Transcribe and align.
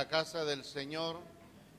la 0.00 0.08
casa 0.08 0.46
del 0.46 0.64
Señor. 0.64 1.18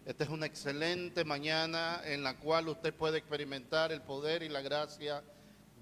Esta 0.06 0.26
es 0.26 0.30
una 0.30 0.46
excelente 0.46 1.26
mañana 1.26 2.02
en 2.06 2.22
la 2.22 2.38
cual 2.38 2.68
usted 2.68 2.94
puede 2.94 3.18
experimentar 3.18 3.92
el 3.92 4.04
poder 4.04 4.44
y 4.44 4.50
la 4.50 4.62
gracia 4.62 5.24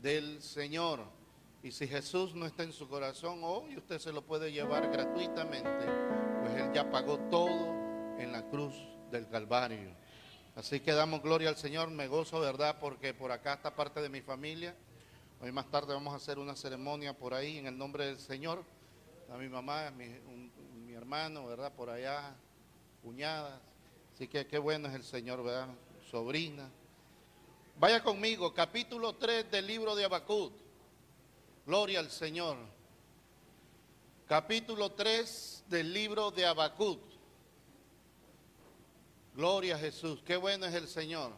del 0.01 0.41
Señor. 0.41 1.01
Y 1.63 1.73
si 1.73 1.85
Jesús 1.85 2.35
no 2.35 2.45
está 2.45 2.63
en 2.63 2.71
su 2.71 2.87
corazón, 2.87 3.41
hoy 3.43 3.75
usted 3.75 3.99
se 3.99 4.13
lo 4.13 4.21
puede 4.21 4.53
llevar 4.53 4.89
gratuitamente, 4.89 5.85
pues 6.39 6.55
Él 6.55 6.71
ya 6.73 6.89
pagó 6.89 7.19
todo 7.29 7.75
en 8.17 8.31
la 8.31 8.47
cruz 8.47 8.73
del 9.11 9.27
Calvario. 9.27 9.93
Así 10.55 10.79
que 10.79 10.93
damos 10.93 11.21
gloria 11.21 11.49
al 11.49 11.57
Señor, 11.57 11.91
me 11.91 12.07
gozo, 12.07 12.39
¿verdad? 12.39 12.77
Porque 12.79 13.13
por 13.13 13.33
acá 13.33 13.55
está 13.55 13.75
parte 13.75 14.01
de 14.01 14.07
mi 14.07 14.21
familia. 14.21 14.73
Hoy 15.41 15.51
más 15.51 15.69
tarde 15.69 15.93
vamos 15.93 16.13
a 16.13 16.15
hacer 16.15 16.39
una 16.39 16.55
ceremonia 16.55 17.17
por 17.17 17.33
ahí 17.33 17.57
en 17.57 17.67
el 17.67 17.77
nombre 17.77 18.05
del 18.05 18.17
Señor. 18.17 18.63
A 19.29 19.35
mi 19.35 19.49
mamá, 19.49 19.91
mi, 19.91 20.05
mi 20.05 20.38
hermano, 21.09 21.47
¿verdad? 21.47 21.73
Por 21.73 21.89
allá, 21.89 22.35
cuñadas. 23.01 23.59
Así 24.13 24.27
que 24.27 24.45
qué 24.45 24.59
bueno 24.59 24.89
es 24.89 24.93
el 24.93 25.03
Señor, 25.03 25.43
¿verdad? 25.43 25.67
Sobrina. 26.11 26.69
Vaya 27.79 28.03
conmigo, 28.03 28.53
capítulo 28.53 29.15
3 29.15 29.49
del 29.49 29.65
libro 29.65 29.95
de 29.95 30.05
Habacuc. 30.05 30.53
Gloria 31.65 31.99
al 31.99 32.11
Señor. 32.11 32.57
Capítulo 34.27 34.91
3 34.91 35.63
del 35.67 35.91
libro 35.91 36.29
de 36.29 36.45
Habacuc. 36.45 37.01
Gloria 39.33 39.77
a 39.77 39.79
Jesús. 39.79 40.21
Qué 40.23 40.37
bueno 40.37 40.67
es 40.67 40.75
el 40.75 40.87
Señor. 40.87 41.31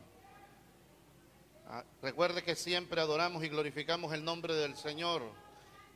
Ah, 1.69 1.85
recuerde 2.01 2.43
que 2.43 2.57
siempre 2.57 2.99
adoramos 2.99 3.41
y 3.41 3.47
glorificamos 3.47 4.11
el 4.11 4.25
nombre 4.25 4.53
del 4.53 4.75
Señor. 4.75 5.21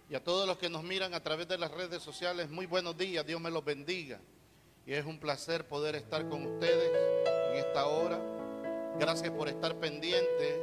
Y 0.07 0.13
a 0.13 0.23
todos 0.23 0.47
los 0.47 0.57
que 0.57 0.69
nos 0.69 0.83
miran 0.83 1.15
a 1.15 1.23
través 1.23 1.47
de 1.47 1.57
las 1.57 1.71
redes 1.71 2.03
sociales, 2.03 2.49
muy 2.49 2.67
buenos 2.67 2.95
días, 2.95 3.25
Dios 3.25 3.41
me 3.41 3.49
los 3.49 3.65
bendiga. 3.65 4.19
Y 4.85 4.93
es 4.93 5.03
un 5.03 5.19
placer 5.19 5.67
poder 5.67 5.95
estar 5.95 6.29
con 6.29 6.45
ustedes 6.45 6.91
en 7.51 7.57
esta 7.57 7.87
hora. 7.87 8.19
Gracias 8.99 9.31
por 9.31 9.49
estar 9.49 9.79
pendiente 9.79 10.61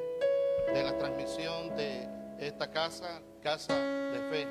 de 0.72 0.82
la 0.84 0.96
transmisión 0.96 1.74
de 1.74 2.08
esta 2.38 2.70
casa, 2.70 3.20
Casa 3.42 3.74
de 3.74 4.18
Fe, 4.30 4.46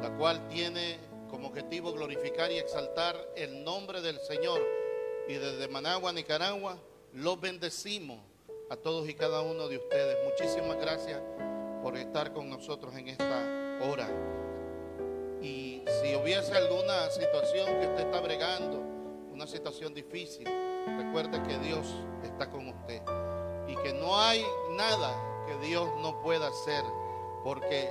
la 0.00 0.16
cual 0.16 0.48
tiene 0.48 0.98
como 1.28 1.48
objetivo 1.48 1.92
glorificar 1.92 2.50
y 2.50 2.56
exaltar 2.56 3.14
el 3.36 3.62
nombre 3.62 4.00
del 4.00 4.18
Señor. 4.20 4.62
Y 5.28 5.34
desde 5.34 5.68
Managua, 5.68 6.10
Nicaragua, 6.10 6.78
los 7.12 7.38
bendecimos 7.38 8.18
a 8.70 8.76
todos 8.76 9.06
y 9.10 9.14
cada 9.14 9.42
uno 9.42 9.68
de 9.68 9.76
ustedes. 9.76 10.16
Muchísimas 10.24 10.78
gracias 10.78 11.20
por 11.82 11.98
estar 11.98 12.32
con 12.32 12.48
nosotros 12.48 12.94
en 12.96 13.08
esta 13.08 13.61
hora. 13.90 14.08
Y 15.40 15.82
si 16.00 16.14
hubiese 16.14 16.54
alguna 16.56 17.10
situación 17.10 17.66
que 17.80 17.86
usted 17.88 18.06
está 18.06 18.20
bregando, 18.20 18.80
una 19.32 19.46
situación 19.46 19.92
difícil, 19.92 20.46
recuerde 20.98 21.42
que 21.42 21.58
Dios 21.58 21.86
está 22.22 22.48
con 22.48 22.68
usted 22.68 23.02
y 23.66 23.76
que 23.76 23.92
no 23.94 24.18
hay 24.18 24.44
nada 24.70 25.16
que 25.46 25.66
Dios 25.66 25.88
no 26.00 26.20
pueda 26.22 26.48
hacer, 26.48 26.84
porque 27.42 27.90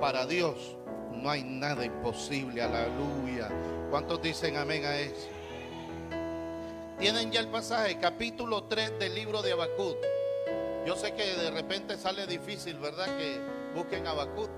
para 0.00 0.26
Dios 0.26 0.76
no 1.12 1.30
hay 1.30 1.42
nada 1.42 1.84
imposible. 1.84 2.62
Aleluya. 2.62 3.48
¿Cuántos 3.90 4.20
dicen 4.22 4.56
amén 4.56 4.84
a 4.84 4.96
eso? 4.98 5.28
Tienen 6.98 7.30
ya 7.30 7.40
el 7.40 7.48
pasaje, 7.48 7.98
capítulo 7.98 8.64
3 8.64 8.98
del 8.98 9.14
libro 9.14 9.42
de 9.42 9.52
Habacuc. 9.52 9.96
Yo 10.86 10.96
sé 10.96 11.12
que 11.12 11.24
de 11.24 11.50
repente 11.50 11.98
sale 11.98 12.26
difícil, 12.26 12.78
¿verdad? 12.78 13.06
Que 13.18 13.40
busquen 13.74 14.06
Habacuc, 14.06 14.48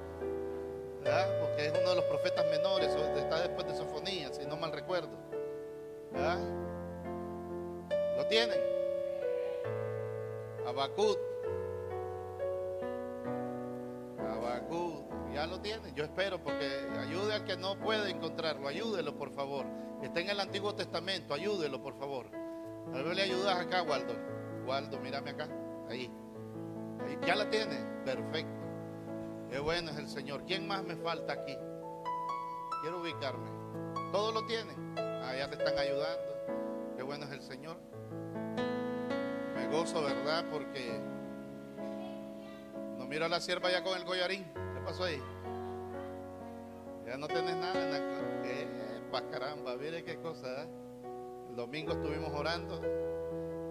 ¿verdad? 1.02 1.40
Porque 1.40 1.66
es 1.66 1.72
uno 1.78 1.90
de 1.90 1.96
los 1.96 2.04
profetas 2.04 2.44
menores, 2.50 2.94
está 3.16 3.40
después 3.40 3.66
de 3.66 3.74
Sofonía, 3.74 4.32
si 4.32 4.46
no 4.46 4.56
mal 4.56 4.72
recuerdo. 4.72 5.10
¿Verdad? 6.12 6.38
¿Lo 8.16 8.26
tienen? 8.26 8.58
Habacuc. 10.66 11.18
Habacuc. 14.18 15.08
Ya 15.32 15.46
lo 15.46 15.60
tienen, 15.60 15.94
yo 15.94 16.04
espero, 16.04 16.42
porque 16.42 16.68
ayude 16.98 17.34
al 17.34 17.44
que 17.44 17.56
no 17.56 17.78
puede 17.78 18.10
encontrarlo, 18.10 18.66
ayúdelo 18.66 19.16
por 19.16 19.30
favor. 19.30 19.66
Está 20.02 20.20
en 20.20 20.30
el 20.30 20.40
Antiguo 20.40 20.74
Testamento, 20.74 21.34
ayúdelo 21.34 21.82
por 21.82 21.98
favor. 21.98 22.26
A 22.94 23.02
ver, 23.02 23.14
le 23.14 23.22
ayudas 23.22 23.56
acá, 23.56 23.82
Waldo. 23.82 24.14
Waldo, 24.66 24.98
mírame 25.00 25.30
acá, 25.30 25.48
ahí. 25.88 26.10
ahí. 27.00 27.18
¿Ya 27.26 27.36
la 27.36 27.48
tiene? 27.50 27.76
Perfecto. 28.04 28.57
Qué 29.50 29.58
bueno 29.58 29.90
es 29.90 29.96
el 29.96 30.08
Señor. 30.08 30.44
¿Quién 30.46 30.66
más 30.66 30.84
me 30.84 30.96
falta 30.96 31.32
aquí? 31.32 31.56
Quiero 32.82 33.00
ubicarme. 33.00 33.50
¿Todos 34.12 34.34
lo 34.34 34.46
tienen? 34.46 34.94
Ah, 34.98 35.34
ya 35.36 35.48
te 35.48 35.56
están 35.56 35.78
ayudando. 35.78 36.94
Qué 36.96 37.02
bueno 37.02 37.24
es 37.24 37.32
el 37.32 37.42
Señor. 37.42 37.78
Me 39.54 39.68
gozo, 39.68 40.02
¿verdad? 40.02 40.44
Porque 40.50 41.00
no 42.98 43.06
miro 43.06 43.24
a 43.24 43.28
la 43.28 43.40
sierva 43.40 43.70
ya 43.70 43.82
con 43.82 43.96
el 43.96 44.04
collarín. 44.04 44.44
¿Qué 44.44 44.80
pasó 44.84 45.04
ahí? 45.04 45.22
Ya 47.06 47.16
no 47.16 47.26
tenés 47.26 47.56
nada 47.56 47.82
en 47.82 47.90
la... 47.90 47.98
Eh, 48.44 48.68
caramba, 49.30 49.76
mire 49.76 50.04
qué 50.04 50.18
cosa. 50.18 50.64
¿eh? 50.64 50.68
El 51.50 51.56
domingo 51.56 51.92
estuvimos 51.92 52.32
orando 52.32 52.80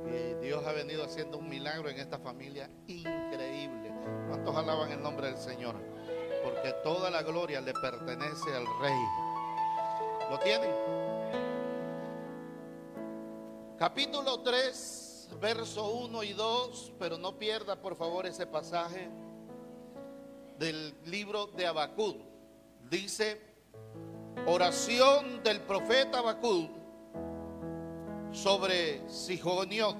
y 0.08 0.46
Dios 0.46 0.66
ha 0.66 0.72
venido 0.72 1.04
haciendo 1.04 1.38
un 1.38 1.48
milagro 1.50 1.90
en 1.90 2.00
esta 2.00 2.18
familia 2.20 2.70
increíble. 2.88 3.97
¿Cuántos 4.28 4.56
alaban 4.56 4.91
el 4.91 5.01
nombre 5.01 5.28
del 5.28 5.38
Señor? 5.38 5.75
Porque 6.44 6.73
toda 6.84 7.09
la 7.09 7.23
gloria 7.23 7.62
le 7.62 7.73
pertenece 7.73 8.56
al 8.56 8.66
Rey. 8.79 9.00
¿Lo 10.29 10.40
tienen? 10.40 10.72
Capítulo 13.78 14.41
3, 14.41 15.29
verso 15.40 15.90
1 15.90 16.23
y 16.23 16.34
2, 16.34 16.94
pero 16.97 17.17
no 17.17 17.38
pierda 17.38 17.75
por 17.75 17.96
favor 17.96 18.25
ese 18.25 18.47
pasaje 18.47 19.09
del 20.57 20.96
libro 21.06 21.47
de 21.47 21.67
Habacuc. 21.67 22.17
Dice, 22.90 23.40
oración 24.47 25.44
del 25.44 25.62
profeta 25.62 26.19
Habacuc 26.19 26.72
sobre 28.31 29.07
Sijoniot. 29.09 29.96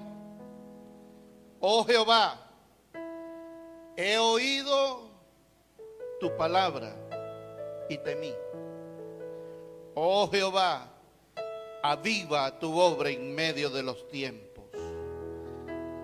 Oh 1.60 1.84
Jehová, 1.84 2.47
he 3.98 4.16
oído 4.16 5.10
tu 6.20 6.34
palabra 6.36 6.94
y 7.88 7.98
temí. 7.98 8.32
Oh 9.94 10.30
Jehová, 10.30 10.88
aviva 11.82 12.56
tu 12.60 12.78
obra 12.78 13.10
en 13.10 13.34
medio 13.34 13.68
de 13.70 13.82
los 13.82 14.06
tiempos. 14.06 14.66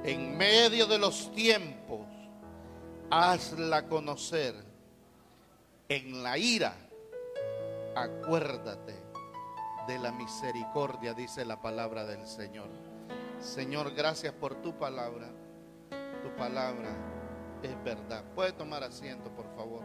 En 0.03 0.37
medio 0.37 0.87
de 0.87 0.99
los 0.99 1.33
tiempos, 1.33 2.01
hazla 3.11 3.87
conocer. 3.87 4.57
En 5.89 6.25
la 6.25 6.37
ira, 6.37 6.75
acuérdate 7.95 8.95
de 9.87 9.99
la 10.01 10.11
misericordia, 10.11 11.15
dice 11.15 11.45
la 11.45 11.63
palabra 11.63 12.05
del 12.05 12.27
Señor. 12.27 12.69
Señor, 13.39 13.95
gracias 13.95 14.35
por 14.35 14.57
tu 14.63 14.77
palabra. 14.77 15.31
Tu 16.23 16.35
palabra 16.37 17.15
es 17.67 17.85
verdad. 17.85 18.25
Puede 18.35 18.53
tomar 18.53 18.83
asiento, 18.85 19.31
por 19.31 19.47
favor. 19.55 19.83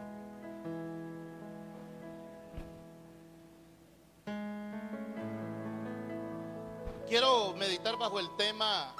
Quiero 7.08 7.54
meditar 7.54 7.96
bajo 7.96 8.20
el 8.20 8.28
tema 8.36 8.94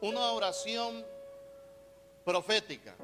una 0.00 0.32
oración 0.32 1.04
profética. 2.24 2.96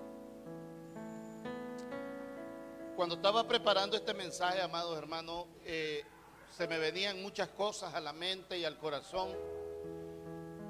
Cuando 2.97 3.15
estaba 3.15 3.47
preparando 3.47 3.97
este 3.97 4.13
mensaje, 4.13 4.61
amados 4.61 4.99
hermanos, 4.99 5.47
eh, 5.65 6.05
se 6.51 6.67
me 6.67 6.79
venían 6.79 7.23
muchas 7.23 7.49
cosas 7.49 7.95
a 7.95 8.01
la 8.01 8.13
mente 8.13 8.59
y 8.59 8.65
al 8.65 8.77
corazón, 8.79 9.31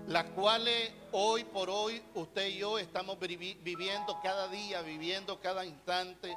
las 0.09 0.25
cuales 0.31 0.91
hoy 1.13 1.45
por 1.45 1.71
hoy 1.71 2.03
usted 2.15 2.49
y 2.49 2.59
yo 2.59 2.79
estamos 2.79 3.19
viviendo 3.19 4.19
cada 4.23 4.49
día, 4.49 4.83
viviendo 4.83 5.41
cada 5.41 5.65
instante. 5.65 6.35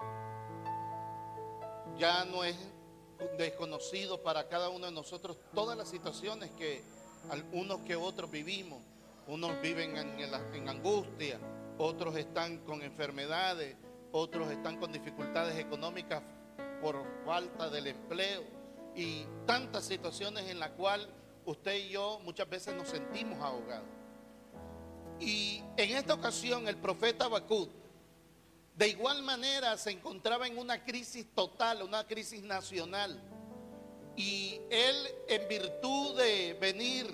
Ya 1.97 2.25
no 2.25 2.43
es 2.43 2.55
desconocido 3.37 4.21
para 4.21 4.47
cada 4.47 4.69
uno 4.69 4.85
de 4.85 4.91
nosotros 4.91 5.37
todas 5.53 5.77
las 5.77 5.89
situaciones 5.89 6.51
que 6.51 6.83
algunos 7.29 7.79
que 7.79 7.95
otros 7.95 8.29
vivimos. 8.29 8.81
Unos 9.27 9.59
viven 9.59 9.97
en, 9.97 10.19
en 10.19 10.69
angustia, 10.69 11.39
otros 11.79 12.15
están 12.15 12.59
con 12.59 12.83
enfermedades, 12.83 13.75
otros 14.11 14.51
están 14.51 14.79
con 14.79 14.91
dificultades 14.91 15.57
económicas 15.57 16.21
por 16.79 17.03
falta 17.25 17.71
del 17.71 17.87
empleo 17.87 18.43
y 18.95 19.25
tantas 19.47 19.85
situaciones 19.85 20.47
en 20.49 20.59
las 20.59 20.69
cuales 20.71 21.07
usted 21.45 21.75
y 21.75 21.89
yo 21.89 22.19
muchas 22.23 22.49
veces 22.49 22.73
nos 22.75 22.89
sentimos 22.89 23.39
ahogados. 23.39 23.87
Y 25.19 25.61
en 25.77 25.95
esta 25.95 26.13
ocasión 26.13 26.67
el 26.67 26.75
profeta 26.77 27.25
Habacuc 27.25 27.69
De 28.75 28.89
igual 28.89 29.23
manera 29.23 29.77
se 29.77 29.91
encontraba 29.91 30.47
en 30.47 30.57
una 30.57 30.83
crisis 30.83 31.25
total, 31.33 31.83
una 31.83 32.05
crisis 32.05 32.41
nacional. 32.43 33.21
Y 34.17 34.59
él 34.69 34.95
en 35.27 35.47
virtud 35.47 36.17
de 36.17 36.57
venir 36.59 37.07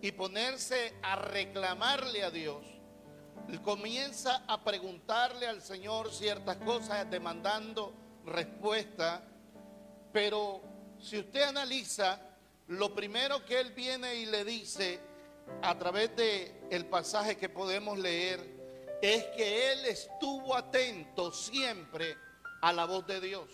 y 0.00 0.12
ponerse 0.12 0.94
a 1.02 1.16
reclamarle 1.16 2.24
a 2.24 2.30
Dios, 2.30 2.64
comienza 3.62 4.44
a 4.48 4.64
preguntarle 4.64 5.46
al 5.46 5.62
Señor 5.62 6.12
ciertas 6.12 6.56
cosas, 6.58 7.08
demandando 7.08 7.92
respuesta. 8.24 9.22
Pero 10.12 10.60
si 11.00 11.18
usted 11.18 11.42
analiza, 11.42 12.20
lo 12.68 12.94
primero 12.94 13.44
que 13.44 13.60
él 13.60 13.72
viene 13.72 14.14
y 14.16 14.26
le 14.26 14.44
dice 14.44 15.00
a 15.62 15.78
través 15.78 16.14
de 16.16 16.68
el 16.70 16.86
pasaje 16.86 17.36
que 17.36 17.48
podemos 17.48 17.98
leer 17.98 18.40
es 19.02 19.24
que 19.36 19.72
él 19.72 19.84
estuvo 19.86 20.54
atento 20.54 21.32
siempre 21.32 22.16
a 22.60 22.72
la 22.72 22.84
voz 22.84 23.06
de 23.06 23.20
Dios. 23.20 23.48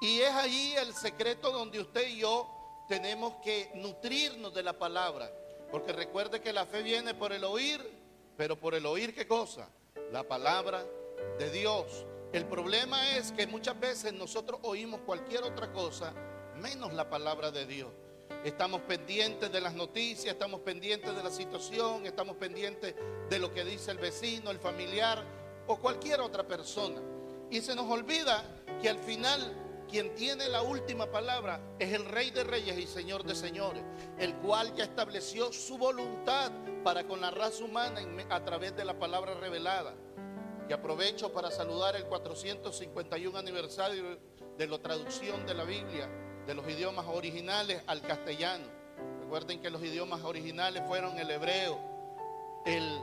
Y 0.00 0.20
es 0.20 0.30
allí 0.32 0.74
el 0.76 0.92
secreto 0.92 1.52
donde 1.52 1.80
usted 1.80 2.08
y 2.08 2.18
yo 2.18 2.50
tenemos 2.88 3.36
que 3.42 3.70
nutrirnos 3.76 4.52
de 4.52 4.62
la 4.62 4.78
palabra. 4.78 5.30
Porque 5.70 5.92
recuerde 5.92 6.40
que 6.40 6.52
la 6.52 6.66
fe 6.66 6.82
viene 6.82 7.14
por 7.14 7.32
el 7.32 7.44
oír, 7.44 7.80
pero 8.36 8.58
por 8.58 8.74
el 8.74 8.86
oír 8.86 9.14
qué 9.14 9.26
cosa? 9.26 9.68
La 10.12 10.24
palabra 10.24 10.84
de 11.38 11.50
Dios. 11.50 12.04
El 12.32 12.46
problema 12.46 13.16
es 13.16 13.30
que 13.32 13.46
muchas 13.46 13.78
veces 13.78 14.12
nosotros 14.12 14.60
oímos 14.64 15.00
cualquier 15.06 15.44
otra 15.44 15.72
cosa 15.72 16.12
menos 16.64 16.94
la 16.94 17.10
palabra 17.10 17.50
de 17.50 17.66
Dios. 17.66 17.90
Estamos 18.42 18.80
pendientes 18.80 19.52
de 19.52 19.60
las 19.60 19.74
noticias, 19.74 20.32
estamos 20.32 20.60
pendientes 20.60 21.14
de 21.14 21.22
la 21.22 21.30
situación, 21.30 22.06
estamos 22.06 22.36
pendientes 22.36 22.94
de 23.28 23.38
lo 23.38 23.52
que 23.52 23.64
dice 23.64 23.90
el 23.90 23.98
vecino, 23.98 24.50
el 24.50 24.58
familiar 24.58 25.22
o 25.66 25.76
cualquier 25.76 26.22
otra 26.22 26.42
persona. 26.42 27.02
Y 27.50 27.60
se 27.60 27.74
nos 27.74 27.84
olvida 27.90 28.42
que 28.80 28.88
al 28.88 28.98
final 28.98 29.84
quien 29.90 30.14
tiene 30.14 30.48
la 30.48 30.62
última 30.62 31.04
palabra 31.04 31.60
es 31.78 31.92
el 31.92 32.06
Rey 32.06 32.30
de 32.30 32.44
Reyes 32.44 32.78
y 32.78 32.86
Señor 32.86 33.24
de 33.24 33.34
Señores, 33.34 33.82
el 34.18 34.34
cual 34.36 34.74
ya 34.74 34.84
estableció 34.84 35.52
su 35.52 35.76
voluntad 35.76 36.50
para 36.82 37.04
con 37.04 37.20
la 37.20 37.30
raza 37.30 37.62
humana 37.62 38.00
a 38.30 38.42
través 38.42 38.74
de 38.74 38.86
la 38.86 38.98
palabra 38.98 39.34
revelada. 39.34 39.94
Y 40.66 40.72
aprovecho 40.72 41.30
para 41.30 41.50
saludar 41.50 41.94
el 41.94 42.06
451 42.06 43.36
aniversario 43.36 44.18
de 44.56 44.66
la 44.66 44.78
traducción 44.78 45.44
de 45.44 45.52
la 45.52 45.64
Biblia 45.64 46.08
de 46.46 46.54
los 46.54 46.68
idiomas 46.68 47.06
originales 47.06 47.82
al 47.86 48.02
castellano. 48.02 48.64
Recuerden 49.20 49.60
que 49.60 49.70
los 49.70 49.82
idiomas 49.82 50.22
originales 50.22 50.82
fueron 50.86 51.18
el 51.18 51.30
hebreo, 51.30 51.78
el 52.64 53.00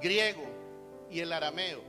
griego 0.00 0.44
y 1.10 1.20
el 1.20 1.32
arameo. 1.32 1.82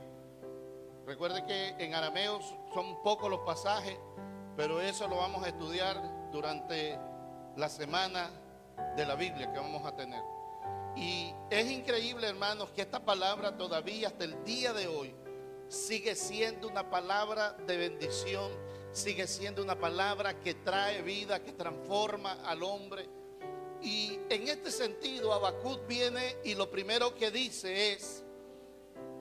Recuerden 1.06 1.46
que 1.46 1.68
en 1.78 1.94
arameo 1.94 2.40
son 2.74 3.02
pocos 3.02 3.30
los 3.30 3.40
pasajes, 3.40 3.96
pero 4.56 4.80
eso 4.80 5.08
lo 5.08 5.16
vamos 5.16 5.44
a 5.44 5.48
estudiar 5.48 6.30
durante 6.30 6.98
la 7.56 7.68
semana 7.68 8.30
de 8.96 9.06
la 9.06 9.14
Biblia 9.14 9.52
que 9.52 9.58
vamos 9.58 9.84
a 9.86 9.94
tener. 9.94 10.22
Y 10.96 11.32
es 11.50 11.70
increíble, 11.70 12.28
hermanos, 12.28 12.70
que 12.70 12.82
esta 12.82 13.04
palabra 13.04 13.56
todavía 13.56 14.08
hasta 14.08 14.24
el 14.24 14.42
día 14.44 14.72
de 14.72 14.88
hoy 14.88 15.14
sigue 15.68 16.14
siendo 16.14 16.68
una 16.68 16.90
palabra 16.90 17.52
de 17.66 17.76
bendición 17.76 18.65
sigue 18.92 19.26
siendo 19.26 19.62
una 19.62 19.78
palabra 19.78 20.40
que 20.40 20.54
trae 20.54 21.02
vida, 21.02 21.42
que 21.42 21.52
transforma 21.52 22.32
al 22.44 22.62
hombre. 22.62 23.08
Y 23.82 24.18
en 24.30 24.48
este 24.48 24.70
sentido, 24.70 25.32
Abacut 25.32 25.86
viene 25.86 26.36
y 26.44 26.54
lo 26.54 26.70
primero 26.70 27.14
que 27.14 27.30
dice 27.30 27.92
es, 27.92 28.24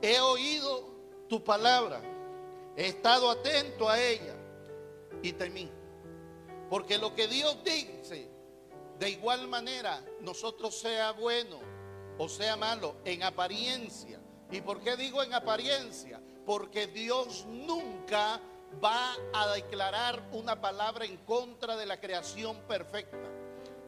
he 0.02 0.20
oído 0.20 0.96
tu 1.28 1.44
palabra, 1.44 2.02
he 2.76 2.88
estado 2.88 3.30
atento 3.30 3.90
a 3.90 4.02
ella 4.02 4.36
y 5.22 5.34
temí. 5.34 5.70
Porque 6.70 6.98
lo 6.98 7.14
que 7.14 7.28
Dios 7.28 7.58
dice, 7.64 8.30
de 8.98 9.10
igual 9.10 9.48
manera, 9.48 10.04
nosotros 10.22 10.80
sea 10.80 11.12
bueno 11.12 11.76
o 12.18 12.30
sea 12.30 12.56
malo, 12.56 12.96
en 13.06 13.24
apariencia. 13.24 14.20
¿Y 14.52 14.62
por 14.62 14.80
qué 14.82 14.96
digo 14.96 15.24
en 15.24 15.34
apariencia? 15.34 16.22
Porque 16.46 16.88
Dios 16.88 17.46
nunca 17.48 18.40
va 18.84 19.16
a 19.34 19.54
declarar 19.54 20.22
una 20.32 20.60
palabra 20.60 21.06
en 21.06 21.18
contra 21.18 21.76
de 21.76 21.86
la 21.86 22.00
creación 22.00 22.58
perfecta. 22.68 23.18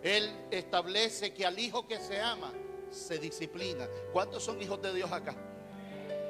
Él 0.04 0.48
establece 0.52 1.34
que 1.34 1.46
al 1.46 1.58
hijo 1.60 1.88
que 1.88 2.00
se 2.00 2.20
ama 2.20 2.52
se 2.92 3.18
disciplina. 3.18 3.88
¿Cuántos 4.14 4.44
son 4.44 4.62
hijos 4.62 4.82
de 4.82 4.94
Dios 4.94 5.12
acá? 5.12 5.36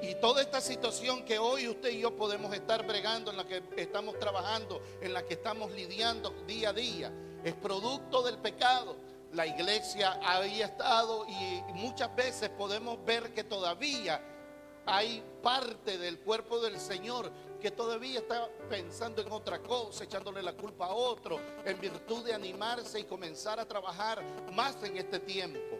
Y 0.01 0.15
toda 0.15 0.41
esta 0.41 0.61
situación 0.61 1.25
que 1.25 1.39
hoy 1.39 1.67
usted 1.67 1.89
y 1.89 2.01
yo 2.01 2.15
podemos 2.15 2.53
estar 2.53 2.85
bregando, 2.85 3.31
en 3.31 3.37
la 3.37 3.47
que 3.47 3.63
estamos 3.77 4.17
trabajando, 4.19 4.81
en 5.01 5.11
la 5.13 5.25
que 5.25 5.33
estamos 5.33 5.71
lidiando 5.71 6.31
día 6.45 6.69
a 6.69 6.73
día, 6.73 7.11
es 7.43 7.53
producto 7.55 8.21
del 8.21 8.37
pecado. 8.37 8.95
La 9.33 9.47
iglesia 9.47 10.19
había 10.23 10.67
estado 10.67 11.25
y 11.27 11.61
muchas 11.73 12.15
veces 12.15 12.49
podemos 12.49 13.03
ver 13.05 13.33
que 13.33 13.43
todavía 13.43 14.21
hay 14.85 15.21
parte 15.43 15.97
del 15.97 16.19
cuerpo 16.19 16.59
del 16.59 16.79
Señor 16.79 17.31
que 17.59 17.71
todavía 17.71 18.19
está 18.19 18.49
pensando 18.69 19.21
en 19.21 19.31
otra 19.31 19.59
cosa, 19.59 20.03
echándole 20.03 20.41
la 20.41 20.53
culpa 20.53 20.87
a 20.87 20.93
otro, 20.93 21.39
en 21.65 21.79
virtud 21.79 22.23
de 22.25 22.33
animarse 22.33 22.99
y 22.99 23.03
comenzar 23.03 23.59
a 23.59 23.67
trabajar 23.67 24.23
más 24.53 24.81
en 24.83 24.97
este 24.97 25.19
tiempo. 25.19 25.79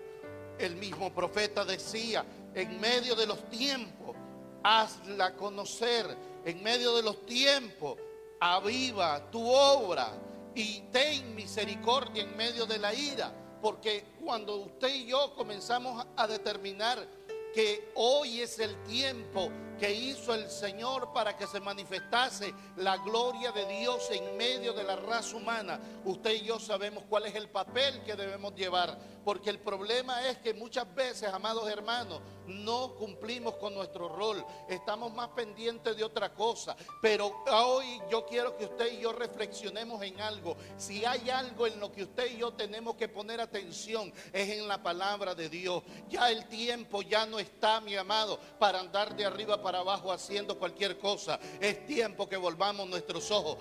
El 0.57 0.75
mismo 0.75 1.13
profeta 1.13 1.63
decía, 1.63 2.25
en 2.53 2.79
medio 2.79 3.15
de 3.15 3.27
los 3.27 3.47
tiempos, 3.49 4.15
hazla 4.63 5.35
conocer, 5.35 6.17
en 6.43 6.63
medio 6.63 6.95
de 6.95 7.03
los 7.03 7.25
tiempos, 7.25 7.97
aviva 8.39 9.29
tu 9.31 9.47
obra 9.47 10.13
y 10.55 10.81
ten 10.91 11.35
misericordia 11.35 12.23
en 12.23 12.35
medio 12.35 12.65
de 12.65 12.79
la 12.79 12.93
ira, 12.93 13.31
porque 13.61 14.03
cuando 14.23 14.55
usted 14.57 14.89
y 14.89 15.05
yo 15.05 15.33
comenzamos 15.35 16.05
a 16.15 16.27
determinar 16.27 17.07
que 17.53 17.91
hoy 17.95 18.41
es 18.41 18.59
el 18.59 18.75
tiempo 18.83 19.51
que 19.77 19.93
hizo 19.93 20.33
el 20.33 20.49
Señor 20.49 21.13
para 21.13 21.37
que 21.37 21.47
se 21.47 21.59
manifestase 21.59 22.53
la 22.77 22.97
gloria 22.97 23.51
de 23.51 23.65
Dios 23.65 24.09
en 24.11 24.37
medio 24.37 24.73
de 24.73 24.83
la 24.83 24.95
raza 24.95 25.35
humana. 25.35 25.79
Usted 26.05 26.31
y 26.31 26.45
yo 26.45 26.59
sabemos 26.59 27.03
cuál 27.09 27.25
es 27.25 27.35
el 27.35 27.49
papel 27.49 28.03
que 28.03 28.15
debemos 28.15 28.55
llevar, 28.55 28.97
porque 29.23 29.49
el 29.49 29.59
problema 29.59 30.27
es 30.27 30.37
que 30.39 30.53
muchas 30.53 30.93
veces, 30.95 31.31
amados 31.31 31.69
hermanos, 31.69 32.21
no 32.47 32.95
cumplimos 32.95 33.55
con 33.55 33.73
nuestro 33.73 34.07
rol, 34.07 34.43
estamos 34.69 35.13
más 35.13 35.29
pendientes 35.29 35.95
de 35.97 36.03
otra 36.03 36.33
cosa, 36.33 36.75
pero 37.01 37.43
hoy 37.51 38.01
yo 38.09 38.25
quiero 38.25 38.55
que 38.55 38.65
usted 38.65 38.93
y 38.93 39.01
yo 39.01 39.11
reflexionemos 39.11 40.01
en 40.01 40.19
algo. 40.21 40.55
Si 40.77 41.03
hay 41.03 41.29
algo 41.29 41.67
en 41.67 41.79
lo 41.79 41.91
que 41.91 42.03
usted 42.03 42.31
y 42.31 42.37
yo 42.37 42.53
tenemos 42.53 42.95
que 42.95 43.09
poner 43.09 43.41
atención, 43.41 44.13
es 44.31 44.49
en 44.49 44.67
la 44.67 44.81
palabra 44.81 45.35
de 45.35 45.49
Dios. 45.49 45.83
Ya 46.09 46.29
el 46.31 46.47
tiempo 46.47 47.01
ya 47.01 47.25
no 47.25 47.37
está, 47.37 47.81
mi 47.81 47.95
amado, 47.95 48.39
para 48.59 48.79
andar 48.79 49.15
de 49.15 49.25
arriba 49.25 49.61
para 49.61 49.66
abajo 49.75 50.11
haciendo 50.11 50.57
cualquier 50.57 50.97
cosa. 50.97 51.39
Es 51.59 51.85
tiempo 51.85 52.27
que 52.27 52.37
volvamos 52.37 52.87
nuestros 52.87 53.29
ojos 53.31 53.57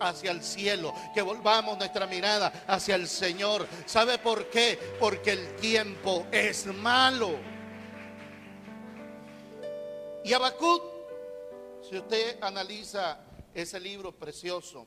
hacia 0.00 0.30
el 0.30 0.42
cielo, 0.42 0.94
que 1.14 1.22
volvamos 1.22 1.78
nuestra 1.78 2.06
mirada 2.06 2.64
hacia 2.66 2.94
el 2.94 3.08
Señor. 3.08 3.66
¿Sabe 3.86 4.18
por 4.18 4.48
qué? 4.50 4.78
Porque 4.98 5.32
el 5.32 5.56
tiempo 5.56 6.26
es 6.30 6.66
malo. 6.66 7.30
Y 10.24 10.32
Abacut, 10.32 10.82
si 11.88 11.98
usted 11.98 12.38
analiza 12.42 13.18
ese 13.52 13.80
libro 13.80 14.12
precioso, 14.12 14.86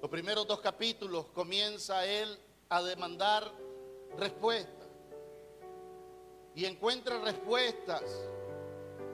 los 0.00 0.10
primeros 0.10 0.46
dos 0.46 0.60
capítulos 0.60 1.26
comienza 1.34 2.06
él 2.06 2.38
a 2.68 2.82
demandar 2.82 3.50
respuestas 4.16 4.86
y 6.54 6.64
encuentra 6.64 7.18
respuestas, 7.18 8.02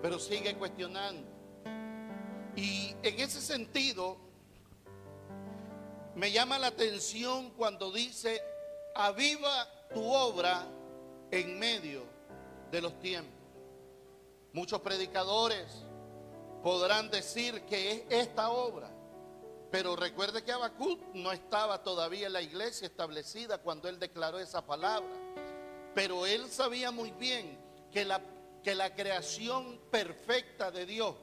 pero 0.02 0.18
sigue 0.18 0.56
cuestionando. 0.56 1.30
Y 2.56 2.94
en 3.02 3.20
ese 3.20 3.40
sentido, 3.40 4.18
me 6.16 6.32
llama 6.32 6.58
la 6.58 6.66
atención 6.66 7.50
cuando 7.50 7.92
dice, 7.92 8.42
aviva 8.96 9.68
tu 9.94 10.04
obra 10.04 10.66
en 11.30 11.58
medio 11.58 12.02
de 12.70 12.82
los 12.82 12.98
tiempos. 12.98 13.32
Muchos 14.52 14.80
predicadores 14.80 15.84
podrán 16.62 17.08
decir 17.08 17.62
que 17.62 17.92
es 17.92 18.02
esta 18.10 18.50
obra, 18.50 18.90
pero 19.70 19.96
recuerde 19.96 20.42
que 20.42 20.52
Abacut 20.52 21.00
no 21.14 21.32
estaba 21.32 21.82
todavía 21.82 22.26
en 22.26 22.34
la 22.34 22.42
iglesia 22.42 22.86
establecida 22.86 23.58
cuando 23.58 23.88
él 23.88 23.98
declaró 23.98 24.38
esa 24.38 24.66
palabra. 24.66 25.08
Pero 25.94 26.26
él 26.26 26.50
sabía 26.50 26.90
muy 26.90 27.12
bien 27.12 27.58
que 27.90 28.04
la, 28.04 28.20
que 28.62 28.74
la 28.74 28.94
creación 28.94 29.80
perfecta 29.90 30.70
de 30.70 30.86
Dios 30.86 31.16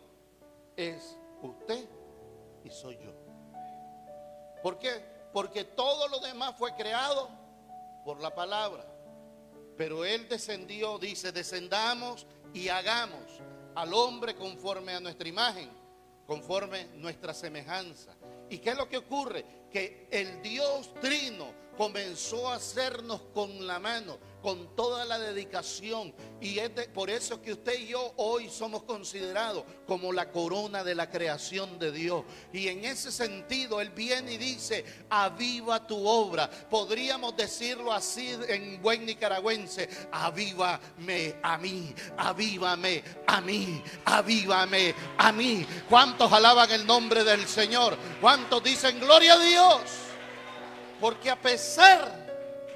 es 0.75 1.17
usted 1.41 1.87
y 2.63 2.69
soy 2.69 2.97
yo. 2.97 3.13
¿Por 4.61 4.77
qué? 4.77 5.03
Porque 5.31 5.63
todo 5.63 6.07
lo 6.07 6.19
demás 6.19 6.55
fue 6.57 6.75
creado 6.75 7.29
por 8.03 8.21
la 8.21 8.33
palabra. 8.33 8.85
Pero 9.77 10.03
Él 10.03 10.27
descendió, 10.27 10.97
dice, 10.97 11.31
descendamos 11.31 12.27
y 12.53 12.67
hagamos 12.67 13.23
al 13.75 13.93
hombre 13.93 14.35
conforme 14.35 14.93
a 14.93 14.99
nuestra 14.99 15.29
imagen, 15.29 15.69
conforme 16.27 16.85
nuestra 16.95 17.33
semejanza. 17.33 18.13
¿Y 18.49 18.57
qué 18.57 18.71
es 18.71 18.77
lo 18.77 18.89
que 18.89 18.97
ocurre? 18.97 19.45
Que 19.71 20.07
el 20.11 20.41
Dios 20.41 20.93
trino 21.01 21.53
comenzó 21.77 22.49
a 22.49 22.55
hacernos 22.55 23.21
con 23.33 23.65
la 23.65 23.79
mano 23.79 24.17
con 24.41 24.75
toda 24.75 25.05
la 25.05 25.19
dedicación. 25.19 26.13
Y 26.41 26.59
es 26.59 26.69
por 26.93 27.09
eso 27.09 27.41
que 27.41 27.53
usted 27.53 27.79
y 27.79 27.87
yo 27.87 28.13
hoy 28.17 28.49
somos 28.49 28.83
considerados 28.83 29.63
como 29.85 30.13
la 30.13 30.31
corona 30.31 30.83
de 30.83 30.95
la 30.95 31.09
creación 31.09 31.77
de 31.79 31.91
Dios. 31.91 32.23
Y 32.53 32.67
en 32.67 32.85
ese 32.85 33.11
sentido, 33.11 33.81
Él 33.81 33.89
viene 33.89 34.33
y 34.33 34.37
dice, 34.37 34.85
aviva 35.09 35.85
tu 35.85 36.07
obra. 36.07 36.49
Podríamos 36.49 37.35
decirlo 37.35 37.91
así 37.91 38.35
en 38.47 38.81
buen 38.81 39.05
nicaragüense, 39.05 39.89
avívame 40.11 41.35
a 41.41 41.57
mí, 41.57 41.93
avívame 42.17 43.03
a 43.27 43.41
mí, 43.41 43.83
avívame 44.05 44.95
a 45.17 45.31
mí. 45.31 45.65
¿Cuántos 45.89 46.31
alaban 46.31 46.71
el 46.71 46.85
nombre 46.85 47.23
del 47.23 47.47
Señor? 47.47 47.97
¿Cuántos 48.21 48.63
dicen 48.63 48.99
gloria 48.99 49.33
a 49.33 49.39
Dios? 49.39 49.58
Porque 50.99 51.29
a 51.29 51.39
pesar 51.39 52.27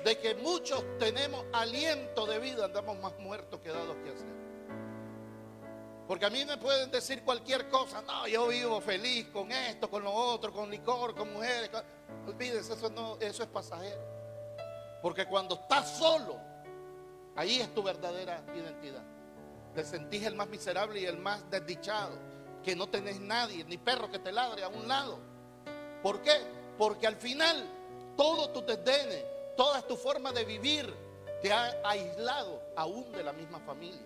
de 0.04 0.18
que 0.18 0.36
muchos 0.36 0.84
tenemos 0.98 1.46
aliento 1.54 2.26
de 2.26 2.40
vida, 2.40 2.66
andamos 2.66 2.98
más 3.00 3.18
muertos 3.20 3.60
que 3.60 3.70
dados 3.70 3.96
que 4.04 4.12
hacer. 4.12 4.34
Porque 6.08 6.26
a 6.26 6.30
mí 6.30 6.44
me 6.46 6.58
pueden 6.58 6.92
decir 6.92 7.24
cualquier 7.24 7.70
cosa, 7.70 8.02
no, 8.02 8.28
yo 8.28 8.48
vivo 8.48 8.82
feliz 8.82 9.28
con 9.30 9.52
esto, 9.52 9.90
con 9.90 10.04
lo 10.04 10.12
otro, 10.12 10.52
con 10.52 10.70
licor, 10.70 11.16
con 11.16 11.32
mujeres. 11.34 11.70
Eso, 12.40 12.90
no, 12.90 13.18
eso 13.20 13.44
es 13.44 13.50
pasajero. 13.50 14.02
Porque 15.02 15.26
cuando 15.26 15.56
estás 15.56 15.98
solo, 15.98 16.38
ahí 17.36 17.60
es 17.60 17.74
tu 17.74 17.84
verdadera 17.84 18.44
identidad. 18.56 19.04
Te 19.74 19.84
sentís 19.84 20.24
el 20.26 20.36
más 20.36 20.48
miserable 20.50 21.00
y 21.00 21.06
el 21.06 21.18
más 21.18 21.50
desdichado, 21.50 22.18
que 22.64 22.76
no 22.76 22.88
tenés 22.88 23.20
nadie, 23.20 23.64
ni 23.64 23.78
perro 23.78 24.10
que 24.12 24.20
te 24.20 24.32
ladre 24.32 24.64
a 24.64 24.68
un 24.68 24.88
lado. 24.88 25.20
¿Por 26.02 26.22
qué? 26.22 26.63
Porque 26.78 27.08
al 27.08 27.16
final 27.16 27.66
todo 28.16 28.50
tu 28.50 28.62
desdenes, 28.62 29.24
Toda 29.56 29.84
tu 29.84 29.96
forma 29.96 30.32
de 30.32 30.46
vivir 30.46 30.92
te 31.42 31.54
ha 31.54 31.78
aislado 31.84 32.60
aún 32.76 33.12
de 33.12 33.24
la 33.24 33.34
misma 33.34 33.60
familia. 33.60 34.02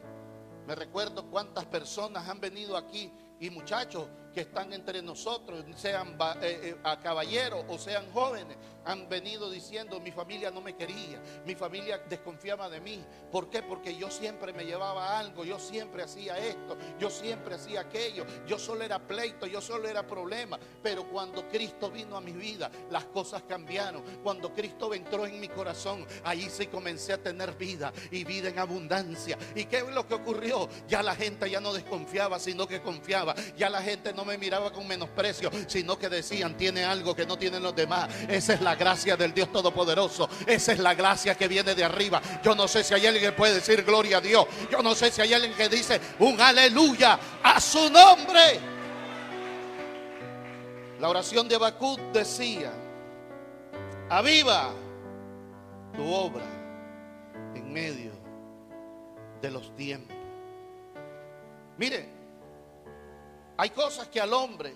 Me 0.65 0.75
recuerdo 0.75 1.29
cuántas 1.29 1.65
personas 1.65 2.27
han 2.27 2.41
venido 2.41 2.75
aquí 2.75 3.11
y 3.39 3.49
muchachos 3.49 4.07
que 4.37 4.41
están 4.41 4.71
entre 4.71 5.01
nosotros, 5.01 5.65
sean 5.77 6.15
eh, 6.43 6.75
eh, 6.75 6.97
caballeros 7.01 7.65
o 7.69 7.79
sean 7.79 8.05
jóvenes, 8.11 8.55
han 8.85 9.09
venido 9.09 9.49
diciendo, 9.49 9.99
mi 9.99 10.11
familia 10.11 10.51
no 10.51 10.61
me 10.61 10.75
quería, 10.75 11.19
mi 11.43 11.55
familia 11.55 11.97
desconfiaba 12.07 12.69
de 12.69 12.79
mí. 12.79 13.03
¿Por 13.31 13.49
qué? 13.49 13.63
Porque 13.63 13.97
yo 13.97 14.11
siempre 14.11 14.53
me 14.53 14.63
llevaba 14.63 15.17
algo, 15.17 15.43
yo 15.43 15.59
siempre 15.59 16.03
hacía 16.03 16.37
esto, 16.37 16.77
yo 16.99 17.09
siempre 17.09 17.55
hacía 17.55 17.81
aquello, 17.81 18.25
yo 18.47 18.59
solo 18.59 18.83
era 18.83 18.99
pleito, 18.99 19.47
yo 19.47 19.59
solo 19.59 19.89
era 19.89 20.05
problema. 20.05 20.59
Pero 20.83 21.09
cuando 21.09 21.49
Cristo 21.49 21.89
vino 21.89 22.15
a 22.15 22.21
mi 22.21 22.31
vida, 22.31 22.69
las 22.91 23.05
cosas 23.05 23.41
cambiaron. 23.41 24.03
Cuando 24.23 24.53
Cristo 24.53 24.93
entró 24.93 25.25
en 25.25 25.39
mi 25.39 25.49
corazón, 25.49 26.05
ahí 26.23 26.47
sí 26.49 26.67
comencé 26.67 27.13
a 27.13 27.17
tener 27.17 27.57
vida 27.57 27.91
y 28.11 28.23
vida 28.23 28.49
en 28.49 28.59
abundancia. 28.59 29.37
¿Y 29.55 29.65
qué 29.65 29.79
es 29.79 29.89
lo 29.89 30.07
que 30.07 30.13
ocurrió? 30.13 30.69
Ya 30.87 31.01
la 31.01 31.15
gente 31.15 31.49
ya 31.49 31.59
no 31.59 31.73
desconfiaba, 31.73 32.39
sino 32.39 32.67
que 32.67 32.81
confiaba. 32.81 33.35
Ya 33.57 33.69
la 33.69 33.81
gente 33.81 34.13
no 34.13 34.26
me 34.27 34.37
miraba 34.37 34.71
con 34.71 34.85
menosprecio, 34.87 35.49
sino 35.67 35.97
que 35.97 36.09
decían, 36.09 36.55
tiene 36.57 36.83
algo 36.83 37.15
que 37.15 37.25
no 37.25 37.37
tienen 37.37 37.63
los 37.63 37.75
demás. 37.75 38.09
Esa 38.27 38.53
es 38.53 38.61
la 38.61 38.75
gracia 38.75 39.15
del 39.15 39.33
Dios 39.33 39.51
Todopoderoso. 39.51 40.29
Esa 40.45 40.73
es 40.73 40.79
la 40.79 40.93
gracia 40.93 41.35
que 41.35 41.47
viene 41.47 41.73
de 41.73 41.83
arriba. 41.83 42.21
Yo 42.43 42.53
no 42.53 42.67
sé 42.67 42.83
si 42.83 42.93
hay 42.93 43.07
alguien 43.07 43.23
que 43.23 43.31
puede 43.31 43.55
decir 43.55 43.83
gloria 43.83 44.17
a 44.17 44.21
Dios. 44.21 44.45
Yo 44.69 44.83
no 44.83 44.93
sé 44.93 45.11
si 45.11 45.21
hay 45.21 45.33
alguien 45.33 45.53
que 45.53 45.69
dice 45.69 45.99
un 46.19 46.39
aleluya 46.39 47.17
a 47.41 47.59
su 47.59 47.89
nombre. 47.89 48.59
La 50.99 51.09
oración 51.09 51.47
de 51.47 51.55
Habacuc 51.55 51.99
decía, 52.11 52.73
aviva 54.09 54.73
tu 55.95 56.11
obra 56.11 56.45
en 57.55 57.71
medio 57.71 58.11
de 59.41 59.51
los 59.51 59.75
tiempos. 59.75 60.17
Mire, 61.77 62.09
hay 63.57 63.69
cosas 63.71 64.07
que 64.07 64.21
al 64.21 64.33
hombre, 64.33 64.73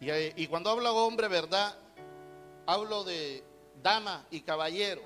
y, 0.00 0.48
cuando 0.48 0.70
hablo 0.70 0.96
hombre, 0.96 1.28
¿verdad? 1.28 1.76
Hablo 2.66 3.04
de 3.04 3.44
dama 3.82 4.26
y 4.30 4.40
caballero. 4.40 5.00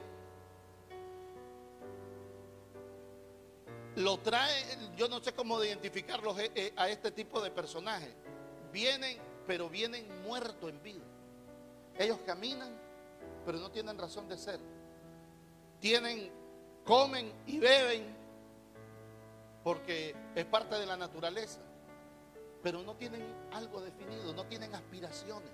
Lo 3.96 4.18
trae, 4.18 4.64
yo 4.96 5.08
no 5.08 5.22
sé 5.22 5.34
cómo 5.34 5.62
identificarlos 5.62 6.38
eh, 6.38 6.50
eh, 6.54 6.72
a 6.76 6.88
este 6.88 7.10
tipo 7.10 7.42
de 7.42 7.50
personajes. 7.50 8.14
Vienen, 8.72 9.18
pero 9.46 9.68
vienen 9.68 10.06
muertos 10.22 10.70
en 10.70 10.82
vida. 10.82 11.04
Ellos 11.98 12.18
caminan, 12.24 12.74
pero 13.44 13.58
no 13.58 13.70
tienen 13.70 13.98
razón 13.98 14.28
de 14.28 14.38
ser. 14.38 14.60
Tienen, 15.78 16.30
comen 16.84 17.32
y 17.46 17.58
beben, 17.58 18.16
porque 19.66 20.14
es 20.36 20.44
parte 20.44 20.76
de 20.76 20.86
la 20.86 20.96
naturaleza. 20.96 21.58
Pero 22.62 22.82
no 22.82 22.94
tienen 22.94 23.20
algo 23.52 23.80
definido, 23.80 24.32
no 24.32 24.46
tienen 24.46 24.72
aspiraciones. 24.72 25.50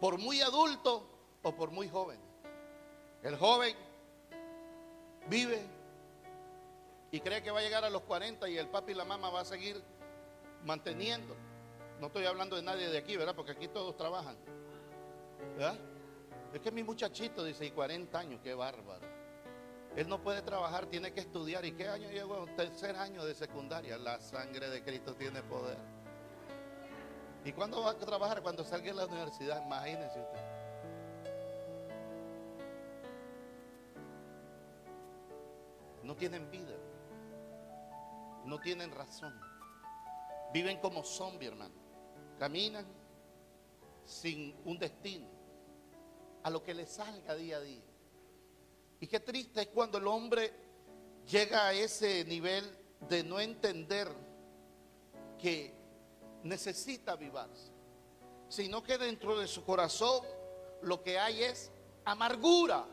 Por 0.00 0.18
muy 0.18 0.40
adulto 0.40 1.08
o 1.44 1.54
por 1.54 1.70
muy 1.70 1.88
joven. 1.88 2.18
El 3.22 3.36
joven 3.36 3.76
vive 5.28 5.68
y 7.12 7.20
cree 7.20 7.44
que 7.44 7.52
va 7.52 7.60
a 7.60 7.62
llegar 7.62 7.84
a 7.84 7.90
los 7.90 8.02
40 8.02 8.48
y 8.48 8.58
el 8.58 8.66
papi 8.70 8.90
y 8.90 8.96
la 8.96 9.04
mamá 9.04 9.30
va 9.30 9.42
a 9.42 9.44
seguir 9.44 9.80
manteniendo. 10.64 11.36
No 12.00 12.08
estoy 12.08 12.24
hablando 12.24 12.56
de 12.56 12.62
nadie 12.62 12.88
de 12.88 12.98
aquí, 12.98 13.16
¿verdad? 13.16 13.36
Porque 13.36 13.52
aquí 13.52 13.68
todos 13.68 13.96
trabajan. 13.96 14.36
¿Verdad? 15.56 15.78
Es 16.52 16.60
que 16.60 16.72
mi 16.72 16.82
muchachito 16.82 17.44
dice, 17.44 17.66
y 17.66 17.70
40 17.70 18.18
años, 18.18 18.40
qué 18.42 18.52
bárbaro. 18.52 19.15
Él 19.96 20.10
no 20.10 20.20
puede 20.20 20.42
trabajar, 20.42 20.86
tiene 20.86 21.10
que 21.10 21.20
estudiar. 21.20 21.64
¿Y 21.64 21.72
qué 21.72 21.88
año 21.88 22.10
llegó? 22.10 22.44
Tercer 22.54 22.94
año 22.96 23.24
de 23.24 23.34
secundaria. 23.34 23.96
La 23.96 24.20
sangre 24.20 24.68
de 24.68 24.84
Cristo 24.84 25.14
tiene 25.14 25.42
poder. 25.42 25.78
¿Y 27.46 27.52
cuándo 27.52 27.80
va 27.80 27.92
a 27.92 27.98
trabajar? 27.98 28.42
Cuando 28.42 28.62
salga 28.62 28.88
de 28.88 28.94
la 28.94 29.06
universidad. 29.06 29.64
Imagínese 29.64 30.20
usted. 30.20 30.40
No 36.02 36.14
tienen 36.14 36.50
vida. 36.50 36.76
No 38.44 38.60
tienen 38.60 38.90
razón. 38.90 39.32
Viven 40.52 40.78
como 40.78 41.04
zombies, 41.04 41.52
hermano. 41.52 41.74
Caminan 42.38 42.86
sin 44.04 44.54
un 44.66 44.78
destino. 44.78 45.26
A 46.42 46.50
lo 46.50 46.62
que 46.62 46.74
les 46.74 46.90
salga 46.90 47.34
día 47.34 47.56
a 47.56 47.60
día. 47.60 47.85
Y 49.00 49.06
qué 49.06 49.20
triste 49.20 49.62
es 49.62 49.66
cuando 49.68 49.98
el 49.98 50.06
hombre 50.06 50.52
llega 51.26 51.66
a 51.66 51.72
ese 51.72 52.24
nivel 52.24 52.64
de 53.08 53.22
no 53.22 53.40
entender 53.40 54.08
que 55.38 55.74
necesita 56.42 57.12
avivarse, 57.12 57.72
sino 58.48 58.82
que 58.82 58.96
dentro 58.96 59.38
de 59.38 59.46
su 59.46 59.64
corazón 59.64 60.24
lo 60.82 61.02
que 61.02 61.18
hay 61.18 61.42
es 61.42 61.70
amargura. 62.04 62.86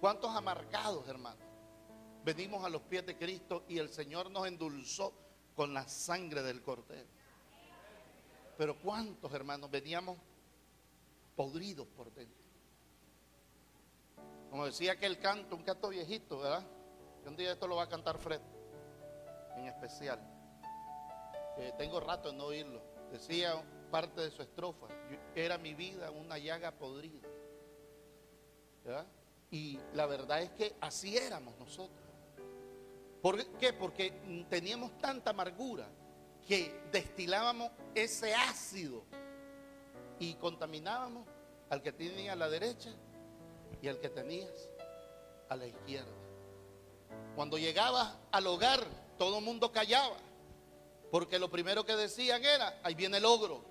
¿Cuántos 0.00 0.34
amargados, 0.34 1.06
hermanos? 1.08 1.44
Venimos 2.24 2.64
a 2.64 2.68
los 2.68 2.82
pies 2.82 3.06
de 3.06 3.16
Cristo 3.16 3.64
y 3.68 3.78
el 3.78 3.88
Señor 3.88 4.30
nos 4.30 4.46
endulzó 4.46 5.12
con 5.54 5.72
la 5.72 5.86
sangre 5.88 6.42
del 6.42 6.62
cordero. 6.62 7.08
Pero 8.58 8.78
¿cuántos, 8.78 9.32
hermanos, 9.32 9.70
veníamos 9.70 10.18
podridos 11.34 11.86
por 11.88 12.12
dentro? 12.12 12.39
Como 14.50 14.66
decía 14.66 14.92
aquel 14.92 15.18
canto, 15.18 15.54
un 15.54 15.62
canto 15.62 15.88
viejito, 15.88 16.40
¿verdad? 16.40 16.66
Que 17.22 17.28
un 17.28 17.36
día 17.36 17.52
esto 17.52 17.68
lo 17.68 17.76
va 17.76 17.84
a 17.84 17.88
cantar 17.88 18.18
Fred, 18.18 18.40
en 19.56 19.66
especial. 19.66 20.18
tengo 21.78 22.00
rato 22.00 22.30
en 22.30 22.38
no 22.38 22.46
oírlo. 22.46 22.82
Decía 23.12 23.62
parte 23.90 24.20
de 24.20 24.30
su 24.30 24.42
estrofa, 24.42 24.86
era 25.34 25.56
mi 25.58 25.74
vida 25.74 26.10
una 26.10 26.38
llaga 26.38 26.72
podrida. 26.72 27.28
¿verdad? 28.84 29.06
Y 29.50 29.78
la 29.94 30.06
verdad 30.06 30.42
es 30.42 30.50
que 30.50 30.74
así 30.80 31.16
éramos 31.16 31.56
nosotros. 31.58 32.00
¿Por 33.22 33.44
qué? 33.58 33.72
Porque 33.72 34.12
teníamos 34.48 34.96
tanta 34.98 35.30
amargura 35.30 35.86
que 36.46 36.82
destilábamos 36.90 37.70
ese 37.94 38.34
ácido 38.34 39.04
y 40.18 40.34
contaminábamos 40.34 41.26
al 41.68 41.82
que 41.82 41.92
tenía 41.92 42.32
a 42.32 42.36
la 42.36 42.48
derecha 42.48 42.90
y 43.82 43.88
el 43.88 43.98
que 43.98 44.08
tenías 44.08 44.68
a 45.48 45.56
la 45.56 45.66
izquierda. 45.66 46.10
Cuando 47.34 47.58
llegabas 47.58 48.14
al 48.32 48.46
hogar, 48.46 48.84
todo 49.18 49.38
el 49.38 49.44
mundo 49.44 49.72
callaba, 49.72 50.16
porque 51.10 51.38
lo 51.38 51.50
primero 51.50 51.84
que 51.84 51.96
decían 51.96 52.44
era, 52.44 52.78
ahí 52.82 52.94
viene 52.94 53.18
el 53.18 53.24
ogro. 53.24 53.62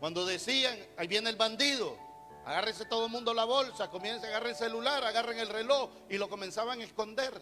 Cuando 0.00 0.26
decían, 0.26 0.76
ahí 0.96 1.06
viene 1.06 1.30
el 1.30 1.36
bandido, 1.36 1.96
Agárrense 2.44 2.86
todo 2.86 3.06
el 3.06 3.12
mundo 3.12 3.32
la 3.32 3.44
bolsa, 3.44 3.88
comiencen, 3.88 4.28
agarren 4.30 4.50
el 4.50 4.56
celular, 4.56 5.04
agarren 5.04 5.38
el 5.38 5.48
reloj 5.48 5.90
y 6.08 6.18
lo 6.18 6.28
comenzaban 6.28 6.80
a 6.80 6.84
esconder. 6.84 7.40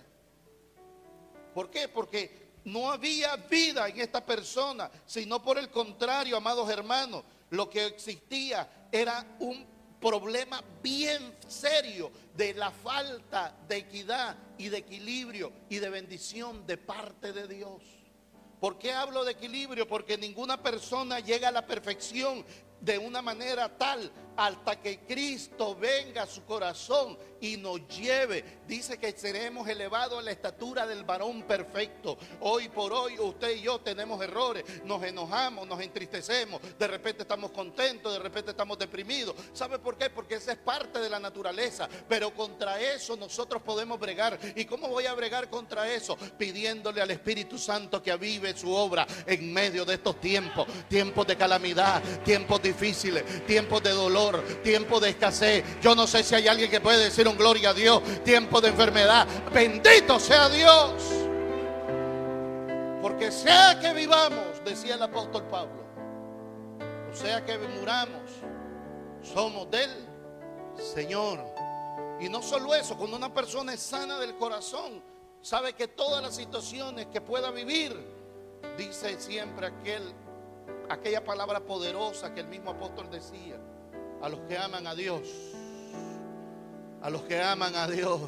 ¿Por 1.55 1.71
qué? 1.71 1.89
Porque 1.89 2.51
no 2.65 2.91
había 2.91 3.37
vida 3.37 3.89
en 3.89 3.99
esta 3.99 4.25
persona, 4.25 4.91
sino 5.07 5.43
por 5.43 5.59
el 5.59 5.71
contrario, 5.71 6.37
amados 6.37 6.69
hermanos, 6.69 7.25
lo 7.49 7.71
que 7.71 7.87
existía 7.87 8.89
era 8.93 9.25
un 9.41 9.67
problema 10.01 10.65
bien 10.83 11.37
serio 11.47 12.11
de 12.37 12.55
la 12.55 12.71
falta 12.71 13.55
de 13.69 13.77
equidad 13.77 14.37
y 14.59 14.69
de 14.69 14.79
equilibrio 14.79 15.53
y 15.69 15.79
de 15.79 15.91
bendición 15.91 16.67
de 16.67 16.77
parte 16.77 17.33
de 17.33 17.47
Dios. 17.47 17.83
¿Por 18.61 18.79
qué 18.79 18.93
hablo 18.93 19.25
de 19.25 19.33
equilibrio? 19.33 19.87
Porque 19.87 20.19
ninguna 20.19 20.63
persona 20.63 21.21
llega 21.21 21.49
a 21.49 21.53
la 21.53 21.67
perfección 21.67 22.45
de 22.81 22.99
una 22.99 23.23
manera 23.23 23.69
tal 23.77 24.11
hasta 24.37 24.81
que 24.81 25.01
Cristo 25.01 25.77
venga 25.77 26.23
a 26.23 26.27
su 26.27 26.45
corazón 26.45 27.19
y 27.43 27.57
nos 27.57 27.87
lleve. 27.89 28.61
Dice 28.67 28.99
que 28.99 29.13
seremos 29.13 29.69
elevados 29.69 30.19
a 30.19 30.23
la 30.23 30.31
estatura 30.31 30.87
del 30.87 31.05
varón 31.05 31.43
perfecto. 31.43 32.17
Hoy 32.41 32.69
por 32.69 32.93
hoy 32.93 33.19
usted 33.19 33.57
y 33.57 33.63
yo 33.63 33.81
tenemos 33.81 34.23
errores, 34.23 34.65
nos 34.85 35.03
enojamos, 35.03 35.67
nos 35.67 35.81
entristecemos, 35.81 36.61
de 36.79 36.87
repente 36.87 37.23
estamos 37.23 37.51
contentos, 37.51 38.13
de 38.13 38.19
repente 38.19 38.53
estamos 38.53 38.79
deprimidos. 38.79 39.35
¿Sabe 39.53 39.79
por 39.79 39.99
qué? 39.99 40.09
Porque 40.09 40.37
esa 40.37 40.53
es 40.53 40.59
parte 40.59 41.01
de 41.01 41.11
la 41.11 41.21
naturaleza, 41.21 41.89
pero 42.09 42.33
contra 42.35 42.81
eso 42.81 43.17
nosotros 43.17 43.63
podemos 43.63 43.99
bregar. 43.99 44.39
¿Y 44.57 44.65
cómo 44.65 44.89
voy 44.89 45.07
a 45.07 45.15
bregar 45.15 45.51
contra 45.51 45.93
eso? 45.93 46.17
Pidiéndole 46.39 47.03
al 47.03 47.11
Espíritu 47.11 47.59
Santo 47.59 48.03
que 48.03 48.11
avive 48.11 48.57
su 48.57 48.73
obra 48.73 49.07
en 49.27 49.53
medio 49.53 49.85
de 49.85 49.95
estos 49.95 50.19
tiempos, 50.21 50.67
tiempos 50.89 51.27
de 51.27 51.37
calamidad, 51.37 52.03
tiempos 52.25 52.63
tiempos 53.47 53.83
de 53.83 53.91
dolor 53.91 54.43
tiempo 54.63 55.01
de 55.01 55.11
escasez. 55.11 55.65
Yo 55.81 55.95
no 55.95 56.07
sé 56.07 56.23
si 56.23 56.35
hay 56.35 56.49
alguien 56.49 56.71
que 56.71 56.81
puede 56.81 57.05
decir 57.05 57.27
un 57.27 57.37
gloria 57.37 57.71
a 57.71 57.75
Dios, 57.75 58.03
tiempo 58.25 58.61
de 58.61 58.69
enfermedad. 58.69 59.27
Bendito 59.53 60.19
sea 60.19 60.49
Dios. 60.49 60.93
Porque 63.03 63.33
sea 63.33 63.79
que 63.81 63.95
vivamos, 63.95 64.63
decía 64.65 64.95
el 64.95 65.03
apóstol 65.03 65.45
Pablo, 65.45 65.83
o 67.11 67.17
sea 67.17 67.45
que 67.45 67.57
muramos, 67.57 68.31
somos 69.23 69.71
del 69.71 69.91
Señor. 70.77 71.39
Y 72.21 72.29
no 72.29 72.43
solo 72.43 72.75
eso, 72.75 72.97
cuando 72.99 73.17
una 73.17 73.33
persona 73.33 73.73
es 73.73 73.81
sana 73.81 74.19
del 74.19 74.37
corazón, 74.37 75.03
sabe 75.41 75.73
que 75.73 75.89
todas 75.89 76.23
las 76.23 76.37
situaciones 76.37 77.07
que 77.07 77.23
pueda 77.23 77.51
vivir, 77.51 77.97
dice 78.77 79.19
siempre 79.19 79.69
aquel, 79.69 80.15
aquella 80.89 81.25
palabra 81.25 81.61
poderosa 81.61 82.35
que 82.35 82.41
el 82.41 82.49
mismo 82.49 82.71
apóstol 82.71 83.11
decía, 83.11 83.59
a 84.23 84.29
los 84.29 84.41
que 84.41 84.59
aman 84.59 84.87
a 84.87 84.95
Dios. 84.95 85.23
A 87.03 87.09
los 87.09 87.23
que 87.23 87.41
aman 87.41 87.75
a 87.77 87.87
Dios. 87.89 88.21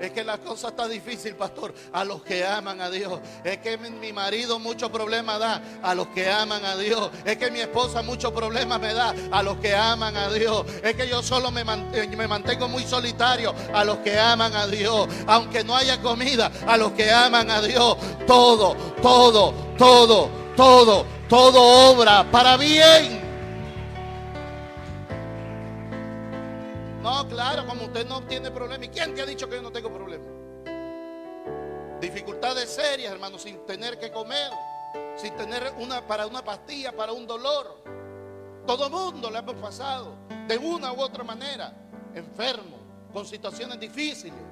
Es 0.00 0.12
que 0.12 0.22
la 0.22 0.38
cosa 0.38 0.68
está 0.68 0.86
difícil, 0.86 1.34
pastor. 1.34 1.74
A 1.92 2.04
los 2.04 2.22
que 2.22 2.44
aman 2.46 2.80
a 2.80 2.90
Dios. 2.90 3.20
Es 3.42 3.58
que 3.58 3.76
mi 3.78 4.12
marido 4.12 4.58
mucho 4.58 4.90
problema 4.90 5.38
da. 5.38 5.62
A 5.82 5.94
los 5.94 6.08
que 6.08 6.28
aman 6.30 6.64
a 6.64 6.76
Dios. 6.76 7.10
Es 7.24 7.36
que 7.36 7.50
mi 7.50 7.60
esposa 7.60 8.02
mucho 8.02 8.32
problema 8.32 8.78
me 8.78 8.94
da. 8.94 9.14
A 9.30 9.42
los 9.42 9.58
que 9.58 9.74
aman 9.74 10.16
a 10.16 10.30
Dios. 10.30 10.66
Es 10.82 10.94
que 10.94 11.08
yo 11.08 11.22
solo 11.22 11.50
me, 11.50 11.64
me 11.64 12.28
mantengo 12.28 12.68
muy 12.68 12.84
solitario. 12.84 13.54
A 13.72 13.84
los 13.84 13.98
que 13.98 14.18
aman 14.18 14.54
a 14.54 14.66
Dios. 14.66 15.08
Aunque 15.26 15.64
no 15.64 15.76
haya 15.76 16.00
comida. 16.00 16.50
A 16.66 16.76
los 16.76 16.92
que 16.92 17.10
aman 17.10 17.50
a 17.50 17.60
Dios. 17.60 17.96
Todo, 18.26 18.76
todo, 19.02 19.52
todo, 19.76 20.30
todo, 20.56 21.06
todo 21.28 21.92
obra 21.92 22.24
para 22.30 22.56
bien 22.56 23.28
No, 27.08 27.26
claro, 27.26 27.66
como 27.66 27.84
usted 27.86 28.06
no 28.06 28.22
tiene 28.24 28.50
problema. 28.50 28.84
¿Y 28.84 28.88
quién 28.88 29.14
te 29.14 29.22
ha 29.22 29.26
dicho 29.26 29.48
que 29.48 29.56
yo 29.56 29.62
no 29.62 29.72
tengo 29.72 29.90
problema? 29.90 30.26
Dificultades 32.00 32.68
serias, 32.68 33.10
hermano, 33.10 33.38
sin 33.38 33.64
tener 33.64 33.98
que 33.98 34.12
comer, 34.12 34.50
sin 35.16 35.34
tener 35.34 35.72
una 35.78 36.06
para 36.06 36.26
una 36.26 36.44
pastilla, 36.44 36.94
para 36.94 37.12
un 37.12 37.26
dolor. 37.26 37.82
Todo 38.66 38.90
mundo 38.90 39.30
le 39.30 39.38
hemos 39.38 39.54
pasado 39.54 40.16
de 40.46 40.58
una 40.58 40.92
u 40.92 41.00
otra 41.00 41.24
manera, 41.24 41.72
enfermo, 42.14 42.76
con 43.10 43.24
situaciones 43.24 43.80
difíciles. 43.80 44.42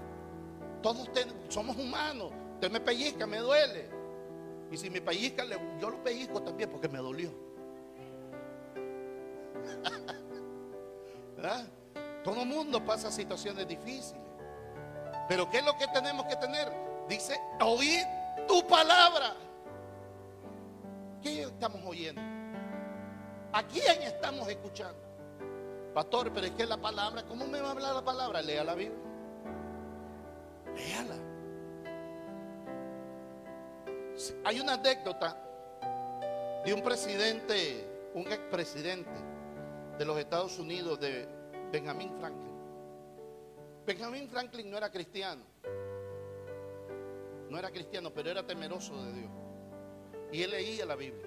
Todos 0.82 1.10
somos 1.50 1.76
humanos. 1.76 2.32
Usted 2.54 2.70
me 2.70 2.80
pellizca, 2.80 3.26
me 3.26 3.38
duele. 3.38 3.95
Y 4.70 4.76
si 4.76 4.90
me 4.90 5.00
pellizca, 5.00 5.44
yo 5.80 5.90
lo 5.90 6.02
pellizco 6.02 6.42
también 6.42 6.70
porque 6.70 6.88
me 6.88 6.98
dolió. 6.98 7.30
¿Verdad? 11.36 11.66
Todo 12.24 12.42
el 12.42 12.48
mundo 12.48 12.84
pasa 12.84 13.10
situaciones 13.10 13.68
difíciles. 13.68 14.20
Pero 15.28 15.48
¿qué 15.48 15.58
es 15.58 15.64
lo 15.64 15.76
que 15.76 15.86
tenemos 15.88 16.26
que 16.26 16.36
tener? 16.36 16.72
Dice, 17.08 17.40
oír 17.60 18.04
tu 18.48 18.66
palabra. 18.66 19.34
¿Qué 21.22 21.42
estamos 21.42 21.80
oyendo? 21.84 22.20
¿A 23.52 23.62
quién 23.62 24.02
estamos 24.02 24.48
escuchando? 24.48 24.98
Pastor, 25.94 26.30
pero 26.32 26.46
es 26.46 26.52
que 26.52 26.66
la 26.66 26.76
palabra, 26.76 27.22
¿cómo 27.22 27.46
me 27.46 27.60
va 27.60 27.68
a 27.68 27.70
hablar 27.72 27.94
la 27.94 28.04
palabra? 28.04 28.42
Lea 28.42 28.64
la 28.64 28.74
Biblia. 28.74 28.98
Léala. 30.74 31.25
Hay 34.44 34.60
una 34.60 34.74
anécdota 34.74 35.36
de 36.64 36.72
un 36.72 36.82
presidente, 36.82 38.10
un 38.14 38.26
expresidente 38.32 39.10
de 39.98 40.04
los 40.04 40.18
Estados 40.18 40.58
Unidos, 40.58 40.98
de 40.98 41.28
Benjamin 41.70 42.10
Franklin. 42.18 42.52
Benjamin 43.84 44.28
Franklin 44.28 44.70
no 44.70 44.78
era 44.78 44.90
cristiano. 44.90 45.42
No 47.50 47.58
era 47.58 47.70
cristiano, 47.70 48.12
pero 48.12 48.30
era 48.30 48.44
temeroso 48.44 49.04
de 49.04 49.12
Dios. 49.12 49.30
Y 50.32 50.42
él 50.42 50.50
leía 50.50 50.86
la 50.86 50.96
Biblia. 50.96 51.26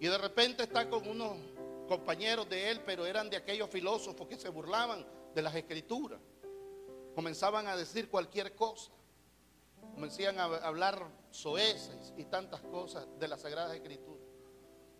Y 0.00 0.06
de 0.06 0.18
repente 0.18 0.64
está 0.64 0.88
con 0.88 1.06
unos 1.06 1.36
compañeros 1.86 2.48
de 2.48 2.70
él, 2.70 2.80
pero 2.84 3.04
eran 3.06 3.28
de 3.28 3.36
aquellos 3.36 3.68
filósofos 3.68 4.26
que 4.26 4.36
se 4.36 4.48
burlaban 4.48 5.06
de 5.34 5.42
las 5.42 5.54
escrituras. 5.54 6.18
Comenzaban 7.14 7.66
a 7.66 7.76
decir 7.76 8.08
cualquier 8.08 8.54
cosa. 8.54 8.90
Comenzaban 9.94 10.38
a 10.38 10.44
hablar 10.66 11.06
soeces 11.30 12.12
y 12.16 12.24
tantas 12.24 12.60
cosas 12.62 13.06
de 13.18 13.28
las 13.28 13.40
Sagradas 13.40 13.74
Escrituras. 13.74 14.22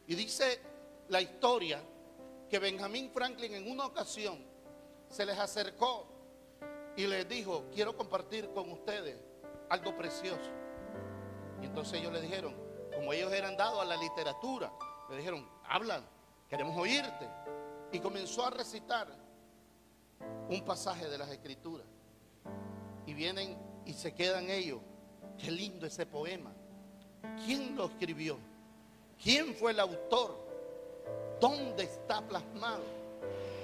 Y 0.07 0.15
dice 0.15 0.61
la 1.09 1.21
historia 1.21 1.83
que 2.49 2.59
Benjamín 2.59 3.11
Franklin 3.11 3.55
en 3.55 3.71
una 3.71 3.87
ocasión 3.87 4.45
se 5.09 5.27
les 5.27 5.39
acercó 5.39 6.07
y 6.97 7.07
les 7.07 7.29
dijo, 7.29 7.65
quiero 7.75 7.97
compartir 7.97 8.51
con 8.51 8.71
ustedes 8.71 9.17
algo 9.69 9.97
precioso. 9.97 10.51
Y 11.61 11.67
entonces 11.67 12.01
ellos 12.01 12.13
le 12.13 12.21
dijeron, 12.21 12.55
como 12.95 13.13
ellos 13.13 13.33
eran 13.33 13.57
dados 13.57 13.81
a 13.83 13.85
la 13.85 13.97
literatura, 13.97 14.73
le 15.11 15.17
dijeron, 15.17 15.49
hablan, 15.67 16.05
queremos 16.49 16.77
oírte. 16.77 17.29
Y 17.93 18.01
comenzó 18.01 18.47
a 18.47 18.51
recitar 18.51 19.09
un 20.49 20.65
pasaje 20.65 21.09
de 21.09 21.19
las 21.19 21.31
escrituras. 21.31 21.87
Y 23.07 23.15
vienen 23.15 23.59
y 23.87 23.93
se 23.93 24.15
quedan 24.15 24.51
ellos. 24.51 24.81
Qué 25.39 25.51
lindo 25.51 25.87
ese 25.87 26.07
poema. 26.07 26.53
¿Quién 27.45 27.77
lo 27.77 27.87
escribió? 27.87 28.39
¿Quién 29.23 29.55
fue 29.55 29.73
el 29.73 29.81
autor? 29.81 30.39
¿Dónde 31.41 31.85
está 31.85 32.27
plasmado? 32.27 32.83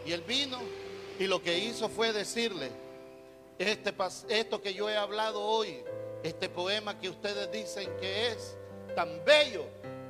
Y 0.07 0.13
él 0.13 0.23
vino 0.23 0.59
y 1.19 1.27
lo 1.27 1.43
que 1.43 1.59
hizo 1.59 1.89
fue 1.89 2.13
decirle, 2.13 2.71
este, 3.59 3.95
esto 4.31 4.63
que 4.63 4.73
yo 4.73 4.89
he 4.89 4.97
hablado 4.97 5.43
hoy, 5.43 5.85
este 6.23 6.49
poema 6.49 6.99
que 6.99 7.11
ustedes 7.11 7.53
dicen 7.53 7.89
que 8.01 8.29
es 8.29 8.57
tan 8.95 9.23
bello, 9.25 9.67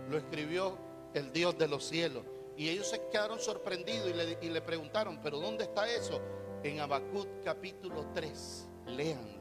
lo 0.09 0.19
escribió 0.19 0.79
el 1.15 1.33
Dios 1.33 1.59
de 1.59 1.69
los 1.69 1.85
cielos. 1.85 2.25
Y 2.57 2.69
ellos 2.69 2.89
se 2.89 3.01
quedaron 3.11 3.41
sorprendidos 3.41 4.11
y 4.41 4.49
le, 4.49 4.61
preguntaron, 4.61 5.19
pero 5.23 5.41
¿dónde 5.41 5.65
está 5.65 5.91
eso? 5.91 6.21
En 6.63 6.79
Habacuc 6.79 7.27
capítulo 7.43 8.07
3, 8.15 8.69
léanlo. 8.87 9.40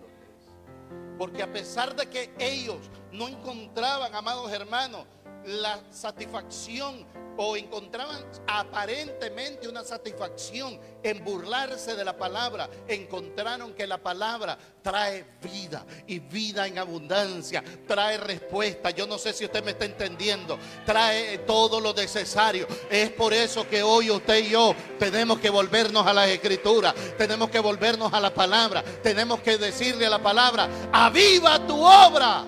Porque 1.18 1.44
a 1.44 1.52
pesar 1.52 1.96
de 1.96 2.08
que 2.08 2.34
ellos 2.40 2.90
no 3.12 3.28
encontraban, 3.28 4.16
amados 4.16 4.52
hermanos, 4.52 5.06
la 5.46 5.80
satisfacción 5.92 7.06
o 7.42 7.56
encontraban 7.56 8.26
aparentemente 8.48 9.70
una 9.70 9.86
satisfacción 9.86 10.78
en 11.02 11.24
burlarse 11.24 11.96
de 11.96 12.04
la 12.04 12.18
palabra, 12.18 12.70
encontraron 12.86 13.74
que 13.74 13.88
la 13.88 13.98
palabra 13.98 14.58
trae 14.82 15.26
vida 15.42 15.86
y 16.06 16.20
vida 16.20 16.68
en 16.68 16.78
abundancia, 16.78 17.64
trae 17.88 18.18
respuesta. 18.18 18.90
Yo 18.90 19.08
no 19.08 19.18
sé 19.18 19.32
si 19.32 19.46
usted 19.46 19.64
me 19.64 19.72
está 19.72 19.86
entendiendo, 19.86 20.60
trae 20.86 21.38
todo 21.40 21.80
lo 21.80 21.94
necesario. 21.94 22.68
Es 22.90 23.10
por 23.12 23.34
eso 23.34 23.66
que 23.70 23.82
hoy 23.82 24.12
usted 24.12 24.40
y 24.40 24.50
yo 24.50 24.76
tenemos 25.00 25.40
que 25.40 25.50
volvernos 25.50 26.06
a 26.06 26.14
las 26.14 26.28
escrituras, 26.28 26.94
tenemos 27.18 27.50
que 27.50 27.60
volvernos 27.60 28.12
a 28.12 28.20
la 28.20 28.34
palabra, 28.34 28.84
tenemos 29.02 29.40
que 29.40 29.58
decirle 29.58 30.06
a 30.06 30.10
la 30.10 30.22
palabra, 30.22 30.68
aviva 30.92 31.66
tu 31.66 31.82
obra 31.82 32.44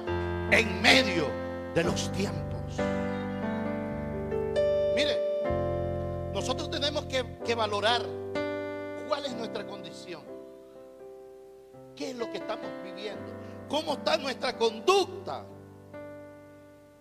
en 0.52 0.82
medio 0.82 1.30
de 1.74 1.84
los 1.86 2.12
tiempos. 2.12 2.41
Nosotros 6.42 6.72
tenemos 6.72 7.06
que, 7.06 7.54
valorar 7.54 8.02
¿Cuál 9.08 9.26
es 9.26 9.34
nuestra 9.36 9.68
condición? 9.68 10.24
¿Qué 11.96 12.12
es 12.12 12.16
lo 12.16 12.32
que 12.32 12.38
estamos 12.38 12.68
viviendo? 12.84 13.32
¿Cómo 13.70 13.94
está 13.94 14.18
nuestra 14.18 14.58
conducta? 14.58 15.46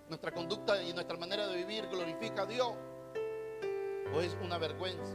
Nuestra 0.09 0.31
conducta 0.33 0.83
y 0.83 0.92
nuestra 0.92 1.16
manera 1.16 1.46
de 1.46 1.57
vivir 1.57 1.87
glorifica 1.87 2.42
a 2.42 2.46
Dios. 2.46 2.72
¿O 4.14 4.20
es 4.20 4.37
una 4.44 4.59
vergüenza? 4.59 5.14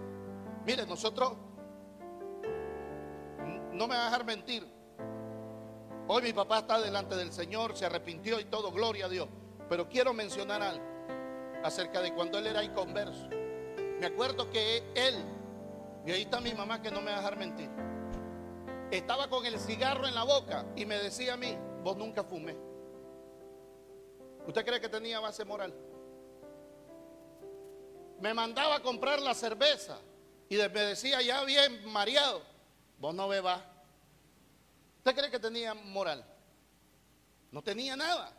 Mire, 0.65 0.87
nosotros, 0.87 1.33
no 3.73 3.87
me 3.87 3.95
va 3.95 4.03
a 4.03 4.05
dejar 4.05 4.25
mentir. 4.25 4.65
Hoy 6.07 6.23
mi 6.23 6.33
papá 6.33 6.59
está 6.59 6.81
delante 6.81 7.15
del 7.15 7.31
Señor, 7.31 7.77
se 7.77 7.85
arrepintió 7.85 8.39
y 8.39 8.45
todo, 8.45 8.71
gloria 8.71 9.05
a 9.05 9.09
Dios. 9.09 9.27
Pero 9.69 9.87
quiero 9.87 10.13
mencionar 10.13 10.63
algo 10.63 10.85
acerca 11.63 12.01
de 12.01 12.11
cuando 12.13 12.39
él 12.39 12.47
era 12.47 12.63
inconverso. 12.63 13.29
Me 13.99 14.07
acuerdo 14.07 14.49
que 14.49 14.83
él, 14.93 15.15
y 16.05 16.11
ahí 16.11 16.21
está 16.23 16.41
mi 16.41 16.53
mamá 16.53 16.81
que 16.81 16.91
no 16.91 17.01
me 17.01 17.11
va 17.11 17.17
a 17.17 17.21
dejar 17.21 17.37
mentir, 17.37 17.69
estaba 18.91 19.29
con 19.29 19.45
el 19.45 19.59
cigarro 19.59 20.07
en 20.07 20.15
la 20.15 20.23
boca 20.23 20.65
y 20.75 20.85
me 20.85 20.97
decía 20.97 21.33
a 21.33 21.37
mí, 21.37 21.57
vos 21.81 21.95
nunca 21.95 22.23
fumé. 22.23 22.55
¿Usted 24.45 24.65
cree 24.65 24.81
que 24.81 24.89
tenía 24.89 25.19
base 25.19 25.45
moral? 25.45 25.73
Me 28.19 28.33
mandaba 28.33 28.75
a 28.75 28.81
comprar 28.81 29.21
la 29.21 29.33
cerveza 29.33 29.99
y 30.49 30.57
me 30.57 30.67
decía 30.69 31.21
ya 31.21 31.43
bien 31.43 31.85
mareado, 31.85 32.41
vos 32.99 33.15
no 33.15 33.27
bebas. 33.27 33.61
¿Usted 34.97 35.15
cree 35.15 35.31
que 35.31 35.39
tenía 35.39 35.73
moral? 35.73 36.25
No 37.51 37.61
tenía 37.61 37.95
nada. 37.95 38.31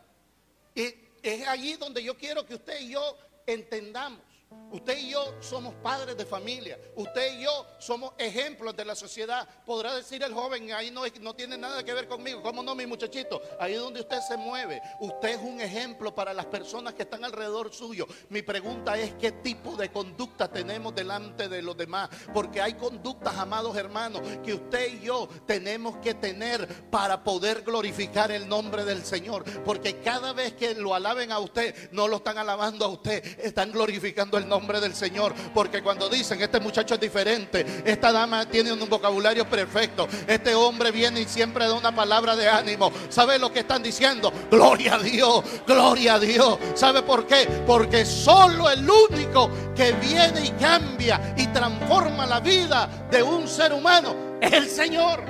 Y 0.75 0.93
es 1.23 1.47
allí 1.47 1.73
donde 1.73 2.03
yo 2.03 2.15
quiero 2.15 2.45
que 2.45 2.55
usted 2.55 2.79
y 2.79 2.91
yo 2.91 3.17
entendamos 3.45 4.26
Usted 4.69 4.97
y 4.97 5.11
yo 5.11 5.33
somos 5.39 5.73
padres 5.75 6.17
de 6.17 6.25
familia. 6.25 6.77
Usted 6.95 7.39
y 7.39 7.43
yo 7.43 7.65
somos 7.79 8.11
ejemplos 8.17 8.75
de 8.75 8.83
la 8.83 8.95
sociedad. 8.95 9.47
Podrá 9.65 9.95
decir 9.95 10.21
el 10.23 10.33
joven, 10.33 10.71
ahí 10.73 10.91
no, 10.91 11.03
no 11.21 11.33
tiene 11.33 11.57
nada 11.57 11.83
que 11.83 11.93
ver 11.93 12.07
conmigo. 12.07 12.41
¿Cómo 12.41 12.61
no, 12.61 12.75
mi 12.75 12.85
muchachito? 12.85 13.41
Ahí 13.59 13.73
es 13.73 13.79
donde 13.79 14.01
usted 14.01 14.19
se 14.27 14.35
mueve. 14.35 14.81
Usted 14.99 15.29
es 15.29 15.41
un 15.41 15.61
ejemplo 15.61 16.13
para 16.13 16.33
las 16.33 16.47
personas 16.47 16.93
que 16.93 17.03
están 17.03 17.23
alrededor 17.23 17.73
suyo. 17.73 18.07
Mi 18.29 18.41
pregunta 18.41 18.97
es, 18.97 19.13
¿qué 19.15 19.31
tipo 19.31 19.75
de 19.77 19.89
conducta 19.89 20.51
tenemos 20.51 20.93
delante 20.93 21.47
de 21.47 21.61
los 21.61 21.77
demás? 21.77 22.09
Porque 22.33 22.61
hay 22.61 22.73
conductas, 22.73 23.37
amados 23.37 23.75
hermanos, 23.77 24.21
que 24.43 24.53
usted 24.53 24.95
y 24.95 25.05
yo 25.05 25.29
tenemos 25.45 25.97
que 25.97 26.13
tener 26.13 26.67
para 26.89 27.23
poder 27.23 27.61
glorificar 27.61 28.31
el 28.31 28.49
nombre 28.49 28.83
del 28.83 29.05
Señor. 29.05 29.45
Porque 29.63 30.01
cada 30.01 30.33
vez 30.33 30.53
que 30.53 30.75
lo 30.75 30.93
alaben 30.93 31.31
a 31.31 31.39
usted, 31.39 31.89
no 31.91 32.07
lo 32.09 32.17
están 32.17 32.37
alabando 32.37 32.83
a 32.83 32.89
usted, 32.89 33.23
están 33.39 33.71
glorificando 33.71 34.36
el 34.37 34.47
nombre 34.47 34.79
del 34.79 34.95
Señor. 34.95 35.33
Porque 35.53 35.81
cuando 35.81 36.09
dicen, 36.09 36.41
este 36.41 36.59
muchacho 36.59 36.95
es 36.95 36.99
diferente, 36.99 37.65
esta 37.85 38.11
dama 38.11 38.45
tiene 38.45 38.71
un 38.71 38.87
vocabulario 38.89 39.47
perfecto, 39.49 40.07
este 40.27 40.55
hombre 40.55 40.91
viene 40.91 41.21
y 41.21 41.25
siempre 41.25 41.67
da 41.67 41.73
una 41.73 41.93
palabra 41.93 42.35
de 42.35 42.47
ánimo. 42.47 42.91
¿Sabe 43.09 43.39
lo 43.39 43.51
que 43.51 43.59
están 43.59 43.83
diciendo? 43.83 44.31
Gloria 44.49 44.95
a 44.95 44.99
Dios, 44.99 45.43
gloria 45.65 46.15
a 46.15 46.19
Dios. 46.19 46.57
¿Sabe 46.75 47.01
por 47.01 47.25
qué? 47.25 47.47
Porque 47.65 48.05
solo 48.05 48.69
el 48.69 48.89
único 48.89 49.49
que 49.75 49.91
viene 49.93 50.45
y 50.45 50.49
cambia 50.51 51.33
y 51.37 51.47
transforma 51.47 52.25
la 52.25 52.39
vida 52.39 53.07
de 53.09 53.23
un 53.23 53.47
ser 53.47 53.73
humano 53.73 54.37
es 54.41 54.53
el 54.53 54.69
Señor. 54.69 55.23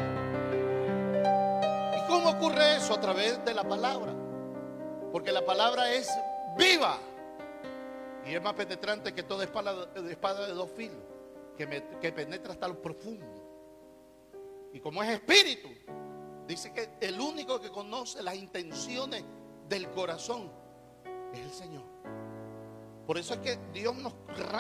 ¿Y 1.96 2.08
cómo 2.08 2.30
ocurre 2.30 2.78
eso? 2.78 2.94
A 2.94 3.02
través 3.02 3.44
de 3.46 3.54
la 3.54 3.64
palabra. 3.64 4.14
Porque 5.12 5.32
la 5.32 5.46
palabra 5.46 5.92
es 5.94 6.08
viva 6.58 6.98
y 8.28 8.36
es 8.36 8.42
más 8.42 8.54
penetrante 8.54 9.14
que 9.14 9.24
toda 9.24 9.46
espada, 9.46 9.86
de 9.96 10.54
dos 10.54 10.70
filos, 10.72 10.98
que, 11.56 12.12
penetra 12.12 12.52
hasta 12.52 12.68
lo 12.68 12.82
profundo. 12.82 13.26
Y 14.74 14.80
como 14.82 15.02
es 15.02 15.10
espíritu, 15.10 15.70
dice 16.46 16.74
que 16.74 16.90
el 17.00 17.20
único 17.22 17.62
que 17.62 17.70
conoce 17.70 18.22
las 18.22 18.36
intenciones 18.36 19.24
del 19.70 19.90
corazón 19.92 20.52
es 21.34 21.40
el 21.40 21.52
Señor. 21.52 21.86
Por 23.06 23.18
eso 23.18 23.36
es 23.36 23.40
que 23.40 23.58
Dios 23.72 23.96
nos 23.96 24.14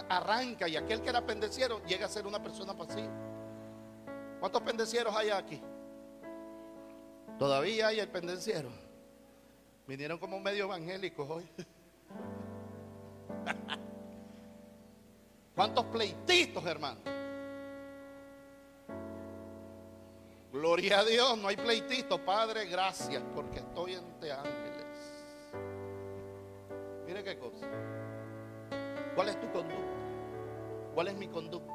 arranca 0.08 0.69
y 0.69 0.77
aquel 0.77 1.01
que 1.01 1.10
era 1.10 1.25
pendeciero 1.25 1.84
llega 1.86 2.06
a 2.06 2.10
ser 2.10 2.25
una 2.25 2.41
persona 2.41 2.73
pasiva. 2.75 3.12
¿Cuántos 4.39 4.62
pendecieros 4.62 5.13
hay 5.13 5.30
aquí? 5.30 5.62
Todavía 7.38 7.88
hay 7.88 7.99
el 7.99 8.08
pendenciero. 8.08 8.69
Vinieron 9.86 10.17
como 10.17 10.39
medio 10.39 10.65
evangélicos 10.65 11.30
hoy. 11.30 11.49
¿Cuántos 15.55 15.85
pleititos, 15.85 16.65
hermano? 16.65 16.99
Gloria 20.51 20.99
a 20.99 21.03
Dios, 21.03 21.37
no 21.37 21.47
hay 21.47 21.55
pleitito. 21.55 22.23
Padre, 22.23 22.65
gracias 22.65 23.21
porque 23.35 23.59
estoy 23.59 23.93
entre 23.93 24.31
ángeles. 24.31 24.85
Mire 27.05 27.23
qué 27.23 27.37
cosa. 27.37 27.65
¿Cuál 29.15 29.29
es 29.29 29.39
tu 29.39 29.51
conducta? 29.51 29.97
¿Cuál 30.93 31.07
es 31.09 31.15
mi 31.15 31.27
conducta? 31.27 31.73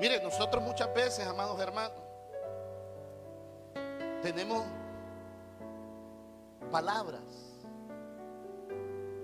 Mire, 0.00 0.22
nosotros 0.22 0.62
muchas 0.62 0.92
veces, 0.94 1.26
amados 1.26 1.58
hermanos, 1.60 1.98
tenemos 4.22 4.64
palabras 6.70 7.45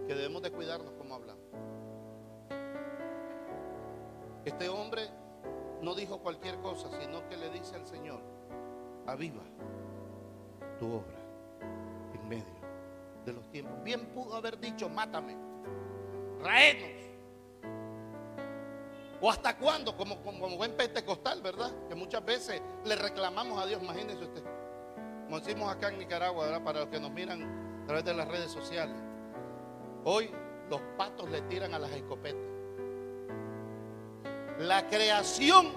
que 0.06 0.14
debemos 0.14 0.42
de 0.42 0.50
cuidarnos 0.50 0.92
como 0.94 1.14
hablamos. 1.14 1.44
Este 4.44 4.68
hombre 4.68 5.08
no 5.80 5.94
dijo 5.94 6.18
cualquier 6.18 6.58
cosa, 6.60 6.88
sino 7.00 7.28
que 7.28 7.36
le 7.36 7.50
dice 7.50 7.76
al 7.76 7.86
Señor, 7.86 8.20
aviva 9.06 9.42
tu 10.78 10.94
obra 10.94 11.18
en 12.14 12.28
medio 12.28 12.62
de 13.24 13.32
los 13.32 13.48
tiempos. 13.50 13.82
Bien 13.84 14.06
pudo 14.06 14.34
haber 14.34 14.58
dicho, 14.58 14.88
mátame, 14.88 15.36
raenos. 16.40 17.02
¿O 19.20 19.30
hasta 19.30 19.56
cuándo? 19.56 19.96
Como, 19.96 20.20
como, 20.22 20.56
buen 20.56 20.76
pentecostal, 20.76 21.40
¿verdad? 21.42 21.70
Que 21.88 21.94
muchas 21.94 22.24
veces 22.24 22.60
le 22.84 22.96
reclamamos 22.96 23.62
a 23.62 23.66
Dios, 23.66 23.80
imagínese 23.80 24.24
usted. 24.24 24.42
Como 25.24 25.38
decimos 25.38 25.72
acá 25.72 25.90
en 25.90 25.98
Nicaragua, 25.98 26.46
¿verdad? 26.46 26.64
Para 26.64 26.80
los 26.80 26.88
que 26.88 26.98
nos 26.98 27.12
miran 27.12 27.42
a 27.84 27.86
través 27.86 28.04
de 28.04 28.14
las 28.14 28.26
redes 28.26 28.50
sociales. 28.50 28.96
Hoy 30.04 30.30
los 30.68 30.80
patos 30.96 31.30
le 31.30 31.42
tiran 31.42 31.74
a 31.74 31.78
las 31.78 31.90
escopetas. 31.92 32.42
La 34.58 34.86
creación 34.88 35.72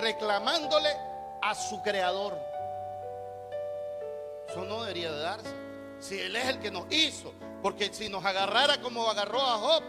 reclamándole 0.00 0.90
a 1.42 1.54
su 1.54 1.82
creador. 1.82 2.38
Eso 4.48 4.64
no 4.64 4.82
debería 4.82 5.12
de 5.12 5.20
darse. 5.20 5.54
Si 5.98 6.18
Él 6.18 6.36
es 6.36 6.46
el 6.46 6.58
que 6.58 6.70
nos 6.70 6.84
hizo. 6.90 7.32
Porque 7.62 7.92
si 7.92 8.08
nos 8.08 8.24
agarrara 8.24 8.80
como 8.80 9.08
agarró 9.08 9.40
a 9.40 9.58
Job, 9.58 9.82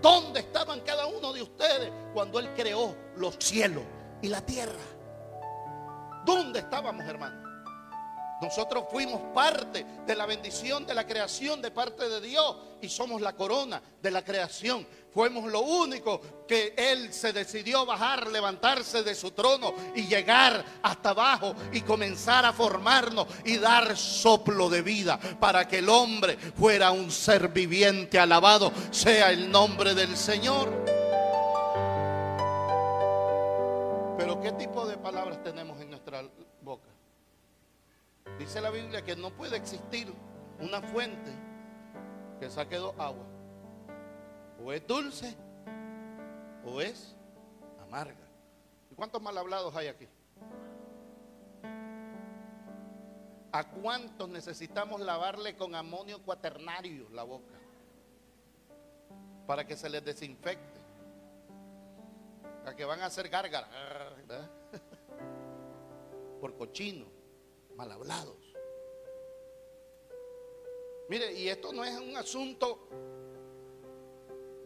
¿dónde 0.00 0.40
estaban 0.40 0.80
cada 0.80 1.06
uno 1.06 1.32
de 1.32 1.42
ustedes 1.42 1.90
cuando 2.14 2.38
Él 2.38 2.50
creó 2.54 2.94
los 3.16 3.36
cielos 3.38 3.82
y 4.22 4.28
la 4.28 4.40
tierra? 4.40 4.78
¿Dónde 6.24 6.60
estábamos, 6.60 7.04
hermanos? 7.06 7.39
Nosotros 8.40 8.84
fuimos 8.90 9.20
parte 9.34 9.84
de 10.06 10.14
la 10.14 10.26
bendición 10.26 10.86
de 10.86 10.94
la 10.94 11.06
creación 11.06 11.60
de 11.60 11.70
parte 11.70 12.08
de 12.08 12.20
Dios 12.20 12.56
y 12.80 12.88
somos 12.88 13.20
la 13.20 13.34
corona 13.34 13.82
de 14.02 14.10
la 14.10 14.24
creación. 14.24 14.86
Fuimos 15.12 15.50
lo 15.50 15.60
único 15.60 16.46
que 16.46 16.72
Él 16.76 17.12
se 17.12 17.32
decidió 17.32 17.84
bajar, 17.84 18.28
levantarse 18.28 19.02
de 19.02 19.14
su 19.14 19.32
trono 19.32 19.74
y 19.94 20.06
llegar 20.06 20.64
hasta 20.82 21.10
abajo 21.10 21.54
y 21.72 21.80
comenzar 21.82 22.44
a 22.44 22.52
formarnos 22.52 23.26
y 23.44 23.58
dar 23.58 23.96
soplo 23.96 24.70
de 24.70 24.82
vida 24.82 25.18
para 25.38 25.66
que 25.66 25.78
el 25.78 25.88
hombre 25.88 26.36
fuera 26.36 26.92
un 26.92 27.10
ser 27.10 27.48
viviente. 27.48 28.18
Alabado 28.18 28.72
sea 28.90 29.30
el 29.32 29.50
nombre 29.50 29.94
del 29.94 30.16
Señor. 30.16 30.99
Dice 38.50 38.60
la 38.60 38.70
Biblia 38.70 39.04
que 39.04 39.14
no 39.14 39.30
puede 39.30 39.56
existir 39.56 40.12
una 40.58 40.82
fuente 40.82 41.30
que 42.40 42.50
saque 42.50 42.78
dos 42.78 42.98
aguas. 42.98 43.28
O 44.60 44.72
es 44.72 44.84
dulce 44.88 45.36
o 46.64 46.80
es 46.80 47.14
amarga. 47.80 48.26
¿Y 48.90 48.96
cuántos 48.96 49.22
mal 49.22 49.38
hablados 49.38 49.72
hay 49.76 49.86
aquí? 49.86 50.08
¿A 53.52 53.70
cuántos 53.70 54.28
necesitamos 54.28 55.00
lavarle 55.00 55.54
con 55.54 55.76
amonio 55.76 56.20
cuaternario 56.20 57.08
la 57.10 57.22
boca? 57.22 57.54
Para 59.46 59.64
que 59.64 59.76
se 59.76 59.88
les 59.88 60.04
desinfecte. 60.04 60.80
A 62.66 62.74
que 62.74 62.84
van 62.84 63.00
a 63.00 63.06
hacer 63.06 63.28
gárgaras. 63.28 63.70
Por 66.40 66.56
cochino 66.56 67.20
mal 67.76 67.92
hablados. 67.92 68.36
Mire, 71.10 71.32
y 71.32 71.48
esto 71.48 71.72
no 71.72 71.84
es 71.84 71.98
un 71.98 72.16
asunto 72.16 72.86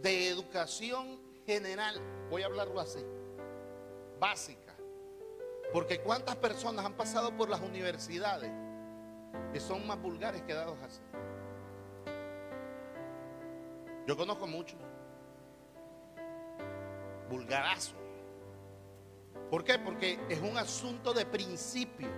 de 0.02 0.28
educación 0.28 1.18
general, 1.46 1.98
voy 2.28 2.42
a 2.42 2.46
hablarlo 2.46 2.78
así. 2.80 3.02
básica. 4.20 4.74
Porque 5.72 6.02
cuántas 6.02 6.36
personas 6.36 6.84
han 6.84 6.98
pasado 6.98 7.34
por 7.34 7.48
las 7.48 7.62
universidades 7.62 8.52
que 9.54 9.58
son 9.58 9.86
más 9.86 9.98
vulgares 10.02 10.42
que 10.42 10.52
dados 10.52 10.76
así. 10.82 11.00
Yo 14.06 14.14
conozco 14.14 14.46
muchos. 14.46 14.78
Vulgarazos. 17.30 17.96
¿Por 19.50 19.64
qué? 19.64 19.78
Porque 19.78 20.20
es 20.28 20.42
un 20.42 20.58
asunto 20.58 21.14
de 21.14 21.24
principios. 21.24 22.12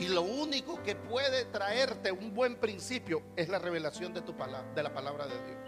Y 0.00 0.08
lo 0.08 0.22
único 0.22 0.82
que 0.82 0.96
puede 0.96 1.44
traerte 1.44 2.10
un 2.10 2.34
buen 2.34 2.56
principio 2.56 3.22
es 3.36 3.50
la 3.50 3.58
revelación 3.58 4.14
de, 4.14 4.22
tu 4.22 4.34
palabra, 4.34 4.72
de 4.72 4.82
la 4.82 4.94
palabra 4.94 5.26
de 5.26 5.34
Dios. 5.34 5.58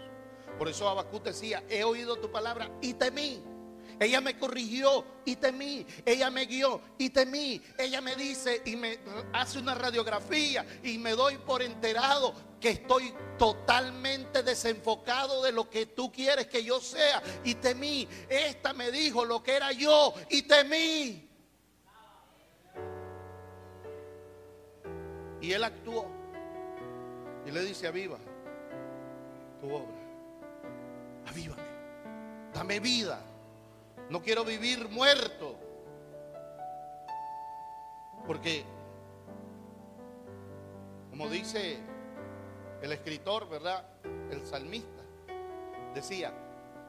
Por 0.57 0.67
eso 0.67 0.89
Abacú 0.89 1.21
decía, 1.21 1.63
he 1.69 1.83
oído 1.83 2.15
tu 2.15 2.31
palabra 2.31 2.71
y 2.81 2.95
temí. 2.95 3.43
Ella 3.99 4.21
me 4.21 4.35
corrigió 4.39 5.05
y 5.23 5.35
temí. 5.35 5.85
Ella 6.03 6.31
me 6.31 6.47
guió 6.47 6.81
y 6.97 7.11
temí. 7.11 7.61
Ella 7.77 8.01
me 8.01 8.15
dice 8.15 8.63
y 8.65 8.75
me 8.75 8.97
hace 9.33 9.59
una 9.59 9.75
radiografía 9.75 10.65
y 10.81 10.97
me 10.97 11.11
doy 11.11 11.37
por 11.37 11.61
enterado 11.61 12.33
que 12.59 12.71
estoy 12.71 13.13
totalmente 13.37 14.41
desenfocado 14.41 15.43
de 15.43 15.51
lo 15.51 15.69
que 15.69 15.85
tú 15.85 16.11
quieres 16.11 16.47
que 16.47 16.63
yo 16.63 16.81
sea. 16.81 17.21
Y 17.43 17.53
temí. 17.53 18.07
Esta 18.27 18.73
me 18.73 18.89
dijo 18.89 19.25
lo 19.25 19.43
que 19.43 19.53
era 19.53 19.71
yo 19.73 20.15
y 20.31 20.41
temí. 20.41 21.29
Y 25.43 25.51
él 25.51 25.61
actuó. 25.65 26.05
Y 27.45 27.51
le 27.51 27.61
dice, 27.65 27.85
aviva 27.85 28.17
tu 29.59 29.69
obra. 29.69 29.97
Avívame. 31.27 31.61
Dame 32.53 32.79
vida. 32.79 33.19
No 34.09 34.21
quiero 34.21 34.45
vivir 34.45 34.87
muerto. 34.87 35.57
Porque, 38.25 38.63
como 41.09 41.27
dice 41.27 41.77
el 42.81 42.93
escritor, 42.93 43.49
¿verdad? 43.49 43.83
El 44.31 44.45
salmista, 44.45 45.03
decía, 45.93 46.33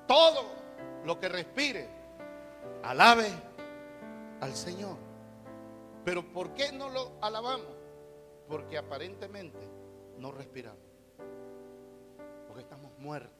todo 0.06 0.44
lo 1.04 1.18
que 1.18 1.28
respire, 1.28 1.88
alabe 2.84 3.26
al 4.40 4.54
Señor. 4.54 4.96
Pero 6.04 6.24
¿por 6.32 6.54
qué 6.54 6.70
no 6.70 6.88
lo 6.88 7.14
alabamos? 7.20 7.73
Porque 8.48 8.78
aparentemente 8.78 9.58
no 10.18 10.32
respiramos. 10.32 10.82
Porque 12.46 12.62
estamos 12.62 12.96
muertos. 12.98 13.30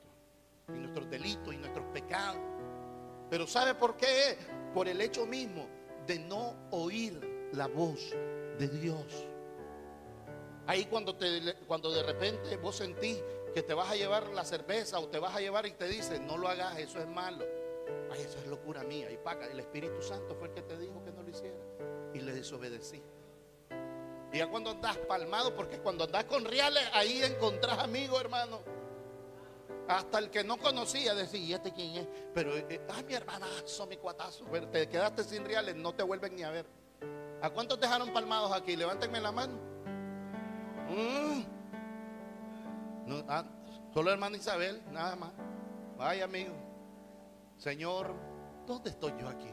Y 0.68 0.78
nuestros 0.78 1.10
delitos 1.10 1.52
y 1.52 1.58
nuestros 1.58 1.84
pecados. 1.92 2.40
Pero 3.30 3.46
¿sabe 3.46 3.74
por 3.74 3.96
qué? 3.96 4.36
Por 4.72 4.88
el 4.88 5.00
hecho 5.00 5.26
mismo 5.26 5.66
de 6.06 6.18
no 6.18 6.54
oír 6.70 7.48
la 7.52 7.66
voz 7.66 8.10
de 8.58 8.68
Dios. 8.68 9.26
Ahí 10.66 10.86
cuando, 10.86 11.14
te, 11.14 11.54
cuando 11.66 11.90
de 11.90 12.02
repente 12.02 12.56
vos 12.56 12.76
sentís 12.76 13.22
que 13.54 13.62
te 13.62 13.74
vas 13.74 13.90
a 13.90 13.96
llevar 13.96 14.28
la 14.30 14.44
cerveza 14.44 14.98
o 14.98 15.08
te 15.08 15.18
vas 15.18 15.34
a 15.36 15.40
llevar 15.40 15.66
y 15.66 15.72
te 15.72 15.86
dice, 15.86 16.18
no 16.18 16.36
lo 16.36 16.48
hagas, 16.48 16.78
eso 16.78 16.98
es 16.98 17.06
malo. 17.06 17.44
Ay, 18.10 18.22
eso 18.22 18.38
es 18.38 18.46
locura 18.46 18.82
mía. 18.82 19.10
Y 19.10 19.16
paga, 19.16 19.46
el 19.46 19.60
Espíritu 19.60 20.02
Santo 20.02 20.34
fue 20.34 20.48
el 20.48 20.54
que 20.54 20.62
te 20.62 20.78
dijo 20.78 21.02
que 21.04 21.12
no 21.12 21.22
lo 21.22 21.30
hiciera. 21.30 21.58
Y 22.14 22.20
le 22.20 22.32
desobedecí. 22.32 23.02
Y 24.34 24.38
ya 24.38 24.48
cuando 24.48 24.70
andas 24.70 24.98
palmado, 24.98 25.54
porque 25.54 25.78
cuando 25.78 26.02
andas 26.02 26.24
con 26.24 26.44
reales, 26.44 26.82
ahí 26.92 27.22
encontrás 27.22 27.78
amigos, 27.78 28.20
hermano. 28.20 28.62
Hasta 29.86 30.18
el 30.18 30.28
que 30.28 30.42
no 30.42 30.56
conocía 30.56 31.14
decía, 31.14 31.38
¿y 31.38 31.54
este 31.54 31.72
quién 31.72 31.98
es? 31.98 32.08
Pero, 32.34 32.56
eh, 32.56 32.84
ay, 32.92 33.04
mi 33.04 33.14
hermanazo, 33.14 33.86
mi 33.86 33.96
cuatazo. 33.96 34.44
Pero 34.50 34.66
te 34.66 34.88
quedaste 34.88 35.22
sin 35.22 35.44
reales, 35.44 35.76
no 35.76 35.94
te 35.94 36.02
vuelven 36.02 36.34
ni 36.34 36.42
a 36.42 36.50
ver. 36.50 36.66
¿A 37.42 37.50
cuántos 37.50 37.78
dejaron 37.78 38.12
palmados 38.12 38.50
aquí? 38.50 38.74
Levántenme 38.74 39.20
la 39.20 39.30
mano. 39.30 39.54
Mm. 40.90 41.42
Ah, 43.28 43.44
solo 43.92 44.10
hermana 44.10 44.36
Isabel, 44.36 44.82
nada 44.90 45.14
más. 45.14 45.32
Vaya, 45.96 46.24
amigo. 46.24 46.54
Señor, 47.56 48.12
¿dónde 48.66 48.90
estoy 48.90 49.12
yo 49.16 49.28
aquí? 49.28 49.52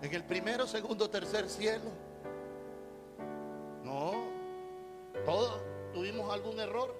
¿En 0.00 0.14
el 0.14 0.24
primero, 0.24 0.66
segundo, 0.66 1.10
tercer 1.10 1.46
cielo? 1.50 2.09
No, 3.90 4.12
todos 5.24 5.60
tuvimos 5.92 6.32
algún 6.32 6.60
error. 6.60 6.94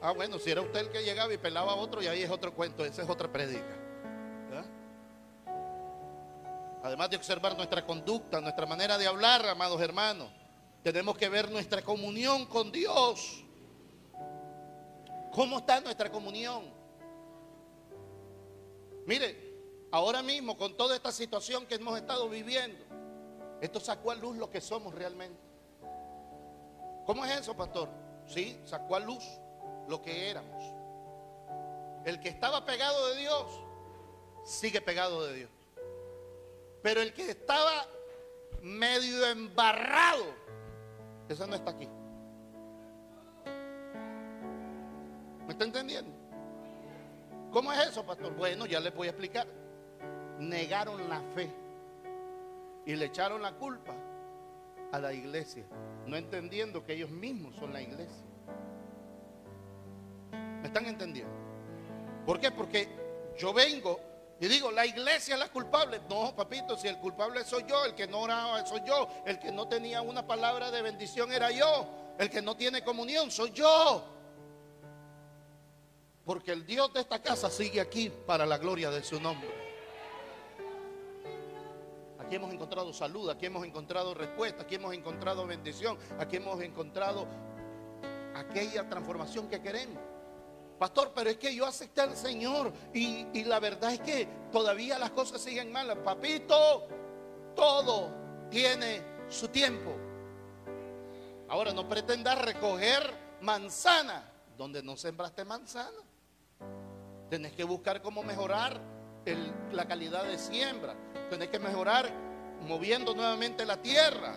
Ah, 0.00 0.12
bueno, 0.12 0.38
si 0.38 0.50
era 0.50 0.62
usted 0.62 0.80
el 0.80 0.90
que 0.90 1.04
llegaba 1.04 1.34
y 1.34 1.38
pelaba 1.38 1.72
a 1.72 1.76
otro, 1.76 2.02
y 2.02 2.06
ahí 2.06 2.22
es 2.22 2.30
otro 2.30 2.54
cuento, 2.54 2.82
esa 2.82 3.02
es 3.02 3.10
otra 3.10 3.30
predica. 3.30 3.80
Además 6.82 7.10
de 7.10 7.16
observar 7.16 7.56
nuestra 7.56 7.84
conducta, 7.86 8.40
nuestra 8.40 8.66
manera 8.66 8.98
de 8.98 9.06
hablar, 9.06 9.46
amados 9.46 9.80
hermanos, 9.80 10.30
tenemos 10.82 11.16
que 11.16 11.28
ver 11.30 11.50
nuestra 11.50 11.82
comunión 11.82 12.46
con 12.46 12.70
Dios. 12.72 13.42
¿Cómo 15.32 15.58
está 15.58 15.80
nuestra 15.80 16.10
comunión? 16.10 16.64
Mire, 19.06 19.54
ahora 19.90 20.22
mismo 20.22 20.56
con 20.56 20.76
toda 20.76 20.94
esta 20.94 21.10
situación 21.10 21.66
que 21.66 21.76
hemos 21.76 21.96
estado 21.98 22.28
viviendo, 22.28 22.83
esto 23.64 23.80
sacó 23.80 24.10
a 24.10 24.14
luz 24.14 24.36
lo 24.36 24.50
que 24.50 24.60
somos 24.60 24.94
realmente. 24.94 25.40
¿Cómo 27.06 27.24
es 27.24 27.40
eso, 27.40 27.56
pastor? 27.56 27.88
Sí, 28.26 28.60
sacó 28.66 28.96
a 28.96 29.00
luz 29.00 29.24
lo 29.88 30.02
que 30.02 30.28
éramos. 30.28 30.62
El 32.04 32.20
que 32.20 32.28
estaba 32.28 32.66
pegado 32.66 33.08
de 33.08 33.20
Dios, 33.20 33.46
sigue 34.44 34.82
pegado 34.82 35.24
de 35.24 35.34
Dios. 35.34 35.50
Pero 36.82 37.00
el 37.00 37.14
que 37.14 37.30
estaba 37.30 37.86
medio 38.60 39.26
embarrado, 39.28 40.24
eso 41.26 41.46
no 41.46 41.54
está 41.54 41.70
aquí. 41.70 41.88
¿Me 45.46 45.52
está 45.52 45.64
entendiendo? 45.64 46.12
¿Cómo 47.50 47.72
es 47.72 47.88
eso, 47.88 48.04
pastor? 48.04 48.34
Bueno, 48.34 48.66
ya 48.66 48.78
les 48.80 48.94
voy 48.94 49.06
a 49.06 49.10
explicar. 49.12 49.46
Negaron 50.38 51.08
la 51.08 51.22
fe 51.34 51.63
y 52.86 52.94
le 52.94 53.06
echaron 53.06 53.42
la 53.42 53.52
culpa 53.52 53.94
a 54.92 54.98
la 54.98 55.12
iglesia, 55.12 55.64
no 56.06 56.16
entendiendo 56.16 56.84
que 56.84 56.94
ellos 56.94 57.10
mismos 57.10 57.56
son 57.56 57.72
la 57.72 57.82
iglesia. 57.82 58.24
¿Me 60.30 60.66
están 60.66 60.86
entendiendo? 60.86 61.32
¿Por 62.24 62.40
qué? 62.40 62.50
Porque 62.50 62.88
yo 63.36 63.52
vengo 63.52 64.00
y 64.40 64.46
digo, 64.46 64.70
la 64.70 64.84
iglesia 64.84 65.34
es 65.34 65.40
la 65.40 65.48
culpable. 65.48 66.00
No, 66.08 66.34
papito, 66.34 66.76
si 66.76 66.88
el 66.88 66.98
culpable 66.98 67.44
soy 67.44 67.64
yo, 67.66 67.84
el 67.84 67.94
que 67.94 68.06
no 68.06 68.20
oraba 68.20 68.64
soy 68.66 68.82
yo, 68.86 69.08
el 69.26 69.38
que 69.38 69.52
no 69.52 69.68
tenía 69.68 70.02
una 70.02 70.26
palabra 70.26 70.70
de 70.70 70.82
bendición 70.82 71.32
era 71.32 71.50
yo, 71.50 71.88
el 72.18 72.30
que 72.30 72.42
no 72.42 72.56
tiene 72.56 72.82
comunión 72.82 73.30
soy 73.30 73.52
yo. 73.52 74.04
Porque 76.24 76.52
el 76.52 76.66
Dios 76.66 76.92
de 76.92 77.00
esta 77.00 77.20
casa 77.20 77.50
sigue 77.50 77.80
aquí 77.80 78.10
para 78.26 78.46
la 78.46 78.58
gloria 78.58 78.90
de 78.90 79.02
su 79.02 79.20
nombre. 79.20 79.63
Aquí 82.24 82.36
hemos 82.36 82.54
encontrado 82.54 82.90
salud, 82.94 83.28
aquí 83.28 83.44
hemos 83.44 83.66
encontrado 83.66 84.14
respuesta, 84.14 84.62
aquí 84.62 84.76
hemos 84.76 84.94
encontrado 84.94 85.46
bendición, 85.46 85.98
aquí 86.18 86.36
hemos 86.36 86.58
encontrado 86.62 87.26
aquella 88.34 88.88
transformación 88.88 89.46
que 89.46 89.60
queremos. 89.60 90.02
Pastor, 90.78 91.12
pero 91.14 91.28
es 91.28 91.36
que 91.36 91.54
yo 91.54 91.66
acepté 91.66 92.00
al 92.00 92.16
Señor 92.16 92.72
y, 92.94 93.44
la 93.44 93.60
verdad 93.60 93.92
es 93.92 94.00
que 94.00 94.26
todavía 94.50 94.98
las 94.98 95.10
cosas 95.10 95.42
siguen 95.42 95.70
malas. 95.70 95.98
Papito, 95.98 96.88
todo 97.54 98.10
tiene 98.50 99.02
su 99.28 99.48
tiempo. 99.48 99.94
Ahora 101.48 101.72
no 101.72 101.86
pretendas 101.86 102.40
recoger 102.40 103.02
manzana 103.42 104.32
donde 104.56 104.82
no 104.82 104.96
sembraste 104.96 105.44
manzana. 105.44 105.90
Tenés 107.28 107.52
que 107.52 107.64
buscar 107.64 108.00
cómo 108.00 108.22
mejorar 108.22 108.80
la 109.72 109.86
calidad 109.86 110.24
de 110.24 110.38
siembra. 110.38 110.96
Tenés 111.30 111.48
que 111.48 111.58
mejorar 111.58 112.10
moviendo 112.62 113.14
nuevamente 113.14 113.64
la 113.64 113.80
tierra 113.80 114.34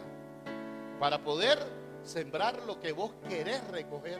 para 0.99 1.23
poder 1.23 1.59
sembrar 2.03 2.61
lo 2.63 2.79
que 2.79 2.91
vos 2.91 3.11
querés 3.27 3.65
recoger. 3.69 4.19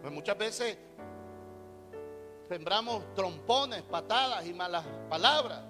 Pues 0.00 0.12
muchas 0.12 0.36
veces 0.36 0.76
sembramos 2.48 3.02
trompones, 3.14 3.82
patadas 3.82 4.46
y 4.46 4.52
malas 4.52 4.84
palabras. 5.08 5.62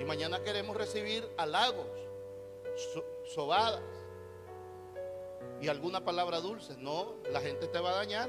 Y 0.00 0.04
mañana 0.04 0.42
queremos 0.42 0.76
recibir 0.76 1.28
halagos, 1.38 1.86
sobadas 3.34 3.82
y 5.60 5.68
alguna 5.68 6.04
palabra 6.04 6.40
dulce. 6.40 6.76
No, 6.76 7.14
la 7.30 7.40
gente 7.40 7.68
te 7.68 7.78
va 7.78 7.90
a 7.90 7.94
dañar. 7.96 8.28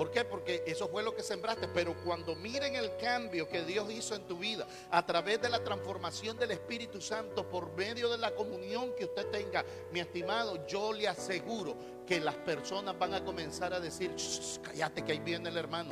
¿Por 0.00 0.10
qué? 0.10 0.24
Porque 0.24 0.62
eso 0.66 0.88
fue 0.88 1.02
lo 1.02 1.14
que 1.14 1.22
sembraste. 1.22 1.68
Pero 1.68 1.94
cuando 2.02 2.34
miren 2.34 2.74
el 2.74 2.96
cambio 2.96 3.46
que 3.46 3.60
Dios 3.64 3.92
hizo 3.92 4.14
en 4.14 4.26
tu 4.26 4.38
vida 4.38 4.66
a 4.90 5.04
través 5.04 5.42
de 5.42 5.50
la 5.50 5.62
transformación 5.62 6.38
del 6.38 6.52
Espíritu 6.52 7.02
Santo 7.02 7.46
por 7.46 7.70
medio 7.74 8.08
de 8.08 8.16
la 8.16 8.34
comunión 8.34 8.94
que 8.96 9.04
usted 9.04 9.26
tenga, 9.26 9.62
mi 9.92 10.00
estimado, 10.00 10.66
yo 10.66 10.94
le 10.94 11.06
aseguro 11.06 11.76
que 12.06 12.20
las 12.20 12.34
personas 12.34 12.98
van 12.98 13.14
a 13.14 13.24
comenzar 13.24 13.72
a 13.72 13.80
decir, 13.80 14.14
cállate 14.62 15.04
que 15.04 15.12
ahí 15.12 15.20
viene 15.20 15.48
el 15.48 15.56
hermano, 15.56 15.90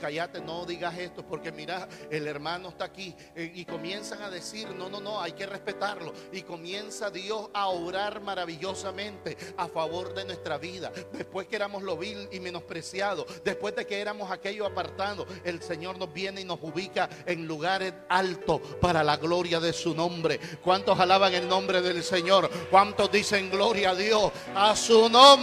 cállate, 0.00 0.40
no 0.40 0.64
digas 0.66 0.96
esto, 0.98 1.24
porque 1.24 1.52
mira, 1.52 1.88
el 2.10 2.26
hermano 2.26 2.70
está 2.70 2.84
aquí. 2.84 3.14
Eh, 3.34 3.52
y 3.54 3.64
comienzan 3.64 4.22
a 4.22 4.30
decir, 4.30 4.68
no, 4.70 4.88
no, 4.88 5.00
no, 5.00 5.20
hay 5.20 5.32
que 5.32 5.46
respetarlo. 5.46 6.12
Y 6.32 6.42
comienza 6.42 7.10
Dios 7.10 7.48
a 7.54 7.68
orar 7.68 8.20
maravillosamente 8.20 9.36
a 9.56 9.68
favor 9.68 10.14
de 10.14 10.24
nuestra 10.24 10.58
vida. 10.58 10.92
Después 11.12 11.46
que 11.46 11.56
éramos 11.56 11.82
lo 11.82 11.96
vil 11.96 12.28
y 12.32 12.40
menospreciado, 12.40 13.26
después 13.44 13.74
de 13.76 13.86
que 13.86 14.00
éramos 14.00 14.30
aquello 14.30 14.66
apartado, 14.66 15.26
el 15.44 15.62
Señor 15.62 15.98
nos 15.98 16.12
viene 16.12 16.40
y 16.40 16.44
nos 16.44 16.58
ubica 16.62 17.08
en 17.26 17.46
lugares 17.46 17.94
altos 18.08 18.60
para 18.80 19.02
la 19.04 19.16
gloria 19.16 19.60
de 19.60 19.72
su 19.72 19.94
nombre. 19.94 20.40
¿Cuántos 20.62 20.98
alaban 20.98 21.34
el 21.34 21.48
nombre 21.48 21.80
del 21.80 22.02
Señor? 22.02 22.50
¿Cuántos 22.70 23.10
dicen 23.10 23.50
gloria 23.50 23.90
a 23.90 23.94
Dios, 23.94 24.32
a 24.54 24.74
su 24.76 25.08
nombre? 25.08 25.41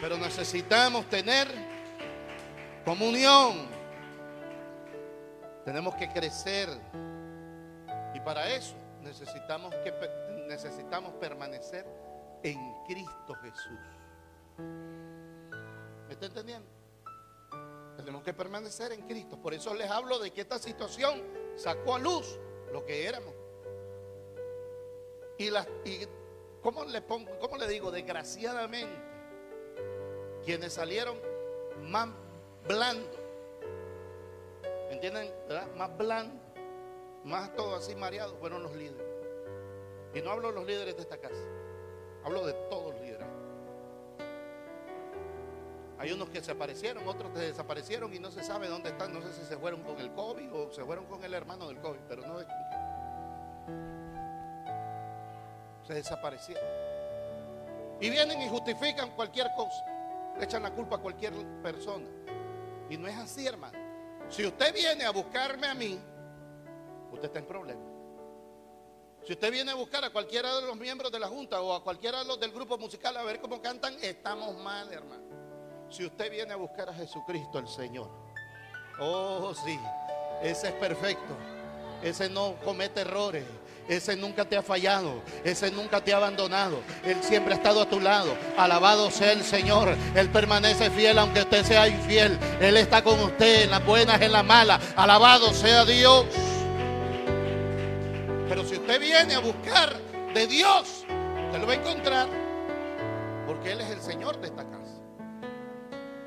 Pero 0.00 0.16
necesitamos 0.18 1.08
tener 1.08 1.48
comunión. 2.84 3.68
Tenemos 5.64 5.94
que 5.96 6.08
crecer. 6.08 6.68
Y 8.14 8.20
para 8.20 8.48
eso 8.48 8.74
necesitamos, 9.02 9.74
que, 9.76 9.92
necesitamos 10.48 11.14
permanecer 11.14 11.86
en 12.42 12.58
Cristo 12.84 13.34
Jesús. 13.42 13.78
¿Me 16.06 16.14
está 16.14 16.26
entendiendo? 16.26 16.68
Tenemos 17.96 18.22
que 18.22 18.34
permanecer 18.34 18.92
en 18.92 19.02
Cristo. 19.02 19.40
Por 19.40 19.54
eso 19.54 19.74
les 19.74 19.90
hablo 19.90 20.18
de 20.18 20.30
que 20.30 20.40
esta 20.40 20.58
situación 20.58 21.22
sacó 21.56 21.94
a 21.94 21.98
luz 21.98 22.38
lo 22.72 22.84
que 22.84 23.06
éramos. 23.06 23.34
Y, 25.38 25.50
la, 25.50 25.66
y 25.84 26.06
¿cómo 26.62 26.84
le, 26.84 27.02
pongo, 27.02 27.30
¿cómo 27.38 27.56
le 27.56 27.68
digo? 27.68 27.90
Desgraciadamente, 27.90 28.96
quienes 30.44 30.72
salieron 30.72 31.18
más 31.82 32.08
blandos, 32.66 33.18
¿entienden? 34.90 35.30
Más 35.76 35.96
blandos, 35.96 36.40
más 37.24 37.54
todo 37.54 37.76
así 37.76 37.94
mareados, 37.94 38.34
fueron 38.38 38.62
los 38.62 38.74
líderes. 38.74 39.06
Y 40.14 40.20
no 40.20 40.30
hablo 40.30 40.48
de 40.48 40.54
los 40.54 40.66
líderes 40.66 40.96
de 40.96 41.02
esta 41.02 41.18
casa, 41.18 41.42
hablo 42.24 42.46
de 42.46 42.52
todos 42.70 42.94
los 42.94 43.00
líderes. 43.02 43.26
Hay 45.98 46.10
unos 46.10 46.30
que 46.30 46.40
desaparecieron, 46.40 47.06
otros 47.06 47.30
que 47.30 47.38
desaparecieron 47.38 48.12
y 48.12 48.18
no 48.18 48.32
se 48.32 48.42
sabe 48.42 48.66
dónde 48.66 48.88
están. 48.88 49.14
No 49.14 49.22
sé 49.22 49.32
si 49.32 49.44
se 49.44 49.56
fueron 49.56 49.84
con 49.84 50.00
el 50.00 50.12
COVID 50.12 50.52
o 50.52 50.72
se 50.72 50.84
fueron 50.84 51.06
con 51.06 51.22
el 51.22 51.32
hermano 51.32 51.68
del 51.68 51.78
COVID, 51.78 52.00
pero 52.08 52.26
no 52.26 52.40
se 55.86 55.94
desaparecieron. 55.94 56.64
Y 58.00 58.10
vienen 58.10 58.40
y 58.42 58.48
justifican 58.48 59.10
cualquier 59.10 59.52
cosa. 59.56 59.84
Le 60.38 60.44
echan 60.44 60.62
la 60.62 60.70
culpa 60.70 60.96
a 60.96 60.98
cualquier 60.98 61.32
persona. 61.62 62.06
Y 62.90 62.96
no 62.96 63.06
es 63.08 63.16
así, 63.16 63.46
hermano. 63.46 63.78
Si 64.28 64.44
usted 64.44 64.72
viene 64.74 65.04
a 65.04 65.10
buscarme 65.10 65.66
a 65.66 65.74
mí, 65.74 65.98
usted 67.12 67.26
está 67.26 67.38
en 67.38 67.46
problema. 67.46 67.80
Si 69.24 69.32
usted 69.34 69.52
viene 69.52 69.70
a 69.70 69.74
buscar 69.74 70.04
a 70.04 70.10
cualquiera 70.10 70.54
de 70.56 70.62
los 70.62 70.76
miembros 70.76 71.12
de 71.12 71.20
la 71.20 71.28
Junta 71.28 71.60
o 71.60 71.72
a 71.72 71.84
cualquiera 71.84 72.18
de 72.18 72.24
los 72.24 72.40
del 72.40 72.50
grupo 72.50 72.76
musical 72.76 73.16
a 73.16 73.22
ver 73.22 73.40
cómo 73.40 73.62
cantan, 73.62 73.94
estamos 74.02 74.56
mal, 74.58 74.92
hermano. 74.92 75.22
Si 75.88 76.04
usted 76.04 76.30
viene 76.30 76.52
a 76.52 76.56
buscar 76.56 76.88
a 76.88 76.94
Jesucristo, 76.94 77.58
el 77.58 77.68
Señor, 77.68 78.10
oh 78.98 79.54
sí, 79.54 79.78
ese 80.42 80.68
es 80.68 80.74
perfecto. 80.74 81.36
Ese 82.02 82.28
no 82.28 82.56
comete 82.64 83.02
errores. 83.02 83.44
Ese 83.88 84.16
nunca 84.16 84.44
te 84.44 84.56
ha 84.56 84.62
fallado. 84.62 85.22
Ese 85.44 85.70
nunca 85.70 86.00
te 86.00 86.12
ha 86.12 86.16
abandonado. 86.16 86.80
Él 87.04 87.22
siempre 87.22 87.54
ha 87.54 87.56
estado 87.56 87.82
a 87.82 87.88
tu 87.88 88.00
lado. 88.00 88.34
Alabado 88.56 89.10
sea 89.10 89.32
el 89.32 89.42
Señor. 89.42 89.96
Él 90.14 90.28
permanece 90.30 90.90
fiel 90.90 91.18
aunque 91.18 91.40
usted 91.40 91.64
sea 91.64 91.88
infiel. 91.88 92.38
Él 92.60 92.76
está 92.76 93.02
con 93.02 93.18
usted 93.20 93.64
en 93.64 93.70
las 93.70 93.84
buenas, 93.84 94.20
en 94.20 94.32
las 94.32 94.44
malas. 94.44 94.80
Alabado 94.96 95.52
sea 95.52 95.84
Dios. 95.84 96.26
Pero 98.48 98.64
si 98.64 98.76
usted 98.76 99.00
viene 99.00 99.34
a 99.34 99.40
buscar 99.40 99.96
de 100.34 100.46
Dios, 100.46 101.04
usted 101.46 101.60
lo 101.60 101.66
va 101.66 101.72
a 101.72 101.76
encontrar. 101.76 102.28
Porque 103.46 103.72
Él 103.72 103.80
es 103.80 103.90
el 103.90 104.00
Señor 104.00 104.40
de 104.40 104.48
esta 104.48 104.64
casa. 104.64 104.78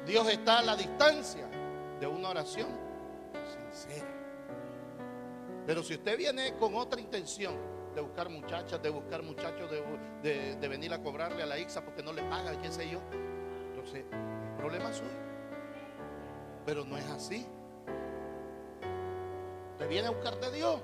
Dios 0.05 0.27
está 0.27 0.59
a 0.59 0.61
la 0.61 0.75
distancia 0.75 1.47
de 1.99 2.07
una 2.07 2.29
oración 2.29 2.67
sincera. 3.73 4.14
Pero 5.65 5.81
si 5.83 5.95
usted 5.95 6.17
viene 6.17 6.55
con 6.57 6.75
otra 6.75 7.01
intención 7.01 7.55
de 7.95 8.01
buscar 8.01 8.29
muchachas, 8.29 8.81
de 8.81 8.89
buscar 8.89 9.23
muchachos, 9.23 9.69
de, 10.21 10.67
venir 10.67 10.93
a 10.93 11.01
cobrarle 11.01 11.41
a 11.41 11.45
la 11.45 11.57
IXA 11.57 11.83
porque 11.83 12.03
no 12.03 12.13
le 12.13 12.21
paga, 12.23 12.59
qué 12.61 12.71
sé 12.71 12.89
yo, 12.89 12.99
entonces 13.69 14.05
el 14.11 14.57
problema 14.57 14.91
es 14.91 14.97
suyo. 14.97 15.09
Pero 16.65 16.83
no 16.83 16.97
es 16.97 17.05
así. 17.05 17.45
Usted 19.73 19.89
viene 19.89 20.07
a 20.07 20.11
buscar 20.11 20.39
de 20.39 20.51
Dios. 20.51 20.79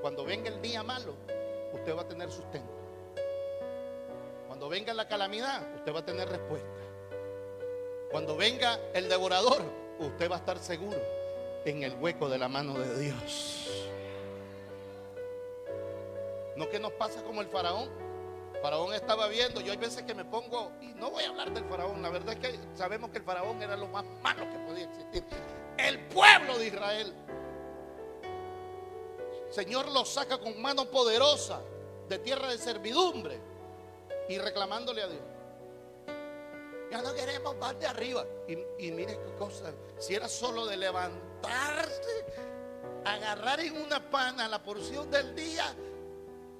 Cuando 0.00 0.24
venga 0.24 0.48
el 0.48 0.60
día 0.60 0.82
malo, 0.82 1.14
usted 1.72 1.96
va 1.96 2.02
a 2.02 2.08
tener 2.08 2.30
sustento. 2.30 2.72
Cuando 4.48 4.68
venga 4.68 4.92
la 4.94 5.06
calamidad, 5.06 5.62
usted 5.76 5.94
va 5.94 6.00
a 6.00 6.04
tener 6.04 6.28
respuesta. 6.28 6.68
Cuando 8.10 8.36
venga 8.36 8.78
el 8.94 9.08
devorador, 9.08 9.62
usted 9.98 10.30
va 10.30 10.36
a 10.36 10.38
estar 10.38 10.58
seguro 10.58 10.98
en 11.64 11.82
el 11.82 11.94
hueco 11.94 12.28
de 12.28 12.38
la 12.38 12.48
mano 12.48 12.78
de 12.78 12.98
Dios. 12.98 13.81
No 16.56 16.68
que 16.68 16.78
nos 16.78 16.92
pasa 16.92 17.22
como 17.22 17.40
el 17.40 17.48
faraón. 17.48 17.90
faraón 18.60 18.94
estaba 18.94 19.26
viendo, 19.28 19.60
yo 19.60 19.72
hay 19.72 19.78
veces 19.78 20.02
que 20.02 20.14
me 20.14 20.24
pongo, 20.24 20.72
y 20.80 20.88
no 20.94 21.10
voy 21.10 21.24
a 21.24 21.30
hablar 21.30 21.52
del 21.52 21.64
faraón, 21.64 22.02
la 22.02 22.10
verdad 22.10 22.34
es 22.34 22.38
que 22.38 22.58
sabemos 22.76 23.10
que 23.10 23.18
el 23.18 23.24
faraón 23.24 23.62
era 23.62 23.76
lo 23.76 23.88
más 23.88 24.04
malo 24.22 24.48
que 24.50 24.58
podía 24.58 24.84
existir. 24.84 25.24
El 25.78 25.98
pueblo 26.08 26.58
de 26.58 26.66
Israel. 26.66 27.14
Señor 29.50 29.88
lo 29.90 30.04
saca 30.04 30.38
con 30.38 30.60
mano 30.62 30.86
poderosa 30.86 31.60
de 32.08 32.18
tierra 32.18 32.48
de 32.48 32.58
servidumbre 32.58 33.38
y 34.28 34.38
reclamándole 34.38 35.02
a 35.02 35.06
Dios. 35.08 35.22
Ya 36.90 37.02
no 37.02 37.14
queremos 37.14 37.56
más 37.56 37.78
de 37.80 37.86
arriba. 37.86 38.24
Y, 38.46 38.86
y 38.86 38.92
mire 38.92 39.18
qué 39.18 39.34
cosa, 39.38 39.72
si 39.98 40.14
era 40.14 40.28
solo 40.28 40.66
de 40.66 40.76
levantarse, 40.76 42.24
agarrar 43.04 43.60
en 43.60 43.80
una 43.80 44.10
pana 44.10 44.46
la 44.46 44.62
porción 44.62 45.10
del 45.10 45.34
día 45.34 45.74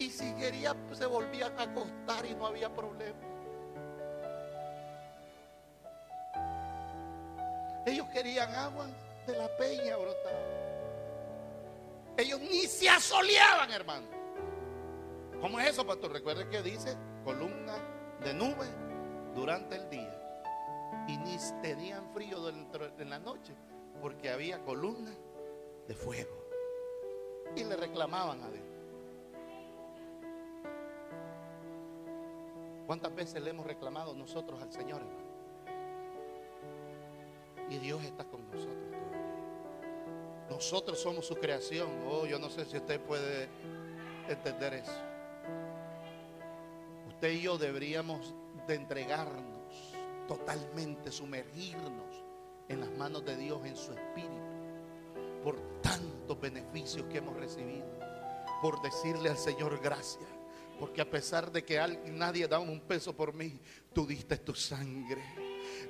y 0.02 0.10
si 0.10 0.32
quería, 0.34 0.74
se 0.92 1.06
volvía 1.06 1.46
a 1.46 1.62
acostar 1.62 2.26
y 2.26 2.34
no 2.34 2.46
había 2.46 2.74
problema. 2.74 3.18
Ellos 7.86 8.06
querían 8.12 8.52
agua 8.54 8.88
de 9.26 9.36
la 9.36 9.48
peña 9.56 9.96
brotada. 9.96 10.62
Ellos 12.16 12.40
ni 12.40 12.66
se 12.66 12.88
asoleaban, 12.88 13.70
hermano. 13.70 14.06
¿Cómo 15.40 15.58
es 15.60 15.70
eso, 15.70 15.86
pastor? 15.86 16.12
Recuerde 16.12 16.48
que 16.48 16.62
dice 16.62 16.96
columna 17.24 17.74
de 18.24 18.34
nube 18.34 18.66
durante 19.34 19.76
el 19.76 19.88
día. 19.88 20.18
Y 21.08 21.16
ni 21.18 21.36
tenían 21.62 22.12
frío 22.12 22.48
en 22.48 23.10
la 23.10 23.18
noche 23.18 23.54
porque 24.00 24.30
había 24.30 24.62
columna 24.64 25.12
de 25.86 25.94
fuego. 25.94 26.44
Y 27.56 27.64
le 27.64 27.76
reclamaban 27.76 28.42
a 28.42 28.50
Dios. 28.50 28.71
¿Cuántas 32.92 33.14
veces 33.14 33.42
le 33.42 33.48
hemos 33.48 33.66
reclamado 33.66 34.12
nosotros 34.12 34.60
al 34.60 34.70
Señor, 34.70 35.00
hermano? 35.00 35.24
Y 37.70 37.78
Dios 37.78 38.04
está 38.04 38.22
con 38.24 38.44
nosotros 38.50 38.90
todavía. 38.90 40.46
Nosotros 40.50 41.00
somos 41.00 41.26
su 41.26 41.36
creación. 41.36 41.88
Oh, 42.06 42.26
yo 42.26 42.38
no 42.38 42.50
sé 42.50 42.66
si 42.66 42.76
usted 42.76 43.00
puede 43.00 43.48
entender 44.28 44.74
eso. 44.74 44.92
Usted 47.08 47.30
y 47.30 47.40
yo 47.40 47.56
deberíamos 47.56 48.34
de 48.66 48.74
entregarnos 48.74 49.94
totalmente, 50.28 51.10
sumergirnos 51.10 52.26
en 52.68 52.80
las 52.80 52.90
manos 52.98 53.24
de 53.24 53.38
Dios, 53.38 53.64
en 53.64 53.74
su 53.74 53.94
espíritu, 53.94 54.36
por 55.42 55.56
tantos 55.80 56.38
beneficios 56.38 57.06
que 57.06 57.16
hemos 57.16 57.38
recibido, 57.38 57.86
por 58.60 58.82
decirle 58.82 59.30
al 59.30 59.38
Señor 59.38 59.80
gracias 59.82 60.41
porque 60.82 61.00
a 61.00 61.08
pesar 61.08 61.52
de 61.52 61.64
que 61.64 61.80
nadie 62.06 62.48
daba 62.48 62.64
un 62.64 62.80
peso 62.80 63.14
por 63.14 63.32
mí, 63.32 63.56
tú 63.94 64.04
diste 64.04 64.36
tu 64.38 64.52
sangre. 64.52 65.22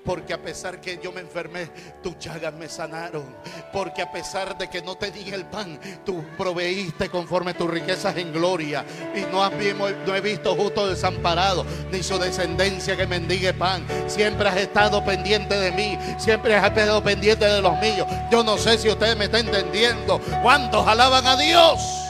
Porque 0.04 0.34
a 0.34 0.42
pesar 0.42 0.82
que 0.82 1.00
yo 1.02 1.10
me 1.12 1.22
enfermé, 1.22 1.70
tus 2.02 2.18
llagas 2.18 2.52
me 2.52 2.68
sanaron. 2.68 3.24
Porque 3.72 4.02
a 4.02 4.12
pesar 4.12 4.58
de 4.58 4.68
que 4.68 4.82
no 4.82 4.96
te 4.96 5.10
di 5.10 5.30
el 5.30 5.46
pan, 5.46 5.80
tú 6.04 6.22
proveíste 6.36 7.08
conforme 7.08 7.54
tus 7.54 7.70
riquezas 7.70 8.18
en 8.18 8.34
gloria. 8.34 8.84
Y 9.14 9.22
no, 9.32 9.48
no 9.48 10.14
he 10.14 10.20
visto 10.20 10.54
justo 10.54 10.86
desamparado, 10.86 11.64
ni 11.90 12.02
su 12.02 12.18
descendencia 12.18 12.94
que 12.94 13.06
mendigue 13.06 13.54
pan. 13.54 13.86
Siempre 14.08 14.46
has 14.46 14.58
estado 14.58 15.02
pendiente 15.02 15.54
de 15.54 15.72
mí. 15.72 15.98
Siempre 16.18 16.54
has 16.54 16.66
estado 16.66 17.02
pendiente 17.02 17.46
de 17.46 17.62
los 17.62 17.80
míos. 17.80 18.06
Yo 18.30 18.44
no 18.44 18.58
sé 18.58 18.76
si 18.76 18.90
ustedes 18.90 19.16
me 19.16 19.24
están 19.24 19.46
entendiendo. 19.46 20.20
¿Cuántos 20.42 20.86
alaban 20.86 21.26
a 21.26 21.38
Dios? 21.38 22.01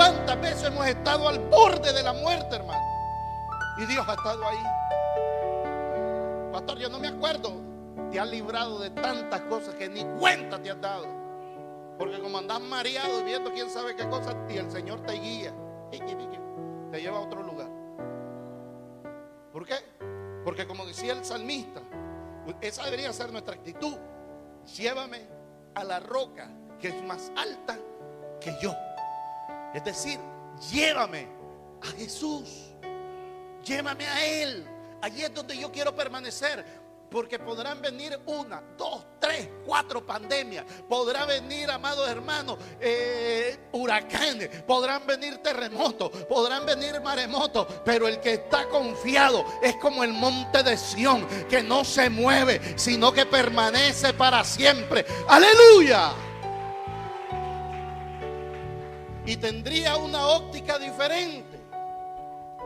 ¿Cuántas 0.00 0.40
veces 0.40 0.62
hemos 0.64 0.86
estado 0.86 1.28
al 1.28 1.38
borde 1.50 1.92
de 1.92 2.02
la 2.02 2.14
muerte, 2.14 2.56
hermano? 2.56 2.82
Y 3.76 3.84
Dios 3.84 4.02
ha 4.08 4.14
estado 4.14 4.42
ahí. 4.48 4.62
Pastor, 6.50 6.78
yo 6.78 6.88
no 6.88 6.98
me 6.98 7.08
acuerdo. 7.08 7.52
Te 8.10 8.18
ha 8.18 8.24
librado 8.24 8.78
de 8.78 8.88
tantas 8.88 9.42
cosas 9.42 9.74
que 9.74 9.90
ni 9.90 10.02
cuenta 10.18 10.58
te 10.58 10.70
has 10.70 10.80
dado. 10.80 11.06
Porque 11.98 12.18
como 12.18 12.38
andas 12.38 12.62
mareado 12.62 13.20
y 13.20 13.24
viendo 13.24 13.52
quién 13.52 13.68
sabe 13.68 13.94
qué 13.94 14.08
cosas, 14.08 14.34
y 14.48 14.56
el 14.56 14.70
Señor 14.70 15.02
te 15.02 15.12
guía, 15.12 15.52
te 15.90 17.02
lleva 17.02 17.18
a 17.18 17.20
otro 17.20 17.42
lugar. 17.42 17.68
¿Por 19.52 19.66
qué? 19.66 19.74
Porque 20.46 20.66
como 20.66 20.86
decía 20.86 21.12
el 21.12 21.26
salmista, 21.26 21.82
esa 22.62 22.84
debería 22.86 23.12
ser 23.12 23.30
nuestra 23.32 23.52
actitud. 23.52 23.98
Llévame 24.78 25.28
a 25.74 25.84
la 25.84 26.00
roca 26.00 26.50
que 26.80 26.88
es 26.88 27.02
más 27.02 27.30
alta 27.36 27.76
que 28.40 28.56
yo. 28.62 28.74
Es 29.74 29.84
decir, 29.84 30.18
llévame 30.70 31.28
a 31.82 31.86
Jesús. 31.96 32.70
Llévame 33.64 34.06
a 34.06 34.26
Él. 34.26 34.66
Allí 35.02 35.22
es 35.22 35.32
donde 35.32 35.56
yo 35.56 35.70
quiero 35.70 35.94
permanecer. 35.94 36.64
Porque 37.10 37.40
podrán 37.40 37.82
venir 37.82 38.20
una, 38.26 38.62
dos, 38.78 39.04
tres, 39.18 39.48
cuatro 39.66 40.06
pandemias. 40.06 40.64
Podrá 40.88 41.26
venir, 41.26 41.68
amados 41.68 42.08
hermanos, 42.08 42.56
eh, 42.80 43.58
huracanes. 43.72 44.62
Podrán 44.62 45.04
venir 45.06 45.38
terremotos. 45.38 46.10
Podrán 46.28 46.64
venir 46.64 47.00
maremotos. 47.00 47.66
Pero 47.84 48.06
el 48.06 48.20
que 48.20 48.34
está 48.34 48.68
confiado 48.68 49.44
es 49.60 49.74
como 49.76 50.04
el 50.04 50.12
monte 50.12 50.62
de 50.62 50.76
Sión. 50.76 51.26
Que 51.48 51.64
no 51.64 51.84
se 51.84 52.10
mueve, 52.10 52.78
sino 52.78 53.12
que 53.12 53.26
permanece 53.26 54.14
para 54.14 54.44
siempre. 54.44 55.04
Aleluya. 55.26 56.12
Y 59.30 59.36
tendría 59.36 59.96
una 59.96 60.26
óptica 60.26 60.76
diferente. 60.76 61.56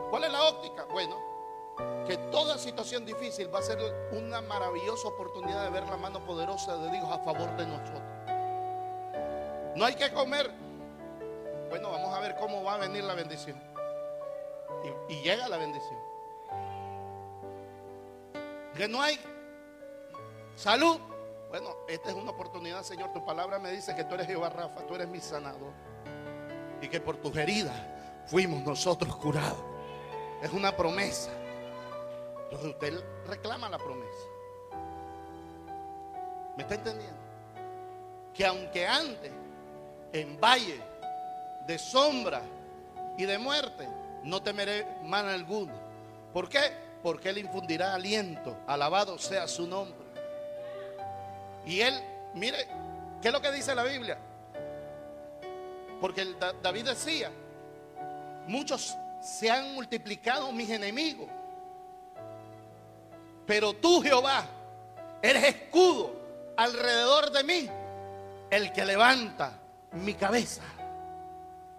¿Cuál 0.08 0.24
es 0.24 0.32
la 0.32 0.44
óptica? 0.44 0.86
Bueno, 0.90 1.14
que 2.06 2.16
toda 2.32 2.56
situación 2.56 3.04
difícil 3.04 3.54
va 3.54 3.58
a 3.58 3.62
ser 3.62 3.76
una 4.12 4.40
maravillosa 4.40 5.08
oportunidad 5.08 5.64
de 5.64 5.68
ver 5.68 5.86
la 5.86 5.98
mano 5.98 6.24
poderosa 6.24 6.78
de 6.78 6.90
Dios 6.90 7.04
a 7.04 7.18
favor 7.18 7.54
de 7.58 7.66
nosotros. 7.66 8.02
No 9.76 9.84
hay 9.84 9.94
que 9.94 10.10
comer. 10.14 10.50
Bueno, 11.68 11.90
vamos 11.90 12.14
a 12.14 12.20
ver 12.20 12.34
cómo 12.36 12.64
va 12.64 12.76
a 12.76 12.78
venir 12.78 13.04
la 13.04 13.12
bendición. 13.12 13.62
Y, 15.10 15.16
llega 15.16 15.46
la 15.48 15.58
bendición. 15.58 15.98
Que 18.74 18.88
no 18.88 19.02
hay 19.02 19.20
salud. 20.56 20.98
Bueno, 21.50 21.76
esta 21.88 22.08
es 22.08 22.14
una 22.14 22.30
oportunidad, 22.30 22.82
Señor. 22.84 23.12
Tu 23.12 23.22
palabra 23.22 23.58
me 23.58 23.70
dice 23.70 23.94
que 23.94 24.04
tú 24.04 24.14
eres 24.14 24.26
Jehová 24.26 24.48
Rafa, 24.48 24.80
tú 24.86 24.94
eres 24.94 25.08
mi 25.08 25.20
sanador. 25.20 25.93
Y 26.80 26.88
que 26.88 27.00
por 27.00 27.16
tus 27.16 27.36
heridas 27.36 27.74
fuimos 28.26 28.62
nosotros 28.62 29.14
curados. 29.16 29.58
Es 30.42 30.52
una 30.52 30.76
promesa. 30.76 31.30
Entonces 32.44 32.70
usted 32.70 33.04
reclama 33.26 33.68
la 33.68 33.78
promesa. 33.78 34.28
¿Me 36.56 36.62
está 36.62 36.74
entendiendo? 36.74 37.16
Que 38.32 38.46
aunque 38.46 38.86
antes 38.86 39.32
en 40.12 40.38
valle 40.40 40.80
de 41.66 41.78
sombra 41.78 42.42
y 43.16 43.24
de 43.24 43.38
muerte, 43.38 43.88
no 44.22 44.42
temeré 44.42 44.86
mal 45.02 45.28
alguno. 45.28 45.72
¿Por 46.32 46.48
qué? 46.48 46.60
Porque 47.02 47.30
Él 47.30 47.38
infundirá 47.38 47.94
aliento. 47.94 48.56
Alabado 48.66 49.18
sea 49.18 49.46
su 49.48 49.66
nombre. 49.66 50.04
Y 51.66 51.80
Él, 51.80 51.94
mire, 52.34 52.66
¿qué 53.20 53.28
es 53.28 53.34
lo 53.34 53.40
que 53.40 53.52
dice 53.52 53.74
la 53.74 53.84
Biblia? 53.84 54.18
Porque 56.04 56.36
David 56.62 56.84
decía, 56.84 57.30
muchos 58.46 58.94
se 59.22 59.50
han 59.50 59.72
multiplicado 59.72 60.52
mis 60.52 60.68
enemigos. 60.68 61.30
Pero 63.46 63.72
tú, 63.72 64.02
Jehová, 64.02 64.44
eres 65.22 65.44
escudo 65.44 66.14
alrededor 66.58 67.30
de 67.30 67.44
mí, 67.44 67.70
el 68.50 68.70
que 68.70 68.84
levanta 68.84 69.58
mi 69.92 70.12
cabeza. 70.12 70.60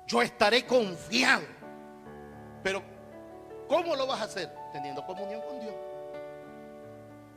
Yo 0.07 0.23
estaré 0.23 0.65
confiado. 0.65 1.45
Pero, 2.63 2.81
¿cómo 3.67 3.95
lo 3.95 4.07
vas 4.07 4.21
a 4.21 4.23
hacer? 4.23 4.51
Teniendo 4.73 5.05
comunión 5.05 5.41
con 5.41 5.59
Dios. 5.59 5.75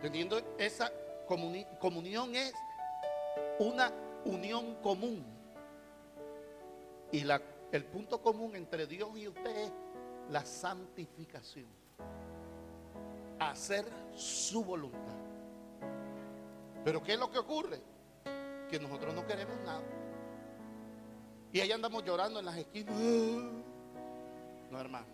Teniendo 0.01 0.41
esa 0.57 0.91
comunión 1.27 2.35
es 2.35 2.55
una 3.59 3.93
unión 4.25 4.77
común. 4.77 5.38
Y 7.13 7.25
el 7.73 7.85
punto 7.85 8.21
común 8.21 8.55
entre 8.57 8.87
Dios 8.87 9.11
y 9.17 9.29
usted 9.29 9.57
es 9.57 9.73
la 10.31 10.45
santificación. 10.45 11.67
Hacer 13.39 13.85
su 14.15 14.65
voluntad. 14.65 15.17
Pero 16.85 17.03
¿qué 17.03 17.15
es 17.15 17.19
lo 17.19 17.31
que 17.31 17.39
ocurre? 17.39 17.81
Que 18.71 18.79
nosotros 18.79 19.15
no 19.15 19.27
queremos 19.27 19.57
nada. 19.65 19.83
Y 21.53 21.61
ahí 21.61 21.73
andamos 21.73 22.05
llorando 22.05 22.41
en 22.41 22.47
las 22.47 22.57
esquinas. 22.57 22.95
No, 24.71 24.81
hermano. 24.81 25.07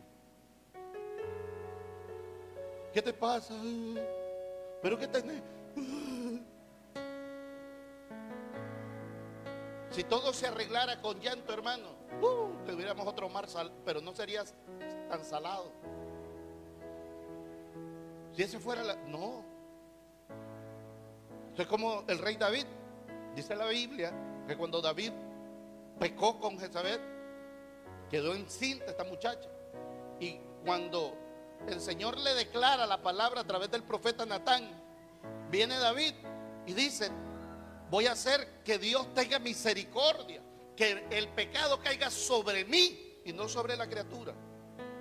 ¿Qué 2.93 3.03
te 3.03 3.13
pasa? 3.13 3.55
¿Pero 4.83 4.99
qué 4.99 5.09
tenés? 5.09 5.43
Si 9.95 10.03
todo 10.03 10.33
se 10.33 10.49
arreglara 10.49 11.01
con 11.01 11.21
llanto, 11.21 11.53
hermano, 11.53 11.87
uh, 12.21 12.67
tuviéramos 12.67 13.07
otro 13.07 13.29
mar, 13.29 13.49
sal, 13.49 13.71
pero 13.85 14.01
no 14.01 14.13
sería 14.13 14.43
tan 15.09 15.25
salado. 15.25 15.71
Si 18.35 18.43
ese 18.43 18.59
fuera 18.59 18.83
la... 18.83 18.97
No. 19.07 19.45
es 21.57 21.67
como 21.69 22.03
el 22.09 22.19
rey 22.19 22.37
David. 22.37 22.67
Dice 23.37 23.55
la 23.55 23.67
Biblia 23.67 24.13
que 24.49 24.57
cuando 24.57 24.81
David 24.81 25.13
pecó 26.01 26.41
con 26.41 26.59
Jezabel, 26.59 27.01
quedó 28.11 28.35
encinta 28.35 28.87
esta 28.87 29.05
muchacha. 29.05 29.49
Y 30.19 30.41
cuando 30.65 31.17
el 31.69 31.81
Señor 31.81 32.19
le 32.19 32.35
declara 32.35 32.85
la 32.87 33.01
palabra 33.01 33.43
a 33.43 33.47
través 33.47 33.71
del 33.71 33.85
profeta 33.85 34.27
Natán, 34.27 34.69
viene 35.51 35.79
David 35.79 36.15
y 36.67 36.73
dice, 36.73 37.13
voy 37.95 38.09
a 38.09 38.13
hacer 38.13 38.61
que 38.65 38.77
Dios 38.77 39.15
tenga 39.15 39.39
misericordia, 39.39 40.43
que 40.75 41.07
el 41.13 41.29
pecado 41.29 41.79
caiga 41.79 42.11
sobre 42.11 42.65
mí 42.65 43.21
y 43.25 43.33
no 43.33 43.49
sobre 43.49 43.77
la 43.77 43.89
criatura. 43.89 44.35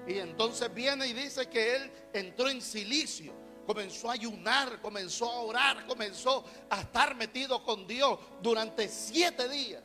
Y 0.05 0.19
entonces 0.19 0.71
viene 0.71 1.07
y 1.07 1.13
dice 1.13 1.49
que 1.49 1.75
él 1.75 1.91
entró 2.13 2.49
en 2.49 2.61
silicio, 2.61 3.33
comenzó 3.65 4.11
a 4.11 4.13
ayunar, 4.13 4.79
comenzó 4.79 5.27
a 5.27 5.39
orar, 5.39 5.87
comenzó 5.87 6.45
a 6.69 6.81
estar 6.81 7.15
metido 7.15 7.63
con 7.63 7.87
Dios 7.87 8.19
durante 8.43 8.87
siete 8.87 9.49
días. 9.49 9.81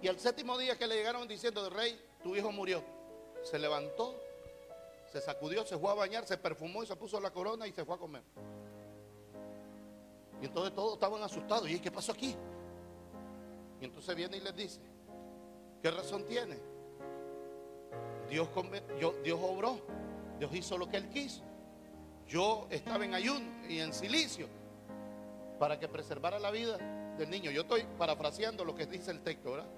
Y 0.00 0.08
al 0.08 0.18
séptimo 0.18 0.56
día 0.56 0.78
que 0.78 0.86
le 0.86 0.94
llegaron 0.94 1.28
diciendo, 1.28 1.68
rey, 1.68 2.00
tu 2.22 2.34
hijo 2.34 2.50
murió, 2.50 2.82
se 3.42 3.58
levantó, 3.58 4.18
se 5.12 5.20
sacudió, 5.20 5.66
se 5.66 5.76
fue 5.76 5.90
a 5.90 5.94
bañar, 5.94 6.26
se 6.26 6.38
perfumó 6.38 6.82
y 6.82 6.86
se 6.86 6.96
puso 6.96 7.20
la 7.20 7.30
corona 7.30 7.66
y 7.66 7.72
se 7.72 7.84
fue 7.84 7.96
a 7.96 7.98
comer. 7.98 8.22
Y 10.40 10.46
entonces 10.46 10.74
todos 10.74 10.94
estaban 10.94 11.22
asustados. 11.22 11.68
¿Y 11.68 11.80
qué 11.80 11.90
pasó 11.90 12.12
aquí? 12.12 12.34
Y 13.80 13.84
entonces 13.84 14.14
viene 14.14 14.36
y 14.36 14.40
les 14.40 14.54
dice, 14.54 14.80
¿qué 15.82 15.90
razón 15.90 16.24
tiene? 16.26 16.56
Dios, 18.28 18.48
Dios 19.24 19.40
obró, 19.42 19.80
Dios 20.38 20.54
hizo 20.54 20.76
lo 20.76 20.88
que 20.88 20.98
Él 20.98 21.08
quiso. 21.08 21.42
Yo 22.26 22.66
estaba 22.70 23.04
en 23.04 23.14
ayuno 23.14 23.46
y 23.68 23.78
en 23.78 23.92
silicio 23.92 24.46
para 25.58 25.78
que 25.78 25.88
preservara 25.88 26.38
la 26.38 26.50
vida 26.50 26.76
del 27.16 27.30
niño. 27.30 27.50
Yo 27.50 27.62
estoy 27.62 27.84
parafraseando 27.96 28.64
lo 28.64 28.74
que 28.74 28.86
dice 28.86 29.10
el 29.10 29.22
texto, 29.22 29.52
¿verdad? 29.52 29.68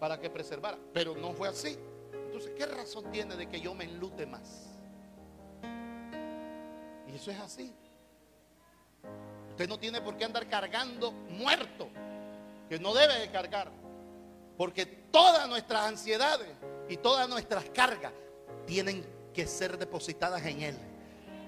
Para 0.00 0.18
que 0.18 0.28
preservara. 0.28 0.76
Pero 0.92 1.16
no 1.16 1.32
fue 1.32 1.48
así. 1.48 1.78
Entonces, 2.12 2.52
¿qué 2.56 2.66
razón 2.66 3.10
tiene 3.12 3.36
de 3.36 3.48
que 3.48 3.60
yo 3.60 3.74
me 3.74 3.84
enlute 3.84 4.26
más? 4.26 4.70
Y 7.06 7.14
eso 7.14 7.30
es 7.30 7.38
así. 7.38 7.72
Usted 9.50 9.68
no 9.68 9.78
tiene 9.78 10.00
por 10.00 10.16
qué 10.16 10.24
andar 10.24 10.48
cargando 10.48 11.12
muerto, 11.12 11.88
que 12.68 12.78
no 12.78 12.94
debe 12.94 13.18
de 13.18 13.30
cargar. 13.30 13.70
Porque 14.56 14.86
todas 14.86 15.48
nuestras 15.48 15.86
ansiedades 15.86 16.50
y 16.88 16.96
todas 16.96 17.28
nuestras 17.28 17.64
cargas 17.70 18.12
tienen 18.66 19.04
que 19.34 19.46
ser 19.46 19.78
depositadas 19.78 20.44
en 20.46 20.62
Él. 20.62 20.91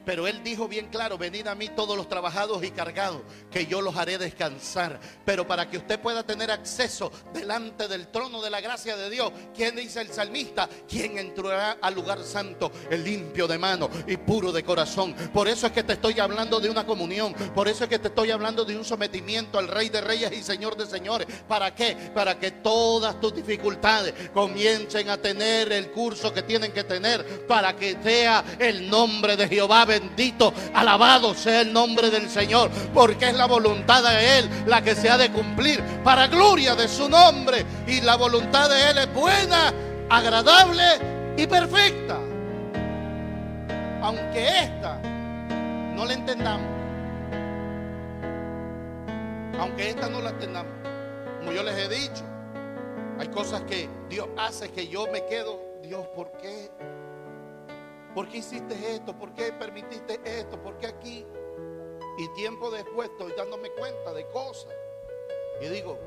Pero 0.04 0.26
Él 0.26 0.42
dijo 0.42 0.68
bien 0.68 0.88
claro, 0.88 1.18
venid 1.18 1.46
a 1.46 1.54
mí 1.54 1.68
todos 1.68 1.96
los 1.96 2.08
trabajados 2.08 2.62
y 2.64 2.70
cargados, 2.70 3.22
que 3.50 3.66
yo 3.66 3.80
los 3.80 3.96
haré 3.96 4.18
descansar. 4.18 5.00
Pero 5.24 5.46
para 5.46 5.68
que 5.68 5.78
usted 5.78 6.00
pueda 6.00 6.22
tener 6.24 6.50
acceso 6.50 7.10
delante 7.32 7.88
del 7.88 8.08
trono 8.08 8.42
de 8.42 8.50
la 8.50 8.60
gracia 8.60 8.96
de 8.96 9.10
Dios, 9.10 9.32
¿quién 9.54 9.76
dice 9.76 10.00
el 10.00 10.12
salmista? 10.12 10.68
¿Quién 10.88 11.18
entrará 11.18 11.78
al 11.80 11.94
lugar 11.94 12.22
santo? 12.22 12.70
El 12.90 13.04
limpio 13.04 13.46
de 13.46 13.58
mano 13.58 13.88
y 14.06 14.16
puro 14.16 14.52
de 14.52 14.62
corazón. 14.62 15.14
Por 15.32 15.48
eso 15.48 15.66
es 15.66 15.72
que 15.72 15.82
te 15.82 15.94
estoy 15.94 16.20
hablando 16.20 16.60
de 16.60 16.68
una 16.68 16.86
comunión. 16.86 17.32
Por 17.54 17.68
eso 17.68 17.84
es 17.84 17.90
que 17.90 17.98
te 17.98 18.08
estoy 18.08 18.30
hablando 18.30 18.64
de 18.64 18.76
un 18.76 18.84
sometimiento 18.84 19.58
al 19.58 19.68
Rey 19.68 19.88
de 19.88 20.00
Reyes 20.00 20.32
y 20.32 20.42
Señor 20.42 20.76
de 20.76 20.86
Señores. 20.86 21.26
¿Para 21.48 21.74
qué? 21.74 21.96
Para 22.14 22.38
que 22.38 22.50
todas 22.50 23.20
tus 23.20 23.34
dificultades 23.34 24.14
comiencen 24.32 25.08
a 25.08 25.16
tener 25.16 25.72
el 25.72 25.90
curso 25.90 26.32
que 26.32 26.42
tienen 26.42 26.72
que 26.72 26.84
tener. 26.84 27.46
Para 27.46 27.74
que 27.76 27.96
sea 28.02 28.44
el 28.58 28.88
nombre 28.88 29.36
de 29.36 29.48
Jehová 29.48 29.86
bendito, 29.98 30.52
alabado 30.74 31.34
sea 31.34 31.60
el 31.60 31.72
nombre 31.72 32.10
del 32.10 32.28
Señor, 32.28 32.70
porque 32.92 33.28
es 33.28 33.34
la 33.34 33.46
voluntad 33.46 34.02
de 34.02 34.38
Él 34.38 34.50
la 34.66 34.82
que 34.82 34.94
se 34.94 35.08
ha 35.08 35.16
de 35.16 35.30
cumplir 35.30 35.82
para 36.02 36.26
gloria 36.26 36.74
de 36.74 36.88
su 36.88 37.08
nombre. 37.08 37.64
Y 37.86 38.00
la 38.00 38.16
voluntad 38.16 38.68
de 38.68 38.90
Él 38.90 38.98
es 38.98 39.12
buena, 39.12 39.72
agradable 40.10 40.84
y 41.36 41.46
perfecta. 41.46 42.18
Aunque 44.02 44.48
esta 44.58 45.00
no 45.94 46.04
la 46.04 46.12
entendamos, 46.12 46.66
aunque 49.58 49.90
esta 49.90 50.08
no 50.08 50.20
la 50.20 50.30
entendamos, 50.30 50.72
como 51.38 51.52
yo 51.52 51.62
les 51.62 51.74
he 51.78 51.88
dicho, 51.88 52.24
hay 53.18 53.28
cosas 53.28 53.62
que 53.62 53.88
Dios 54.10 54.28
hace 54.36 54.70
que 54.70 54.88
yo 54.88 55.06
me 55.10 55.24
quedo, 55.24 55.58
Dios, 55.82 56.06
¿por 56.14 56.32
qué? 56.32 56.70
¿Por 58.14 58.28
qué 58.28 58.38
hiciste 58.38 58.94
esto? 58.94 59.18
¿Por 59.18 59.34
qué 59.34 59.52
permitiste 59.52 60.20
esto? 60.24 60.62
¿Por 60.62 60.78
qué 60.78 60.86
aquí? 60.86 61.26
Y 62.16 62.28
tiempo 62.28 62.70
después 62.70 63.10
estoy 63.10 63.32
dándome 63.36 63.70
cuenta 63.70 64.12
de 64.12 64.26
cosas. 64.28 64.72
Y 65.60 65.66
digo, 65.66 65.98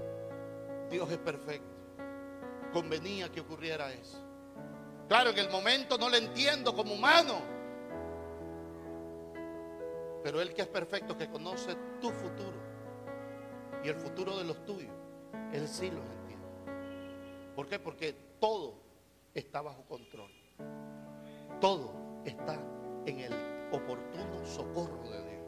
Dios 0.89 1.11
es 1.11 1.17
perfecto. 1.17 1.75
Convenía 2.71 3.29
que 3.29 3.41
ocurriera 3.41 3.91
eso. 3.91 4.17
Claro, 5.09 5.31
en 5.31 5.37
el 5.37 5.49
momento 5.49 5.97
no 5.97 6.09
lo 6.09 6.15
entiendo 6.15 6.73
como 6.73 6.93
humano. 6.93 7.41
Pero 10.23 10.41
Él 10.41 10.53
que 10.53 10.61
es 10.61 10.67
perfecto, 10.67 11.17
que 11.17 11.29
conoce 11.29 11.75
tu 11.99 12.09
futuro 12.09 12.67
y 13.83 13.89
el 13.89 13.95
futuro 13.95 14.37
de 14.37 14.43
los 14.43 14.65
tuyos, 14.65 14.93
Él 15.53 15.67
sí 15.67 15.91
los 15.91 16.05
entiende. 16.05 16.47
¿Por 17.55 17.67
qué? 17.67 17.79
Porque 17.79 18.13
todo 18.39 18.75
está 19.33 19.61
bajo 19.61 19.83
control. 19.83 20.31
Todo 21.59 21.91
está 22.25 22.59
en 23.05 23.19
el 23.19 23.33
oportuno 23.71 24.45
socorro 24.45 25.09
de 25.09 25.23
Dios. 25.23 25.43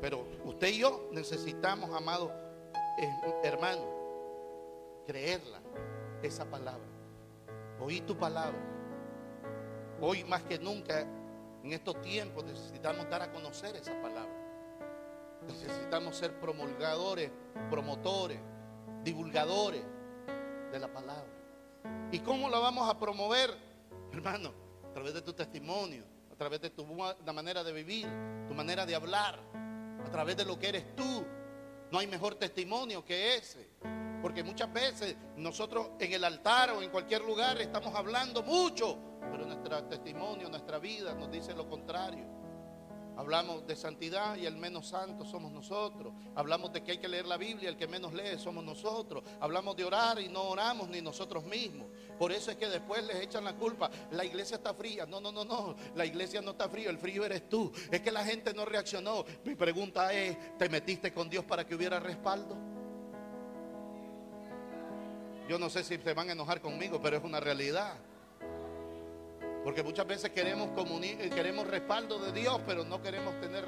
Pero 0.00 0.26
usted 0.44 0.68
y 0.68 0.78
yo 0.78 1.08
necesitamos, 1.12 1.90
amado 1.94 2.32
hermano, 3.42 3.82
creerla, 5.06 5.60
esa 6.22 6.44
palabra. 6.44 6.86
Oí 7.80 8.00
tu 8.00 8.16
palabra. 8.16 8.58
Hoy 10.00 10.24
más 10.24 10.42
que 10.42 10.58
nunca, 10.58 11.00
en 11.00 11.72
estos 11.72 12.00
tiempos, 12.00 12.44
necesitamos 12.44 13.08
dar 13.08 13.22
a 13.22 13.32
conocer 13.32 13.76
esa 13.76 14.00
palabra. 14.00 14.32
Necesitamos 15.46 16.16
ser 16.16 16.38
promulgadores, 16.38 17.30
promotores, 17.70 18.38
divulgadores 19.02 19.82
de 20.70 20.78
la 20.78 20.92
palabra. 20.92 21.30
¿Y 22.12 22.20
cómo 22.20 22.48
la 22.48 22.58
vamos 22.58 22.88
a 22.88 22.98
promover, 22.98 23.50
hermano? 24.12 24.61
A 24.92 24.94
través 24.94 25.14
de 25.14 25.22
tu 25.22 25.32
testimonio, 25.32 26.04
a 26.30 26.36
través 26.36 26.60
de 26.60 26.68
tu 26.68 26.84
manera 26.84 27.64
de 27.64 27.72
vivir, 27.72 28.06
tu 28.46 28.52
manera 28.52 28.84
de 28.84 28.94
hablar, 28.94 29.40
a 30.04 30.10
través 30.10 30.36
de 30.36 30.44
lo 30.44 30.58
que 30.58 30.68
eres 30.68 30.94
tú. 30.94 31.24
No 31.90 31.98
hay 31.98 32.06
mejor 32.06 32.34
testimonio 32.34 33.02
que 33.02 33.36
ese. 33.36 33.70
Porque 34.20 34.44
muchas 34.44 34.70
veces 34.70 35.16
nosotros 35.38 35.92
en 35.98 36.12
el 36.12 36.22
altar 36.24 36.72
o 36.72 36.82
en 36.82 36.90
cualquier 36.90 37.22
lugar 37.22 37.58
estamos 37.58 37.94
hablando 37.94 38.42
mucho, 38.42 38.98
pero 39.30 39.46
nuestro 39.46 39.82
testimonio, 39.84 40.50
nuestra 40.50 40.78
vida 40.78 41.14
nos 41.14 41.30
dice 41.30 41.54
lo 41.54 41.66
contrario. 41.66 42.26
Hablamos 43.16 43.66
de 43.66 43.76
santidad 43.76 44.36
y 44.36 44.46
el 44.46 44.56
menos 44.56 44.88
santo 44.88 45.24
somos 45.24 45.52
nosotros. 45.52 46.14
Hablamos 46.34 46.72
de 46.72 46.82
que 46.82 46.92
hay 46.92 46.98
que 46.98 47.08
leer 47.08 47.26
la 47.26 47.36
Biblia, 47.36 47.68
el 47.68 47.76
que 47.76 47.86
menos 47.86 48.14
lee 48.14 48.38
somos 48.38 48.64
nosotros. 48.64 49.22
Hablamos 49.40 49.76
de 49.76 49.84
orar 49.84 50.18
y 50.18 50.28
no 50.28 50.44
oramos 50.44 50.88
ni 50.88 51.02
nosotros 51.02 51.44
mismos. 51.44 51.88
Por 52.18 52.32
eso 52.32 52.50
es 52.50 52.56
que 52.56 52.68
después 52.68 53.04
les 53.06 53.16
echan 53.16 53.44
la 53.44 53.54
culpa. 53.54 53.90
La 54.12 54.24
iglesia 54.24 54.56
está 54.56 54.72
fría. 54.72 55.04
No, 55.04 55.20
no, 55.20 55.30
no, 55.30 55.44
no. 55.44 55.76
La 55.94 56.06
iglesia 56.06 56.40
no 56.40 56.52
está 56.52 56.68
fría. 56.68 56.88
El 56.88 56.98
frío 56.98 57.24
eres 57.24 57.48
tú. 57.48 57.70
Es 57.90 58.00
que 58.00 58.10
la 58.10 58.24
gente 58.24 58.54
no 58.54 58.64
reaccionó. 58.64 59.24
Mi 59.44 59.54
pregunta 59.54 60.12
es, 60.12 60.56
¿te 60.56 60.68
metiste 60.68 61.12
con 61.12 61.28
Dios 61.28 61.44
para 61.44 61.66
que 61.66 61.74
hubiera 61.74 62.00
respaldo? 62.00 62.56
Yo 65.48 65.58
no 65.58 65.68
sé 65.68 65.84
si 65.84 65.98
se 65.98 66.14
van 66.14 66.30
a 66.30 66.32
enojar 66.32 66.60
conmigo, 66.60 67.00
pero 67.02 67.18
es 67.18 67.24
una 67.24 67.40
realidad. 67.40 67.98
Porque 69.64 69.82
muchas 69.82 70.06
veces 70.06 70.30
queremos, 70.30 70.70
eh, 71.02 71.30
queremos 71.32 71.66
respaldo 71.66 72.18
de 72.18 72.32
Dios, 72.32 72.60
pero 72.66 72.84
no 72.84 73.00
queremos 73.00 73.40
tener 73.40 73.64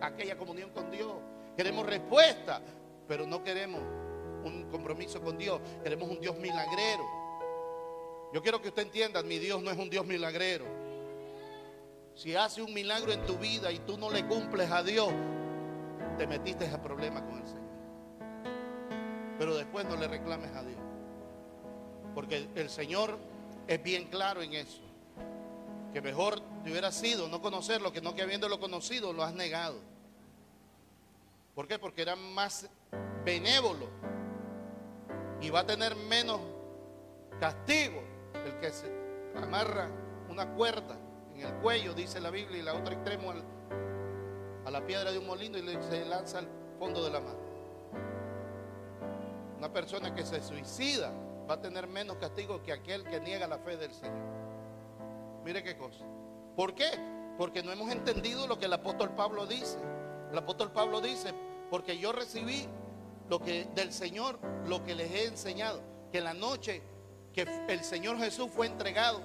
aquella 0.00 0.36
comunión 0.36 0.70
con 0.70 0.90
Dios. 0.90 1.12
Queremos 1.56 1.84
respuesta, 1.84 2.60
pero 3.06 3.26
no 3.26 3.42
queremos 3.44 3.82
un 4.44 4.68
compromiso 4.70 5.20
con 5.20 5.36
Dios. 5.36 5.60
Queremos 5.82 6.08
un 6.08 6.20
Dios 6.20 6.36
milagrero. 6.38 7.04
Yo 8.32 8.42
quiero 8.42 8.62
que 8.62 8.68
usted 8.68 8.82
entienda, 8.82 9.22
mi 9.22 9.38
Dios 9.38 9.62
no 9.62 9.70
es 9.70 9.78
un 9.78 9.90
Dios 9.90 10.06
milagrero. 10.06 10.64
Si 12.14 12.34
hace 12.34 12.62
un 12.62 12.72
milagro 12.72 13.12
en 13.12 13.24
tu 13.26 13.36
vida 13.36 13.70
y 13.70 13.78
tú 13.80 13.98
no 13.98 14.10
le 14.10 14.26
cumples 14.26 14.70
a 14.70 14.82
Dios, 14.82 15.12
te 16.16 16.26
metiste 16.26 16.66
a 16.66 16.82
problemas 16.82 17.22
con 17.24 17.38
el 17.38 17.46
Señor. 17.46 17.66
Pero 19.38 19.54
después 19.54 19.84
no 19.84 19.96
le 19.96 20.08
reclames 20.08 20.50
a 20.54 20.62
Dios. 20.62 20.80
Porque 22.14 22.48
el 22.54 22.70
Señor 22.70 23.18
es 23.68 23.82
bien 23.82 24.06
claro 24.06 24.40
en 24.40 24.54
eso 24.54 24.85
que 25.96 26.02
mejor 26.02 26.42
te 26.62 26.70
hubiera 26.70 26.92
sido 26.92 27.26
no 27.26 27.40
conocerlo 27.40 27.90
que 27.90 28.02
no 28.02 28.14
que 28.14 28.20
habiéndolo 28.20 28.60
conocido 28.60 29.14
lo 29.14 29.22
has 29.22 29.32
negado. 29.32 29.76
¿Por 31.54 31.66
qué? 31.66 31.78
Porque 31.78 32.02
era 32.02 32.14
más 32.14 32.68
benévolo 33.24 33.88
y 35.40 35.48
va 35.48 35.60
a 35.60 35.66
tener 35.66 35.96
menos 35.96 36.38
castigo 37.40 38.02
el 38.44 38.58
que 38.58 38.72
se 38.72 38.92
amarra 39.42 39.88
una 40.28 40.52
cuerda 40.52 40.98
en 41.34 41.46
el 41.46 41.54
cuello, 41.62 41.94
dice 41.94 42.20
la 42.20 42.28
Biblia, 42.28 42.58
y 42.58 42.62
la 42.62 42.74
otra 42.74 42.92
extremo 42.92 43.32
a 44.66 44.70
la 44.70 44.84
piedra 44.84 45.10
de 45.10 45.18
un 45.18 45.26
molino 45.26 45.56
y 45.56 45.62
se 45.82 46.04
lanza 46.04 46.40
al 46.40 46.48
fondo 46.78 47.02
de 47.04 47.10
la 47.10 47.20
mar. 47.20 47.36
Una 49.56 49.72
persona 49.72 50.14
que 50.14 50.26
se 50.26 50.42
suicida 50.42 51.10
va 51.48 51.54
a 51.54 51.60
tener 51.62 51.86
menos 51.86 52.18
castigo 52.18 52.62
que 52.62 52.74
aquel 52.74 53.02
que 53.04 53.18
niega 53.18 53.46
la 53.46 53.56
fe 53.56 53.78
del 53.78 53.94
Señor. 53.94 54.45
Mire 55.46 55.62
qué 55.62 55.76
cosa. 55.76 56.04
¿Por 56.56 56.74
qué? 56.74 56.90
Porque 57.38 57.62
no 57.62 57.70
hemos 57.70 57.92
entendido 57.92 58.48
lo 58.48 58.58
que 58.58 58.64
el 58.64 58.72
apóstol 58.72 59.10
Pablo 59.14 59.46
dice. 59.46 59.78
El 60.32 60.36
apóstol 60.36 60.72
Pablo 60.72 61.00
dice, 61.00 61.32
porque 61.70 61.96
yo 61.98 62.10
recibí 62.10 62.66
lo 63.28 63.38
que 63.38 63.68
del 63.76 63.92
Señor, 63.92 64.40
lo 64.66 64.82
que 64.82 64.96
les 64.96 65.08
he 65.12 65.26
enseñado, 65.26 65.80
que 66.10 66.20
la 66.20 66.34
noche 66.34 66.82
que 67.32 67.46
el 67.68 67.84
Señor 67.84 68.18
Jesús 68.18 68.50
fue 68.50 68.66
entregado, 68.66 69.20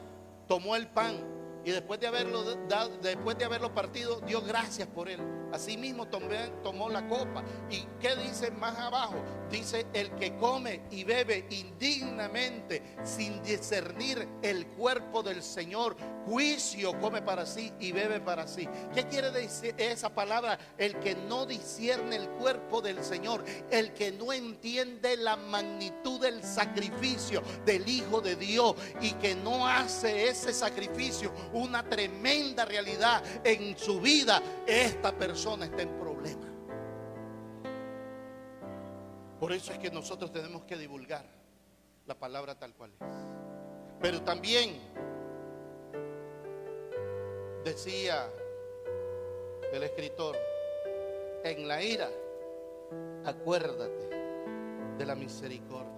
tomó 0.48 0.76
el 0.76 0.90
pan 0.90 1.16
y 1.66 1.72
después 1.72 2.00
de 2.00 2.06
haberlo 2.06 2.44
dado, 2.68 2.96
después 3.00 3.36
de 3.40 3.46
haberlo 3.46 3.74
partido, 3.74 4.22
dio 4.22 4.44
gracias 4.44 4.88
por 4.90 5.10
él. 5.10 5.20
Asimismo 5.52 6.08
tomó 6.08 6.90
la 6.90 7.08
copa. 7.08 7.44
¿Y 7.70 7.86
qué 8.00 8.16
dice 8.16 8.52
más 8.52 8.78
abajo? 8.78 9.16
Dice, 9.50 9.86
el 9.94 10.12
que 10.16 10.38
come 10.38 10.82
y 10.92 11.04
bebe 11.04 11.46
indignamente, 11.50 12.82
sin 13.04 13.44
discernir 13.44 14.28
el 14.42 14.66
cuerpo 14.68 15.22
del 15.22 15.44
Señor, 15.44 15.98
juicio 16.26 16.98
come 17.00 17.22
para 17.22 17.46
sí 17.46 17.74
y 17.80 17.92
bebe 17.92 18.22
para 18.22 18.48
sí. 18.48 18.68
¿Qué 18.94 19.08
quiere 19.08 19.32
decir 19.32 19.76
esa 19.78 20.10
palabra? 20.10 20.58
El 20.78 20.98
que 21.00 21.16
no 21.16 21.46
discierne 21.46 22.16
el 22.16 22.30
cuerpo 22.30 22.82
del 22.82 23.04
Señor, 23.04 23.44
el 23.70 23.94
que 23.94 24.12
no 24.12 24.32
entiende 24.32 25.18
la 25.18 25.36
magnitud 25.36 26.22
del 26.22 26.44
sacrificio 26.44 27.44
del 27.66 27.88
Hijo 27.90 28.22
de 28.22 28.38
Dios 28.38 28.76
y 29.02 29.12
que 29.14 29.36
no 29.36 29.68
hace 29.68 30.30
ese 30.30 30.54
sacrificio 30.54 31.34
una 31.52 31.84
tremenda 31.84 32.64
realidad 32.64 33.22
en 33.44 33.78
su 33.78 34.00
vida, 34.00 34.42
esta 34.66 35.12
persona 35.12 35.41
está 35.42 35.82
en 35.82 36.00
problema. 36.00 36.48
Por 39.40 39.52
eso 39.54 39.72
es 39.72 39.80
que 39.80 39.90
nosotros 39.90 40.32
tenemos 40.32 40.64
que 40.66 40.78
divulgar 40.78 41.26
la 42.06 42.14
palabra 42.14 42.54
tal 42.60 42.76
cual 42.76 42.92
es. 42.92 43.08
Pero 44.00 44.22
también 44.22 44.80
decía 47.64 48.30
el 49.74 49.82
escritor, 49.82 50.38
en 51.44 51.68
la 51.68 51.82
ira, 51.82 52.10
acuérdate 53.26 54.10
de 55.00 55.06
la 55.08 55.16
misericordia. 55.16 55.90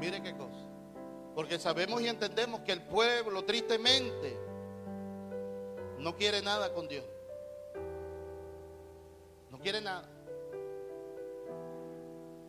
Mire 0.00 0.20
qué 0.20 0.32
cosa. 0.36 0.66
Porque 1.36 1.60
sabemos 1.60 2.02
y 2.02 2.08
entendemos 2.08 2.62
que 2.62 2.72
el 2.72 2.82
pueblo 2.82 3.44
tristemente 3.44 4.53
no 6.04 6.14
quiere 6.14 6.42
nada 6.42 6.70
con 6.74 6.86
Dios. 6.86 7.06
No 9.50 9.58
quiere 9.58 9.80
nada. 9.80 10.06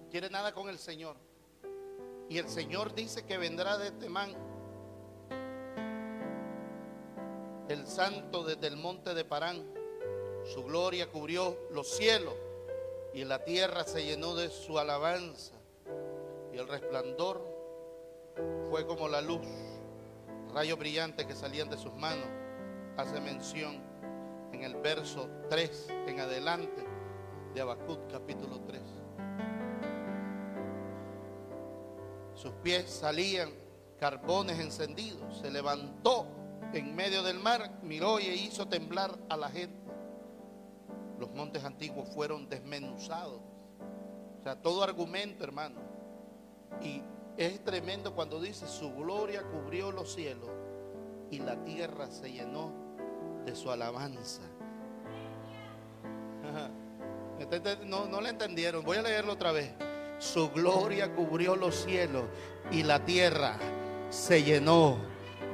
No 0.03 0.09
quiere 0.11 0.29
nada 0.29 0.53
con 0.53 0.67
el 0.67 0.77
Señor. 0.77 1.15
Y 2.27 2.37
el 2.37 2.49
Señor 2.49 2.93
dice 2.93 3.25
que 3.25 3.37
vendrá 3.37 3.77
de 3.77 3.91
Temán. 3.91 4.33
El 7.69 7.87
santo 7.87 8.43
desde 8.43 8.67
el 8.67 8.75
monte 8.75 9.13
de 9.13 9.23
Parán. 9.23 9.65
Su 10.53 10.65
gloria 10.65 11.09
cubrió 11.09 11.57
los 11.71 11.87
cielos 11.87 12.35
y 13.13 13.23
la 13.23 13.45
tierra 13.45 13.85
se 13.85 14.03
llenó 14.03 14.35
de 14.35 14.49
su 14.49 14.77
alabanza. 14.77 15.55
Y 16.51 16.57
el 16.57 16.67
resplandor 16.67 17.41
fue 18.69 18.85
como 18.85 19.07
la 19.07 19.21
luz, 19.21 19.47
rayos 20.53 20.77
brillantes 20.77 21.25
que 21.25 21.35
salían 21.35 21.69
de 21.69 21.77
sus 21.77 21.93
manos. 21.93 22.44
Hace 22.97 23.19
mención 23.19 23.81
en 24.53 24.63
el 24.63 24.77
verso 24.77 25.27
3 25.49 25.87
en 26.07 26.21
adelante 26.21 26.81
de 27.53 27.59
Habacuc 27.59 28.09
capítulo 28.09 28.61
3. 28.61 28.81
Sus 32.35 32.51
pies 32.63 32.89
salían 32.89 33.49
carbones 33.99 34.59
encendidos. 34.59 35.39
Se 35.39 35.51
levantó 35.51 36.25
en 36.71 36.95
medio 36.95 37.21
del 37.21 37.37
mar, 37.37 37.69
miró 37.83 38.17
y 38.21 38.27
hizo 38.27 38.69
temblar 38.69 39.13
a 39.27 39.35
la 39.35 39.49
gente. 39.49 39.91
Los 41.19 41.33
montes 41.33 41.65
antiguos 41.65 42.07
fueron 42.07 42.47
desmenuzados. 42.47 43.41
O 44.39 44.41
sea, 44.41 44.61
todo 44.61 44.83
argumento, 44.83 45.43
hermano. 45.43 45.81
Y 46.81 47.01
es 47.35 47.61
tremendo 47.65 48.15
cuando 48.15 48.39
dice, 48.39 48.65
su 48.67 48.95
gloria 48.95 49.43
cubrió 49.43 49.91
los 49.91 50.13
cielos 50.13 50.49
y 51.29 51.39
la 51.39 51.61
tierra 51.65 52.09
se 52.09 52.31
llenó 52.31 52.84
de 53.45 53.55
su 53.55 53.71
alabanza. 53.71 54.41
No, 57.85 58.05
no 58.07 58.21
le 58.21 58.29
entendieron. 58.29 58.83
Voy 58.83 58.97
a 58.97 59.01
leerlo 59.01 59.33
otra 59.33 59.51
vez. 59.51 59.71
Su 60.19 60.49
gloria 60.49 61.13
cubrió 61.13 61.55
los 61.55 61.75
cielos 61.75 62.23
y 62.71 62.83
la 62.83 63.03
tierra 63.03 63.57
se 64.09 64.43
llenó 64.43 64.97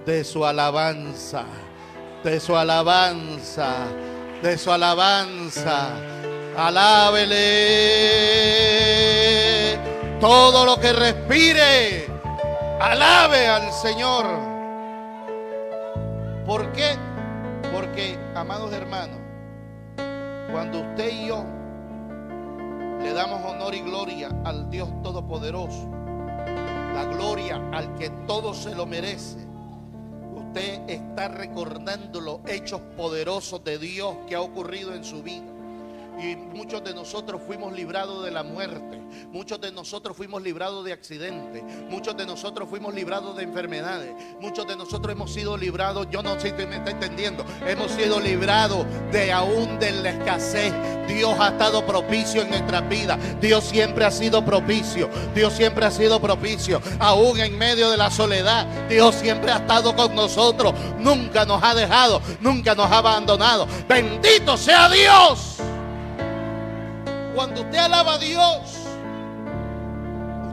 de 0.06 0.24
su 0.24 0.46
alabanza. 0.46 1.46
De 2.24 2.40
su 2.40 2.56
alabanza. 2.56 3.74
De 4.42 4.58
su 4.58 4.72
alabanza. 4.72 5.90
Alábele. 6.56 7.38
Todo 10.20 10.66
lo 10.66 10.80
que 10.80 10.94
respire. 10.94 12.08
Alabe 12.80 13.48
al 13.48 13.74
Señor. 13.74 14.26
¿Por 16.46 16.72
qué? 16.74 17.11
Amados 18.42 18.74
hermanos, 18.74 19.20
cuando 20.52 20.80
usted 20.80 21.12
y 21.14 21.28
yo 21.28 21.46
le 23.00 23.14
damos 23.14 23.46
honor 23.46 23.76
y 23.76 23.82
gloria 23.82 24.32
al 24.44 24.68
Dios 24.72 24.90
Todopoderoso, 25.04 25.88
la 25.88 27.06
gloria 27.06 27.62
al 27.72 27.94
que 28.00 28.10
todo 28.26 28.56
se 28.56 28.74
lo 28.74 28.88
merece. 28.88 29.38
Usted 30.36 30.90
está 30.90 31.28
recordando 31.28 32.20
los 32.20 32.40
hechos 32.48 32.82
poderosos 32.98 33.64
de 33.64 33.78
Dios 33.78 34.18
que 34.28 34.34
ha 34.34 34.42
ocurrido 34.42 34.96
en 34.96 35.04
su 35.04 35.22
vida. 35.22 35.51
Y 36.22 36.36
muchos 36.36 36.84
de 36.84 36.94
nosotros 36.94 37.42
fuimos 37.48 37.74
librados 37.74 38.24
de 38.24 38.30
la 38.30 38.44
muerte. 38.44 39.02
Muchos 39.32 39.60
de 39.60 39.72
nosotros 39.72 40.16
fuimos 40.16 40.44
librados 40.44 40.86
de 40.86 40.94
accidentes. 40.94 41.64
Muchos 41.90 42.16
de 42.16 42.28
nosotros 42.28 42.70
fuimos 42.70 42.94
librados 42.94 43.36
de 43.36 43.44
enfermedades. 43.44 44.14
Muchos 44.40 44.68
de 44.68 44.76
nosotros 44.76 45.12
hemos 45.12 45.34
sido 45.34 45.58
librados, 45.58 46.08
yo 46.12 46.22
no 46.22 46.40
sé 46.40 46.54
si 46.56 46.68
me 46.68 46.76
está 46.76 46.92
entendiendo, 46.92 47.44
hemos 47.66 47.92
sido 47.92 48.20
librados 48.20 48.86
de 49.12 49.32
aún 49.32 49.80
de 49.80 49.92
la 49.94 50.12
escasez. 50.12 50.72
Dios 51.08 51.36
ha 51.40 51.50
estado 51.50 51.84
propicio 51.88 52.44
en 52.44 52.52
nuestra 52.52 52.82
vida. 52.82 53.18
Dios 53.42 53.64
siempre 53.64 54.06
ha 54.06 54.12
sido 54.12 54.46
propicio. 54.46 55.10
Dios 55.34 55.54
siempre 55.54 55.86
ha 55.86 55.92
sido 55.92 56.22
propicio. 56.22 56.82
Aún 57.00 57.40
en 57.40 57.58
medio 57.58 57.90
de 57.90 57.98
la 57.98 58.12
soledad, 58.12 58.68
Dios 58.88 59.16
siempre 59.16 59.52
ha 59.52 59.58
estado 59.58 59.96
con 59.96 60.14
nosotros. 60.14 60.74
Nunca 61.00 61.46
nos 61.46 61.64
ha 61.64 61.74
dejado, 61.74 62.22
nunca 62.42 62.76
nos 62.76 62.92
ha 62.92 63.00
abandonado. 63.00 63.68
Bendito 63.88 64.56
sea 64.56 64.88
Dios. 64.88 65.58
Cuando 67.34 67.62
usted 67.62 67.78
alaba 67.78 68.16
a 68.16 68.18
Dios, 68.18 68.88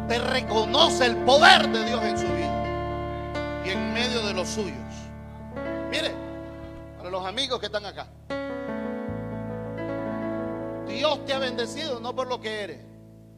usted 0.03 0.23
reconoce 0.31 1.07
el 1.07 1.17
poder 1.25 1.69
de 1.69 1.85
Dios 1.85 2.03
en 2.05 2.19
su 2.19 2.27
vida 2.27 3.63
y 3.67 3.71
en 3.71 3.93
medio 3.93 4.25
de 4.25 4.33
los 4.33 4.49
suyos. 4.49 4.79
Mire, 5.91 6.13
para 6.97 7.11
los 7.11 7.27
amigos 7.27 7.59
que 7.59 7.67
están 7.67 7.85
acá, 7.85 8.07
Dios 10.87 11.25
te 11.27 11.35
ha 11.35 11.39
bendecido 11.39 11.99
no 11.99 12.15
por 12.15 12.29
lo 12.29 12.41
que 12.41 12.63
eres, 12.63 12.81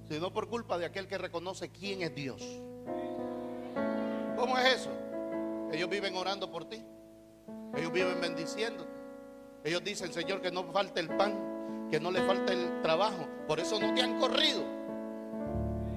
sino 0.06 0.30
por 0.32 0.48
culpa 0.48 0.76
de 0.76 0.84
aquel 0.84 1.06
que 1.06 1.16
reconoce 1.16 1.70
quién 1.70 2.02
es 2.02 2.14
Dios. 2.14 2.42
¿Cómo 4.36 4.58
es 4.58 4.80
eso? 4.80 4.90
Ellos 5.72 5.88
viven 5.88 6.14
orando 6.14 6.50
por 6.50 6.66
ti. 6.66 6.84
Ellos 7.74 7.92
viven 7.92 8.20
bendiciéndote. 8.20 8.90
Ellos 9.64 9.82
dicen, 9.82 10.12
Señor, 10.12 10.42
que 10.42 10.50
no 10.50 10.64
falte 10.64 11.00
el 11.00 11.08
pan 11.08 11.49
que 11.90 12.00
no 12.00 12.10
le 12.10 12.22
falta 12.22 12.52
el 12.52 12.82
trabajo. 12.82 13.28
Por 13.46 13.60
eso 13.60 13.78
no 13.80 13.94
te 13.94 14.02
han 14.02 14.18
corrido. 14.18 14.80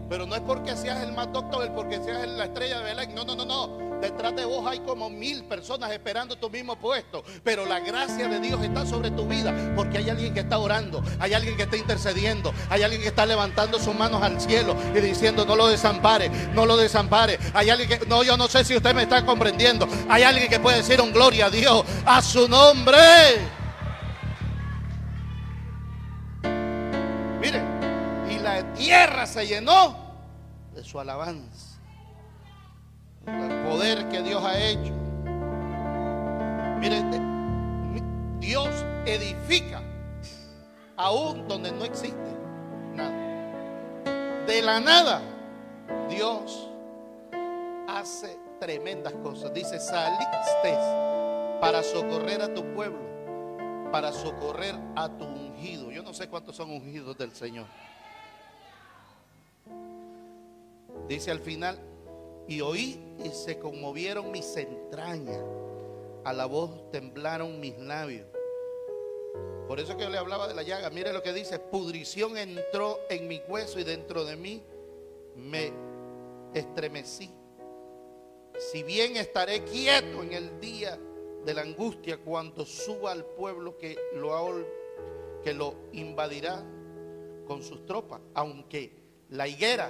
Pero 0.09 0.25
no 0.25 0.35
es 0.35 0.41
porque 0.41 0.75
seas 0.75 1.01
el 1.01 1.13
más 1.13 1.31
doctor, 1.31 1.71
porque 1.73 1.95
seas 2.03 2.27
la 2.27 2.45
estrella 2.45 2.79
de 2.79 2.83
Belén. 2.83 3.15
No, 3.15 3.23
no, 3.23 3.35
no, 3.35 3.45
no. 3.45 3.99
Detrás 4.01 4.35
de 4.35 4.43
vos 4.43 4.67
hay 4.69 4.79
como 4.79 5.09
mil 5.09 5.45
personas 5.45 5.91
esperando 5.91 6.35
tu 6.35 6.49
mismo 6.49 6.75
puesto. 6.75 7.23
Pero 7.43 7.65
la 7.65 7.79
gracia 7.79 8.27
de 8.27 8.39
Dios 8.39 8.61
está 8.61 8.85
sobre 8.85 9.11
tu 9.11 9.25
vida. 9.25 9.73
Porque 9.75 9.99
hay 9.99 10.09
alguien 10.09 10.33
que 10.33 10.41
está 10.41 10.59
orando. 10.59 11.01
Hay 11.19 11.33
alguien 11.33 11.55
que 11.55 11.63
está 11.63 11.77
intercediendo. 11.77 12.53
Hay 12.69 12.83
alguien 12.83 13.01
que 13.01 13.07
está 13.07 13.25
levantando 13.25 13.79
sus 13.79 13.95
manos 13.95 14.21
al 14.21 14.41
cielo 14.41 14.75
y 14.93 14.99
diciendo 14.99 15.45
no 15.45 15.55
lo 15.55 15.67
desampare. 15.67 16.29
No 16.53 16.65
lo 16.65 16.75
desampare. 16.75 17.39
Hay 17.53 17.69
alguien 17.69 17.87
que... 17.89 18.05
No, 18.05 18.23
yo 18.23 18.35
no 18.35 18.47
sé 18.47 18.65
si 18.65 18.75
usted 18.75 18.93
me 18.93 19.03
está 19.03 19.25
comprendiendo. 19.25 19.87
Hay 20.09 20.23
alguien 20.23 20.49
que 20.49 20.59
puede 20.59 20.77
decir 20.77 20.99
un 20.99 21.13
gloria 21.13 21.45
a 21.45 21.49
Dios. 21.49 21.85
A 22.05 22.21
su 22.21 22.47
nombre. 22.49 22.97
Tierra 28.83 29.25
se 29.25 29.47
llenó 29.47 29.95
de 30.75 30.83
su 30.83 30.99
alabanza. 30.99 31.79
El 33.25 33.63
poder 33.69 34.09
que 34.09 34.21
Dios 34.21 34.43
ha 34.43 34.57
hecho. 34.57 34.93
Miren, 36.79 38.39
Dios 38.41 38.67
edifica 39.05 39.81
aún 40.97 41.47
donde 41.47 41.71
no 41.71 41.85
existe 41.85 42.37
nada. 42.93 44.45
De 44.45 44.61
la 44.61 44.81
nada, 44.81 45.21
Dios 46.09 46.69
hace 47.87 48.37
tremendas 48.59 49.13
cosas. 49.23 49.53
Dice, 49.53 49.79
saliste 49.79 50.77
para 51.61 51.81
socorrer 51.83 52.41
a 52.41 52.53
tu 52.53 52.65
pueblo, 52.73 52.99
para 53.93 54.11
socorrer 54.11 54.75
a 54.97 55.07
tu 55.07 55.23
ungido. 55.23 55.89
Yo 55.89 56.03
no 56.03 56.13
sé 56.13 56.27
cuántos 56.27 56.57
son 56.57 56.69
ungidos 56.69 57.17
del 57.17 57.31
Señor. 57.31 57.65
Dice 61.07 61.31
al 61.31 61.39
final, 61.39 61.79
y 62.47 62.61
oí 62.61 62.99
y 63.23 63.29
se 63.29 63.59
conmovieron 63.59 64.31
mis 64.31 64.55
entrañas, 64.57 65.43
a 66.23 66.33
la 66.33 66.45
voz 66.45 66.89
temblaron 66.91 67.59
mis 67.59 67.77
labios. 67.77 68.27
Por 69.67 69.79
eso 69.79 69.95
que 69.97 70.03
yo 70.03 70.09
le 70.09 70.17
hablaba 70.17 70.47
de 70.47 70.53
la 70.53 70.63
llaga, 70.63 70.89
mire 70.89 71.13
lo 71.13 71.23
que 71.23 71.33
dice, 71.33 71.57
pudrición 71.59 72.37
entró 72.37 72.99
en 73.09 73.27
mi 73.27 73.41
hueso 73.47 73.79
y 73.79 73.83
dentro 73.83 74.25
de 74.25 74.35
mí 74.35 74.61
me 75.35 75.71
estremecí. 76.53 77.29
Si 78.57 78.83
bien 78.83 79.17
estaré 79.17 79.63
quieto 79.63 80.21
en 80.21 80.33
el 80.33 80.59
día 80.59 80.99
de 81.45 81.53
la 81.53 81.61
angustia 81.61 82.17
cuando 82.17 82.65
suba 82.65 83.11
al 83.11 83.25
pueblo 83.25 83.77
que 83.77 83.97
lo, 84.15 84.65
que 85.43 85.53
lo 85.53 85.75
invadirá 85.91 86.63
con 87.47 87.63
sus 87.63 87.85
tropas, 87.85 88.21
aunque 88.33 88.91
la 89.29 89.47
higuera 89.47 89.89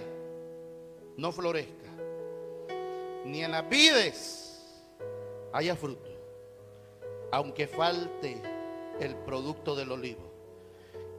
no 1.17 1.31
florezca, 1.31 1.89
ni 3.25 3.43
en 3.43 3.51
las 3.51 3.67
vides 3.69 4.83
haya 5.51 5.75
fruto, 5.75 6.09
aunque 7.31 7.67
falte 7.67 8.41
el 8.99 9.15
producto 9.17 9.75
del 9.75 9.91
olivo, 9.91 10.21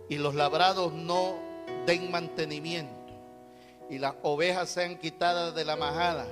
y 0.09 0.17
los 0.17 0.35
labrados 0.35 0.93
no 0.93 1.35
den 1.87 2.11
mantenimiento, 2.11 3.13
y 3.91 3.99
las 3.99 4.15
ovejas 4.23 4.71
sean 4.71 4.99
quitadas 4.99 5.55
de 5.55 5.65
la 5.65 5.77
majada, 5.77 6.27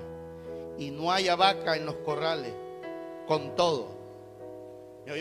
y 0.79 0.91
no 0.91 1.13
haya 1.13 1.37
vaca 1.37 1.77
en 1.77 1.87
los 1.87 1.97
corrales, 1.97 2.53
con 3.27 3.55
todo. 3.55 3.89
¿Me? 5.07 5.13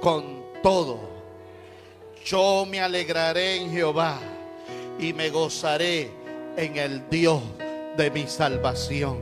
Con 0.00 0.44
todo. 0.62 0.98
Yo 2.24 2.64
me 2.66 2.80
alegraré 2.80 3.56
en 3.56 3.70
Jehová 3.72 4.18
y 4.98 5.12
me 5.12 5.30
gozaré 5.30 6.21
en 6.56 6.76
el 6.76 7.08
Dios 7.10 7.42
de 7.96 8.10
mi 8.10 8.26
salvación. 8.26 9.18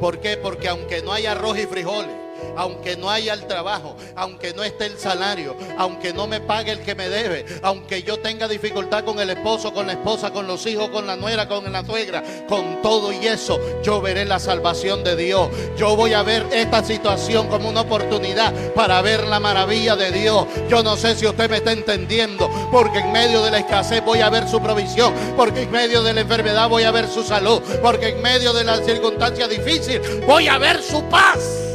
¿Por 0.00 0.20
qué? 0.20 0.36
Porque 0.36 0.68
aunque 0.68 1.02
no 1.02 1.12
haya 1.12 1.32
arroz 1.32 1.58
y 1.58 1.66
frijoles, 1.66 2.14
aunque 2.56 2.96
no 2.96 3.10
haya 3.10 3.34
el 3.34 3.46
trabajo, 3.46 3.96
aunque 4.16 4.52
no 4.54 4.62
esté 4.62 4.86
el 4.86 4.98
salario, 4.98 5.56
aunque 5.76 6.12
no 6.12 6.26
me 6.26 6.40
pague 6.40 6.72
el 6.72 6.80
que 6.80 6.94
me 6.94 7.08
debe, 7.08 7.44
aunque 7.62 8.02
yo 8.02 8.18
tenga 8.18 8.48
dificultad 8.48 9.04
con 9.04 9.18
el 9.20 9.30
esposo, 9.30 9.72
con 9.72 9.86
la 9.86 9.92
esposa, 9.92 10.32
con 10.32 10.46
los 10.46 10.66
hijos, 10.66 10.88
con 10.90 11.06
la 11.06 11.16
nuera, 11.16 11.48
con 11.48 11.70
la 11.72 11.84
suegra, 11.84 12.22
con 12.48 12.82
todo 12.82 13.12
y 13.12 13.26
eso, 13.26 13.58
yo 13.82 14.00
veré 14.00 14.24
la 14.24 14.38
salvación 14.38 15.04
de 15.04 15.16
Dios. 15.16 15.48
Yo 15.76 15.96
voy 15.96 16.12
a 16.12 16.22
ver 16.22 16.46
esta 16.52 16.82
situación 16.82 17.48
como 17.48 17.68
una 17.68 17.82
oportunidad 17.82 18.52
para 18.74 19.00
ver 19.02 19.26
la 19.26 19.40
maravilla 19.40 19.96
de 19.96 20.10
Dios. 20.10 20.46
Yo 20.68 20.82
no 20.82 20.96
sé 20.96 21.16
si 21.16 21.26
usted 21.26 21.50
me 21.50 21.58
está 21.58 21.72
entendiendo, 21.72 22.50
porque 22.70 22.98
en 22.98 23.12
medio 23.12 23.42
de 23.42 23.50
la 23.50 23.58
escasez 23.58 24.04
voy 24.04 24.20
a 24.20 24.30
ver 24.30 24.48
su 24.48 24.60
provisión, 24.60 25.12
porque 25.36 25.62
en 25.62 25.70
medio 25.70 26.02
de 26.02 26.14
la 26.14 26.20
enfermedad 26.20 26.68
voy 26.68 26.84
a 26.84 26.90
ver 26.90 27.08
su 27.08 27.22
salud, 27.22 27.62
porque 27.82 28.08
en 28.08 28.22
medio 28.22 28.52
de 28.52 28.64
la 28.64 28.76
circunstancia 28.82 29.48
difícil 29.48 30.00
voy 30.26 30.48
a 30.48 30.58
ver 30.58 30.82
su 30.82 31.02
paz. 31.04 31.67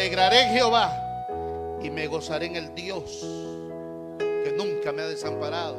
Alegraré 0.00 0.44
Jehová 0.46 0.96
y 1.82 1.90
me 1.90 2.06
gozaré 2.06 2.46
en 2.46 2.56
el 2.56 2.74
Dios 2.74 3.20
que 4.18 4.50
nunca 4.56 4.92
me 4.92 5.02
ha 5.02 5.06
desamparado, 5.06 5.76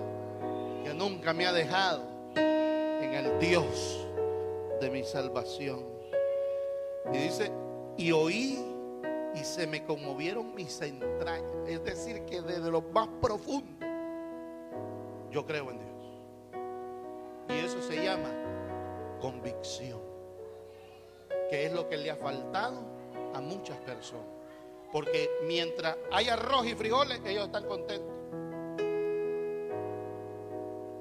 que 0.83 0.93
nunca 0.93 1.33
me 1.33 1.47
ha 1.47 1.51
dejado, 1.51 2.03
en 2.35 3.15
el 3.15 3.39
Dios 3.39 4.05
de 4.79 4.91
mi 4.91 5.03
salvación. 5.03 5.83
Y 7.11 7.17
dice, 7.17 7.51
y 7.97 8.11
oí 8.11 8.63
y 9.33 9.39
se 9.39 9.65
me 9.65 9.83
conmovieron 9.85 10.53
mis 10.53 10.79
entrañas. 10.81 11.67
Es 11.67 11.83
decir, 11.83 12.23
que 12.25 12.43
desde 12.43 12.69
lo 12.69 12.81
más 12.81 13.07
profundo 13.19 13.87
yo 15.31 15.47
creo 15.47 15.71
en 15.71 15.79
Dios. 15.79 15.89
Y 17.49 17.65
eso 17.65 17.81
se 17.81 18.03
llama 18.03 18.29
convicción, 19.19 19.99
que 21.49 21.65
es 21.65 21.73
lo 21.73 21.89
que 21.89 21.97
le 21.97 22.11
ha 22.11 22.15
faltado 22.15 22.90
a 23.33 23.41
muchas 23.41 23.77
personas. 23.79 24.25
Porque 24.91 25.29
mientras 25.43 25.97
hay 26.11 26.29
arroz 26.29 26.65
y 26.65 26.75
frijoles, 26.75 27.21
ellos 27.25 27.45
están 27.45 27.65
contentos. 27.65 28.13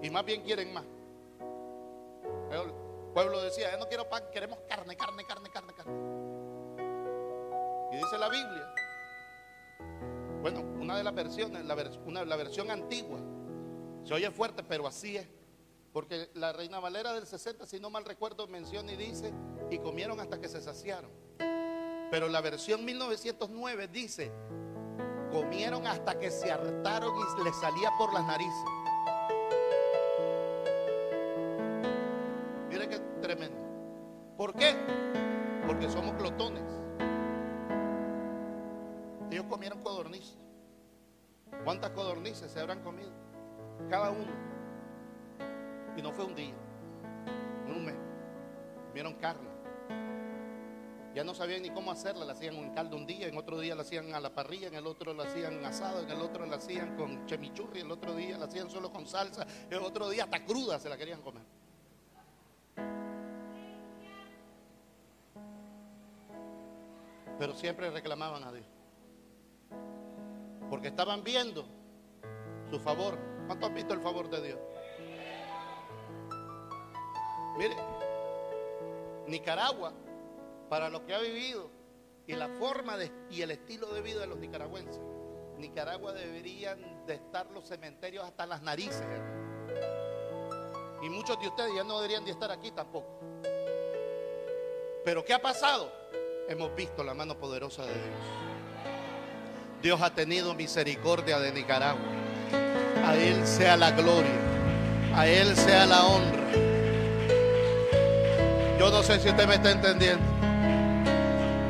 Y 0.02 0.10
más 0.10 0.24
bien 0.24 0.42
quieren 0.42 0.72
más. 0.72 0.84
El 2.50 2.72
pueblo 3.12 3.42
decía, 3.42 3.72
yo 3.72 3.78
no 3.78 3.86
quiero 3.88 4.08
pan, 4.08 4.22
queremos 4.32 4.58
carne, 4.68 4.96
carne, 4.96 5.24
carne, 5.24 5.50
carne, 5.50 5.72
carne. 5.74 5.92
Y 7.92 7.96
dice 7.96 8.18
la 8.18 8.28
Biblia, 8.28 8.74
bueno, 10.40 10.60
una 10.80 10.96
de 10.96 11.04
las 11.04 11.14
versiones, 11.14 11.64
la, 11.64 11.76
una, 12.06 12.24
la 12.24 12.36
versión 12.36 12.70
antigua, 12.70 13.18
se 14.04 14.14
oye 14.14 14.30
fuerte, 14.30 14.62
pero 14.62 14.86
así 14.86 15.16
es. 15.16 15.26
Porque 15.92 16.30
la 16.34 16.52
Reina 16.52 16.78
Valera 16.78 17.12
del 17.12 17.26
60, 17.26 17.66
si 17.66 17.80
no 17.80 17.90
mal 17.90 18.04
recuerdo, 18.04 18.46
menciona 18.46 18.92
y 18.92 18.96
dice, 18.96 19.32
y 19.70 19.78
comieron 19.78 20.20
hasta 20.20 20.40
que 20.40 20.48
se 20.48 20.60
saciaron. 20.60 21.10
Pero 22.10 22.28
la 22.28 22.40
versión 22.40 22.84
1909 22.84 23.88
dice, 23.88 24.32
comieron 25.30 25.86
hasta 25.86 26.18
que 26.18 26.30
se 26.30 26.50
hartaron 26.50 27.12
y 27.16 27.44
les 27.44 27.56
salía 27.56 27.90
por 27.96 28.12
las 28.12 28.26
narices. 28.26 28.64
Mire 32.68 32.88
qué 32.88 32.98
tremendo. 33.22 33.58
¿Por 34.36 34.54
qué? 34.54 34.74
Porque 35.66 35.88
somos 35.88 36.16
glotones. 36.16 36.64
Ellos 39.30 39.44
comieron 39.48 39.80
codornices. 39.82 40.38
¿Cuántas 41.64 41.90
codornices 41.90 42.50
se 42.50 42.58
habrán 42.58 42.82
comido? 42.82 43.12
Cada 43.88 44.10
uno. 44.10 44.32
Y 45.96 46.02
no 46.02 46.10
fue 46.12 46.24
un 46.24 46.34
día, 46.34 46.54
no 47.68 47.74
un 47.74 47.84
mes. 47.84 47.96
Vieron 48.92 49.14
carne. 49.14 49.49
Ya 51.14 51.24
no 51.24 51.34
sabían 51.34 51.62
ni 51.62 51.70
cómo 51.70 51.90
hacerla, 51.90 52.24
la 52.24 52.34
hacían 52.34 52.54
en 52.54 52.70
caldo 52.72 52.96
un 52.96 53.04
día, 53.04 53.26
en 53.26 53.36
otro 53.36 53.58
día 53.58 53.74
la 53.74 53.82
hacían 53.82 54.14
a 54.14 54.20
la 54.20 54.32
parrilla, 54.32 54.68
en 54.68 54.76
el 54.76 54.86
otro 54.86 55.12
la 55.12 55.24
hacían 55.24 55.64
asado, 55.64 56.02
en 56.02 56.10
el 56.10 56.20
otro 56.20 56.46
la 56.46 56.56
hacían 56.56 56.96
con 56.96 57.26
chemichurri, 57.26 57.80
el 57.80 57.90
otro 57.90 58.14
día 58.14 58.38
la 58.38 58.44
hacían 58.44 58.70
solo 58.70 58.92
con 58.92 59.06
salsa, 59.06 59.44
el 59.68 59.78
otro 59.78 60.08
día 60.08 60.24
hasta 60.24 60.44
cruda 60.44 60.78
se 60.78 60.88
la 60.88 60.96
querían 60.96 61.20
comer. 61.20 61.42
Pero 67.38 67.54
siempre 67.54 67.90
reclamaban 67.90 68.44
a 68.44 68.52
Dios. 68.52 68.66
Porque 70.68 70.88
estaban 70.88 71.24
viendo 71.24 71.64
su 72.70 72.78
favor. 72.78 73.18
¿Cuánto 73.46 73.66
han 73.66 73.74
visto 73.74 73.94
el 73.94 74.00
favor 74.00 74.30
de 74.30 74.42
Dios? 74.42 74.58
Mire, 77.58 77.74
Nicaragua, 79.26 79.92
para 80.70 80.88
lo 80.88 81.04
que 81.04 81.12
ha 81.12 81.18
vivido 81.18 81.68
y 82.28 82.34
la 82.34 82.48
forma 82.48 82.96
y 83.28 83.42
el 83.42 83.50
estilo 83.50 83.92
de 83.92 84.02
vida 84.02 84.20
de 84.20 84.28
los 84.28 84.38
nicaragüenses, 84.38 85.00
Nicaragua 85.58 86.12
deberían 86.12 87.04
de 87.06 87.14
estar 87.14 87.50
los 87.50 87.66
cementerios 87.66 88.24
hasta 88.24 88.46
las 88.46 88.62
narices. 88.62 89.04
Y 91.02 91.08
muchos 91.10 91.40
de 91.40 91.48
ustedes 91.48 91.74
ya 91.74 91.82
no 91.82 91.96
deberían 91.96 92.24
de 92.24 92.30
estar 92.30 92.52
aquí 92.52 92.70
tampoco. 92.70 93.18
Pero 95.04 95.24
¿qué 95.24 95.34
ha 95.34 95.42
pasado? 95.42 95.92
Hemos 96.48 96.74
visto 96.76 97.02
la 97.02 97.14
mano 97.14 97.36
poderosa 97.36 97.82
de 97.82 97.92
Dios. 97.92 98.16
Dios 99.82 100.00
ha 100.00 100.14
tenido 100.14 100.54
misericordia 100.54 101.40
de 101.40 101.52
Nicaragua. 101.52 102.00
A 103.04 103.16
Él 103.16 103.44
sea 103.44 103.76
la 103.76 103.90
gloria. 103.90 104.30
A 105.16 105.26
Él 105.26 105.56
sea 105.56 105.84
la 105.86 106.06
honra. 106.06 106.52
Yo 108.78 108.90
no 108.90 109.02
sé 109.02 109.18
si 109.18 109.28
usted 109.28 109.48
me 109.48 109.56
está 109.56 109.72
entendiendo. 109.72 110.49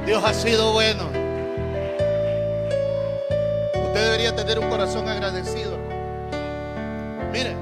Dios 0.07 0.24
ha 0.24 0.32
sido 0.32 0.72
bueno. 0.72 1.05
Usted 3.84 4.05
debería 4.05 4.34
tener 4.34 4.59
un 4.59 4.68
corazón 4.70 5.07
agradecido. 5.09 5.76
Mire, 7.30 7.55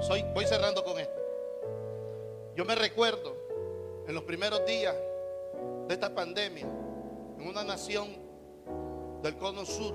soy, 0.00 0.22
voy 0.34 0.44
cerrando 0.46 0.84
con 0.84 0.98
esto. 0.98 1.18
Yo 2.54 2.64
me 2.64 2.74
recuerdo 2.74 3.34
en 4.06 4.14
los 4.14 4.24
primeros 4.24 4.64
días 4.66 4.94
de 5.88 5.94
esta 5.94 6.14
pandemia, 6.14 6.66
en 7.38 7.48
una 7.48 7.64
nación 7.64 8.08
del 9.22 9.36
cono 9.36 9.64
sur, 9.64 9.94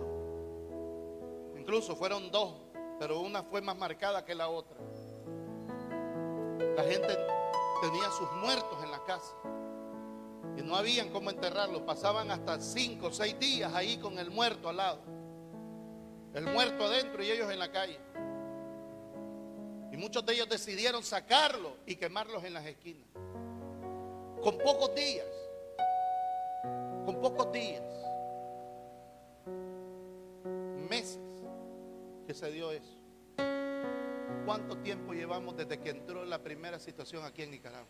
incluso 1.58 1.96
fueron 1.96 2.32
dos, 2.32 2.54
pero 3.00 3.20
una 3.20 3.44
fue 3.44 3.62
más 3.62 3.78
marcada 3.78 4.26
que 4.26 4.36
la 4.36 4.50
otra. 4.50 4.78
La 6.76 6.84
gente 6.84 7.18
tenía 7.82 8.10
sus 8.12 8.32
muertos 8.42 8.84
en 8.84 8.92
la 8.92 9.04
casa. 9.06 9.36
Y 10.58 10.62
no 10.62 10.76
habían 10.76 11.10
cómo 11.10 11.30
enterrarlos. 11.30 11.82
Pasaban 11.82 12.32
hasta 12.32 12.60
cinco 12.60 13.08
o 13.08 13.12
seis 13.12 13.38
días 13.40 13.74
ahí 13.74 13.98
con 13.98 14.20
el 14.20 14.30
muerto 14.32 14.70
al 14.70 14.78
lado. 14.78 15.00
El 16.34 16.46
muerto 16.46 16.86
adentro 16.86 17.24
y 17.24 17.32
ellos 17.32 17.52
en 17.52 17.60
la 17.60 17.72
calle. 17.72 18.00
Y 19.92 19.98
muchos 19.98 20.26
de 20.26 20.34
ellos 20.34 20.48
decidieron 20.48 21.04
sacarlo 21.04 21.78
y 21.86 21.96
quemarlos 21.96 22.44
en 22.44 22.54
las 22.54 22.66
esquinas. 22.66 23.08
Con 24.42 24.58
pocos 24.58 24.96
días. 24.96 25.28
Con 27.06 27.20
pocos 27.22 27.52
días. 27.52 27.84
Meses 30.90 31.20
que 32.26 32.34
se 32.34 32.52
dio 32.52 32.72
eso. 32.72 33.02
¿Cuánto 34.46 34.78
tiempo 34.78 35.14
llevamos 35.14 35.56
desde 35.56 35.80
que 35.80 35.90
entró 35.90 36.26
la 36.26 36.40
primera 36.40 36.80
situación 36.80 37.24
aquí 37.26 37.44
en 37.44 37.52
Nicaragua? 37.52 37.88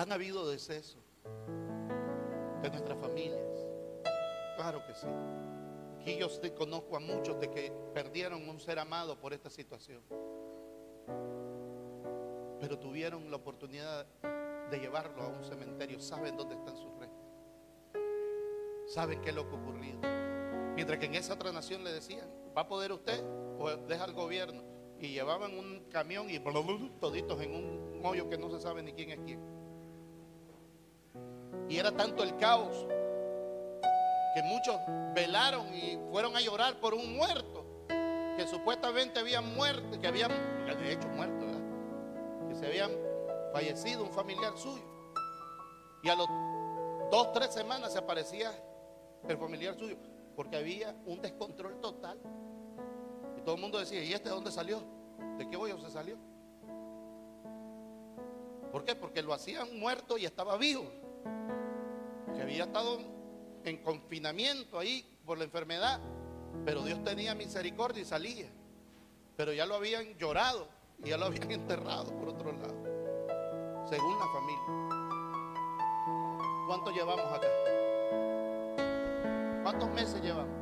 Han 0.00 0.12
habido 0.12 0.48
decesos 0.48 0.96
de 2.62 2.70
nuestras 2.70 2.98
familias. 2.98 3.46
Claro 4.56 4.82
que 4.86 4.94
sí. 4.94 5.06
Aquí 6.00 6.16
yo 6.16 6.30
conozco 6.54 6.96
a 6.96 7.00
muchos 7.00 7.38
de 7.38 7.50
que 7.50 7.70
perdieron 7.92 8.48
un 8.48 8.58
ser 8.60 8.78
amado 8.78 9.20
por 9.20 9.34
esta 9.34 9.50
situación. 9.50 10.02
Pero 12.60 12.78
tuvieron 12.78 13.30
la 13.30 13.36
oportunidad 13.36 14.06
de 14.70 14.78
llevarlo 14.78 15.20
a 15.20 15.28
un 15.28 15.44
cementerio. 15.44 16.00
Saben 16.00 16.34
dónde 16.34 16.54
están 16.54 16.78
sus 16.78 16.96
restos. 16.98 17.28
Saben 18.86 19.20
qué 19.20 19.28
es 19.28 19.34
lo 19.34 19.46
que 19.50 19.54
ha 19.54 19.58
ocurrido. 19.60 20.00
Mientras 20.76 20.98
que 20.98 21.04
en 21.04 21.16
esa 21.16 21.34
otra 21.34 21.52
nación 21.52 21.84
le 21.84 21.92
decían, 21.92 22.26
¿va 22.56 22.62
a 22.62 22.68
poder 22.68 22.90
usted? 22.90 23.22
o 23.58 23.68
deja 23.76 24.06
el 24.06 24.14
gobierno. 24.14 24.62
Y 24.98 25.08
llevaban 25.08 25.58
un 25.58 25.84
camión 25.90 26.30
y 26.30 26.38
toditos 26.38 27.42
en 27.42 27.54
un 27.54 28.00
hoyo 28.02 28.30
que 28.30 28.38
no 28.38 28.48
se 28.48 28.60
sabe 28.60 28.82
ni 28.82 28.94
quién 28.94 29.10
es 29.10 29.18
quién. 29.26 29.59
Y 31.70 31.78
era 31.78 31.92
tanto 31.92 32.24
el 32.24 32.36
caos 32.36 32.84
que 34.34 34.42
muchos 34.42 34.76
velaron 35.14 35.72
y 35.72 35.96
fueron 36.10 36.36
a 36.36 36.40
llorar 36.40 36.74
por 36.80 36.94
un 36.94 37.16
muerto 37.16 37.64
que 38.36 38.44
supuestamente 38.48 39.20
habían 39.20 39.54
muerto, 39.54 40.00
que 40.00 40.08
habían, 40.08 40.30
de 40.66 40.92
hecho 40.92 41.06
muerto, 41.08 41.46
que 42.48 42.56
se 42.56 42.66
habían 42.66 42.90
fallecido 43.52 44.02
un 44.02 44.12
familiar 44.12 44.52
suyo. 44.58 44.82
Y 46.02 46.08
a 46.08 46.16
los 46.16 46.26
dos, 47.10 47.32
tres 47.32 47.54
semanas 47.54 47.92
se 47.92 48.00
aparecía 48.00 48.50
el 49.28 49.38
familiar 49.38 49.76
suyo, 49.78 49.96
porque 50.34 50.56
había 50.56 50.96
un 51.04 51.20
descontrol 51.20 51.78
total 51.80 52.18
Y 53.36 53.42
todo 53.42 53.54
el 53.54 53.60
mundo 53.60 53.78
decía, 53.78 54.02
¿y 54.02 54.12
este 54.12 54.28
de 54.28 54.34
dónde 54.34 54.50
salió? 54.50 54.82
¿De 55.38 55.48
qué 55.48 55.56
hoyo 55.56 55.78
se 55.78 55.90
salió? 55.90 56.16
¿Por 58.72 58.84
qué? 58.84 58.96
Porque 58.96 59.22
lo 59.22 59.32
hacían 59.32 59.78
muerto 59.78 60.18
y 60.18 60.24
estaba 60.24 60.56
vivo. 60.56 60.90
Había 62.40 62.64
estado 62.64 62.98
en 63.64 63.76
confinamiento 63.82 64.78
ahí 64.78 65.04
por 65.24 65.38
la 65.38 65.44
enfermedad. 65.44 66.00
Pero 66.64 66.82
Dios 66.82 67.02
tenía 67.04 67.34
misericordia 67.34 68.02
y 68.02 68.04
salía. 68.04 68.50
Pero 69.36 69.52
ya 69.52 69.66
lo 69.66 69.76
habían 69.76 70.16
llorado 70.18 70.68
y 71.02 71.10
ya 71.10 71.16
lo 71.16 71.26
habían 71.26 71.50
enterrado 71.50 72.16
por 72.18 72.28
otro 72.28 72.52
lado. 72.52 73.88
Según 73.88 74.18
la 74.18 74.26
familia. 74.28 74.90
¿Cuánto 76.66 76.90
llevamos 76.90 77.26
acá? 77.32 77.48
¿Cuántos 79.62 79.90
meses 79.90 80.22
llevamos? 80.22 80.60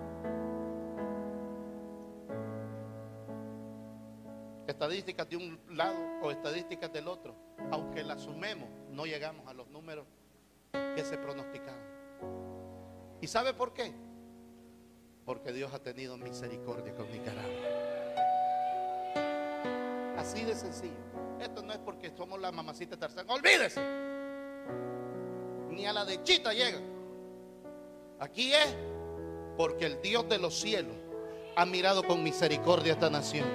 Estadísticas 4.67 5.29
de 5.29 5.37
un 5.37 5.61
lado 5.71 5.97
o 6.23 6.31
estadísticas 6.31 6.93
del 6.93 7.09
otro. 7.09 7.35
Aunque 7.71 8.05
las 8.05 8.23
sumemos, 8.23 8.69
no 8.91 9.07
llegamos 9.07 9.47
a 9.47 9.55
los 9.55 9.69
números 9.69 10.07
que 10.95 11.05
se 11.05 11.19
pronosticaban. 11.19 11.81
¿Y 13.21 13.27
sabe 13.27 13.55
por 13.55 13.73
qué? 13.73 13.93
Porque 15.25 15.53
Dios 15.53 15.73
ha 15.75 15.79
tenido 15.81 16.17
misericordia 16.17 16.95
con 16.95 17.11
Nicaragua. 17.11 17.79
Así 20.17 20.45
de 20.45 20.55
sencillo. 20.55 20.97
Esto 21.41 21.63
no 21.63 21.73
es 21.73 21.79
porque 21.79 22.11
somos 22.17 22.41
la 22.41 22.51
mamacita 22.51 22.97
tercera. 22.97 23.25
Olvídese. 23.29 23.81
Ni 25.71 25.87
a 25.87 25.93
la 25.93 26.05
de 26.05 26.23
chita 26.23 26.53
llega. 26.53 26.81
Aquí 28.21 28.53
es 28.53 28.75
porque 29.57 29.87
el 29.87 30.03
Dios 30.03 30.29
de 30.29 30.39
los 30.39 30.59
cielos 30.59 30.97
ha 31.57 31.65
mirado 31.67 32.03
con 32.05 32.23
misericordia 32.23 32.93
a 32.93 32.95
esta 32.95 33.11
nación. 33.11 33.47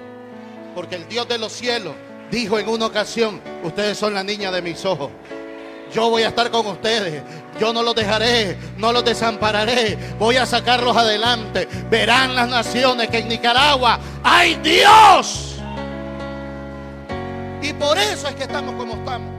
Porque 0.74 0.96
el 0.96 1.08
Dios 1.08 1.28
de 1.28 1.38
los 1.38 1.52
cielos 1.52 1.94
dijo 2.30 2.58
en 2.58 2.68
una 2.68 2.86
ocasión, 2.86 3.40
ustedes 3.62 3.98
son 3.98 4.14
la 4.14 4.22
niña 4.22 4.50
de 4.50 4.62
mis 4.62 4.84
ojos. 4.84 5.10
Yo 5.94 6.10
voy 6.10 6.22
a 6.22 6.28
estar 6.28 6.50
con 6.50 6.66
ustedes. 6.66 7.22
Yo 7.60 7.72
no 7.72 7.80
los 7.80 7.94
dejaré, 7.94 8.58
no 8.76 8.92
los 8.92 9.04
desampararé. 9.04 9.96
Voy 10.18 10.36
a 10.36 10.44
sacarlos 10.44 10.96
adelante. 10.96 11.68
Verán 11.88 12.34
las 12.34 12.48
naciones 12.48 13.08
que 13.08 13.18
en 13.18 13.28
Nicaragua 13.28 14.00
hay 14.24 14.56
Dios. 14.56 15.56
Y 17.62 17.72
por 17.74 17.96
eso 17.96 18.26
es 18.26 18.34
que 18.34 18.42
estamos 18.42 18.74
como 18.74 18.94
estamos. 18.94 19.32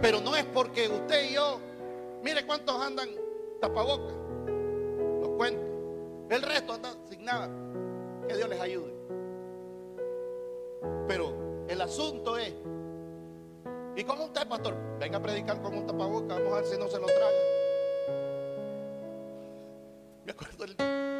Pero 0.00 0.20
no 0.22 0.34
es 0.34 0.44
porque 0.46 0.88
usted 0.88 1.28
y 1.28 1.34
yo, 1.34 1.60
mire 2.24 2.46
cuántos 2.46 2.80
andan 2.80 3.10
tapabocas. 3.60 4.14
Los 5.20 5.28
cuento. 5.36 5.60
El 6.30 6.40
resto 6.40 6.72
anda 6.72 6.94
sin 7.10 7.24
nada. 7.26 7.50
Que 8.26 8.36
Dios 8.36 8.48
les 8.48 8.60
ayude. 8.60 8.94
Pero 11.06 11.66
el 11.68 11.78
asunto 11.82 12.38
es 12.38 12.54
¿Y 13.98 14.04
cómo 14.04 14.26
usted, 14.26 14.46
pastor? 14.46 14.76
Venga 15.00 15.18
a 15.18 15.20
predicar 15.20 15.60
con 15.60 15.76
un 15.76 15.84
tapaboca, 15.84 16.34
vamos 16.34 16.52
a 16.52 16.56
ver 16.60 16.66
si 16.66 16.78
no 16.78 16.86
se 16.86 17.00
lo 17.00 17.06
traga. 17.06 17.32
Me 20.24 20.30
acuerdo, 20.30 20.66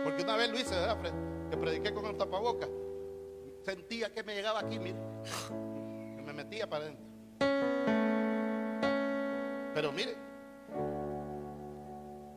porque 0.04 0.22
una 0.22 0.36
vez 0.36 0.48
lo 0.48 0.58
hice, 0.60 0.76
¿verdad? 0.76 0.96
Que 1.50 1.56
prediqué 1.56 1.92
con 1.92 2.06
el 2.06 2.16
tapaboca. 2.16 2.68
Sentía 3.64 4.12
que 4.12 4.22
me 4.22 4.36
llegaba 4.36 4.60
aquí, 4.60 4.78
mire, 4.78 4.96
que 6.14 6.22
me 6.22 6.32
metía 6.32 6.70
para 6.70 6.84
adentro. 6.84 7.04
Pero 9.74 9.90
mire, 9.90 10.16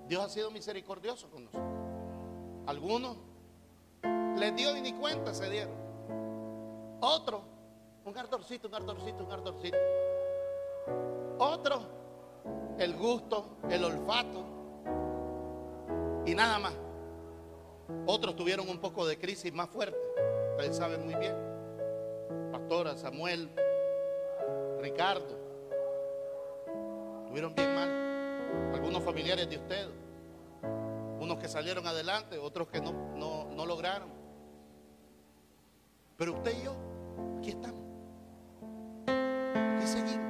Dios 0.08 0.26
ha 0.26 0.30
sido 0.30 0.50
misericordioso 0.50 1.30
con 1.30 1.46
nosotros. 1.46 1.70
Algunos 2.66 3.16
les 4.39 4.56
dio 4.56 4.76
y 4.76 4.82
ni 4.82 4.94
cuenta 4.94 5.36
se 5.36 5.48
dieron. 5.52 5.76
Otros, 7.00 7.44
un 8.06 8.18
ardorcito, 8.18 8.70
un 8.70 8.74
ardorcito, 8.74 9.24
un 9.24 9.32
ardorcito. 9.32 9.78
Otro, 11.38 11.82
el 12.78 12.96
gusto, 12.96 13.58
el 13.70 13.84
olfato 13.84 14.46
y 16.26 16.36
nada 16.36 16.60
más. 16.60 16.74
Otros 18.06 18.36
tuvieron 18.36 18.70
un 18.70 18.80
poco 18.80 19.06
de 19.06 19.18
crisis 19.18 19.52
más 19.54 19.70
fuerte. 19.70 19.98
Ustedes 20.52 20.78
saben 20.78 21.04
muy 21.06 21.16
bien. 21.16 21.36
Pastora, 22.52 22.98
Samuel, 22.98 23.50
Ricardo. 24.80 25.40
Tuvieron 27.28 27.54
bien 27.56 27.76
mal. 27.76 28.74
Algunos 28.74 29.04
familiares 29.04 29.50
de 29.50 29.58
ustedes. 29.58 29.90
Unos 31.20 31.38
que 31.38 31.48
salieron 31.48 31.86
adelante, 31.86 32.38
otros 32.38 32.68
que 32.68 32.82
no, 32.82 32.92
no, 33.16 33.46
no 33.46 33.66
lograron. 33.66 34.10
Pero 36.18 36.34
usted 36.34 36.58
y 36.60 36.64
yo, 36.64 36.76
aquí 37.40 37.50
estamos. 37.50 37.82
Aquí 39.08 39.88
seguimos. 39.88 40.21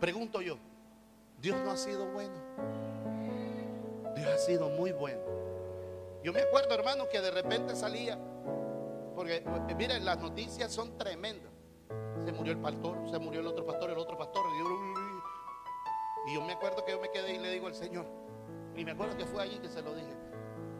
Pregunto 0.00 0.40
yo, 0.40 0.56
¿Dios 1.40 1.56
no 1.62 1.70
ha 1.70 1.76
sido 1.76 2.06
bueno? 2.06 2.34
Dios 4.16 4.28
ha 4.28 4.38
sido 4.38 4.70
muy 4.70 4.92
bueno. 4.92 5.20
Yo 6.24 6.32
me 6.32 6.40
acuerdo, 6.40 6.74
hermano, 6.74 7.04
que 7.10 7.20
de 7.20 7.30
repente 7.30 7.76
salía, 7.76 8.18
porque 9.14 9.36
eh, 9.36 9.74
miren, 9.76 10.04
las 10.04 10.18
noticias 10.18 10.72
son 10.72 10.96
tremendas. 10.96 11.52
Se 12.24 12.32
murió 12.32 12.52
el 12.52 12.58
pastor, 12.58 13.10
se 13.10 13.18
murió 13.18 13.40
el 13.40 13.46
otro 13.46 13.64
pastor, 13.64 13.90
el 13.90 13.98
otro 13.98 14.16
pastor. 14.16 14.42
Y 16.26 16.34
yo 16.34 16.42
me 16.42 16.52
acuerdo 16.52 16.84
que 16.84 16.92
yo 16.92 17.00
me 17.00 17.10
quedé 17.10 17.34
y 17.34 17.38
le 17.38 17.50
digo 17.50 17.66
al 17.66 17.74
Señor, 17.74 18.06
y 18.76 18.84
me 18.84 18.92
acuerdo 18.92 19.16
que 19.16 19.26
fue 19.26 19.42
allí 19.42 19.58
que 19.58 19.68
se 19.68 19.82
lo 19.82 19.94
dije. 19.94 20.14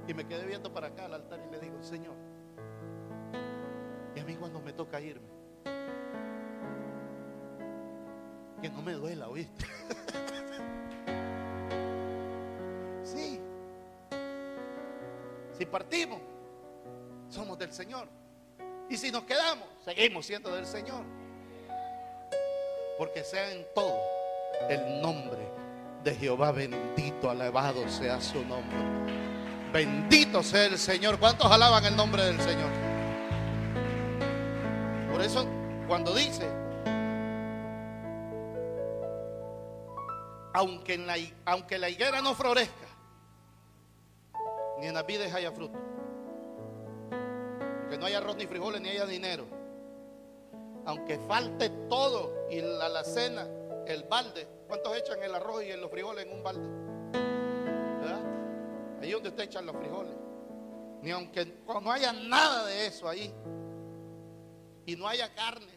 Y 0.07 0.15
me 0.15 0.27
quedé 0.27 0.45
viendo 0.47 0.73
para 0.73 0.89
acá 0.89 1.05
al 1.05 1.15
altar 1.15 1.41
y 1.47 1.51
le 1.51 1.61
digo, 1.61 1.83
Señor, 1.83 2.17
y 4.15 4.21
a 4.21 4.25
mí 4.25 4.35
cuando 4.37 4.61
me 4.61 4.73
toca 4.73 5.01
irme, 5.01 5.29
que 8.61 8.69
no 8.69 8.83
me 8.83 8.93
duela, 8.93 9.29
¿oíste? 9.29 9.65
sí. 13.05 13.41
Si 15.57 15.67
partimos, 15.67 16.21
somos 17.29 17.59
del 17.59 17.73
Señor. 17.73 18.09
Y 18.89 18.97
si 18.97 19.11
nos 19.11 19.25
quedamos, 19.25 19.67
seguimos 19.85 20.27
siendo 20.27 20.55
del 20.55 20.67
Señor. 20.67 21.05
Porque 22.99 23.25
sea 23.25 23.53
en 23.53 23.67
todo 23.75 23.99
el 24.69 25.01
nombre 25.01 25.39
de 26.05 26.15
Jehová 26.15 26.53
bendito, 26.53 27.31
alabado 27.31 27.89
sea 27.89 28.21
su 28.21 28.45
nombre. 28.45 28.79
Bendito 29.73 30.43
sea 30.43 30.67
el 30.67 30.79
Señor. 30.79 31.19
¿Cuántos 31.19 31.51
alaban 31.51 31.85
el 31.85 31.97
nombre 31.97 32.25
del 32.25 32.41
Señor? 32.41 32.71
Por 35.13 35.23
eso, 35.23 35.47
cuando 35.87 36.15
dice, 36.15 36.49
aunque, 40.53 40.95
en 40.95 41.07
la, 41.07 41.15
aunque 41.45 41.79
la 41.79 41.89
higuera 41.89 42.21
no 42.21 42.35
florezca, 42.35 42.87
ni 44.79 44.87
en 44.87 44.95
las 44.95 45.07
vides 45.07 45.33
haya 45.33 45.53
fruto, 45.53 45.79
que 47.89 47.99
no 47.99 48.07
haya 48.07 48.19
arroz 48.19 48.37
ni 48.37 48.47
frijoles 48.47 48.81
ni 48.81 48.89
haya 48.89 49.07
dinero, 49.07 49.47
aunque 50.87 51.19
falte 51.19 51.71
todo 51.89 52.49
y 52.51 52.61
la 52.61 52.87
alacena, 52.87 53.47
el 53.87 54.05
balde, 54.05 54.47
¿cuántos 54.67 54.97
echan 54.97 55.23
el 55.23 55.35
arroz 55.35 55.63
y 55.65 55.73
los 55.77 55.91
frijoles 55.91 56.27
en 56.27 56.33
un 56.33 56.43
balde? 56.43 56.69
¿Verdad? 58.01 58.21
Ahí 59.03 59.13
donde 59.13 59.29
usted 59.29 59.45
echan 59.45 59.67
los 59.67 59.77
frijoles. 59.77 60.15
Ni 61.03 61.11
aunque 61.11 61.47
no 61.67 61.91
haya 61.91 62.13
nada 62.13 62.67
de 62.67 62.87
eso 62.87 63.09
ahí 63.09 63.33
y 64.87 64.97
no 64.97 65.09
haya 65.09 65.33
carne, 65.35 65.73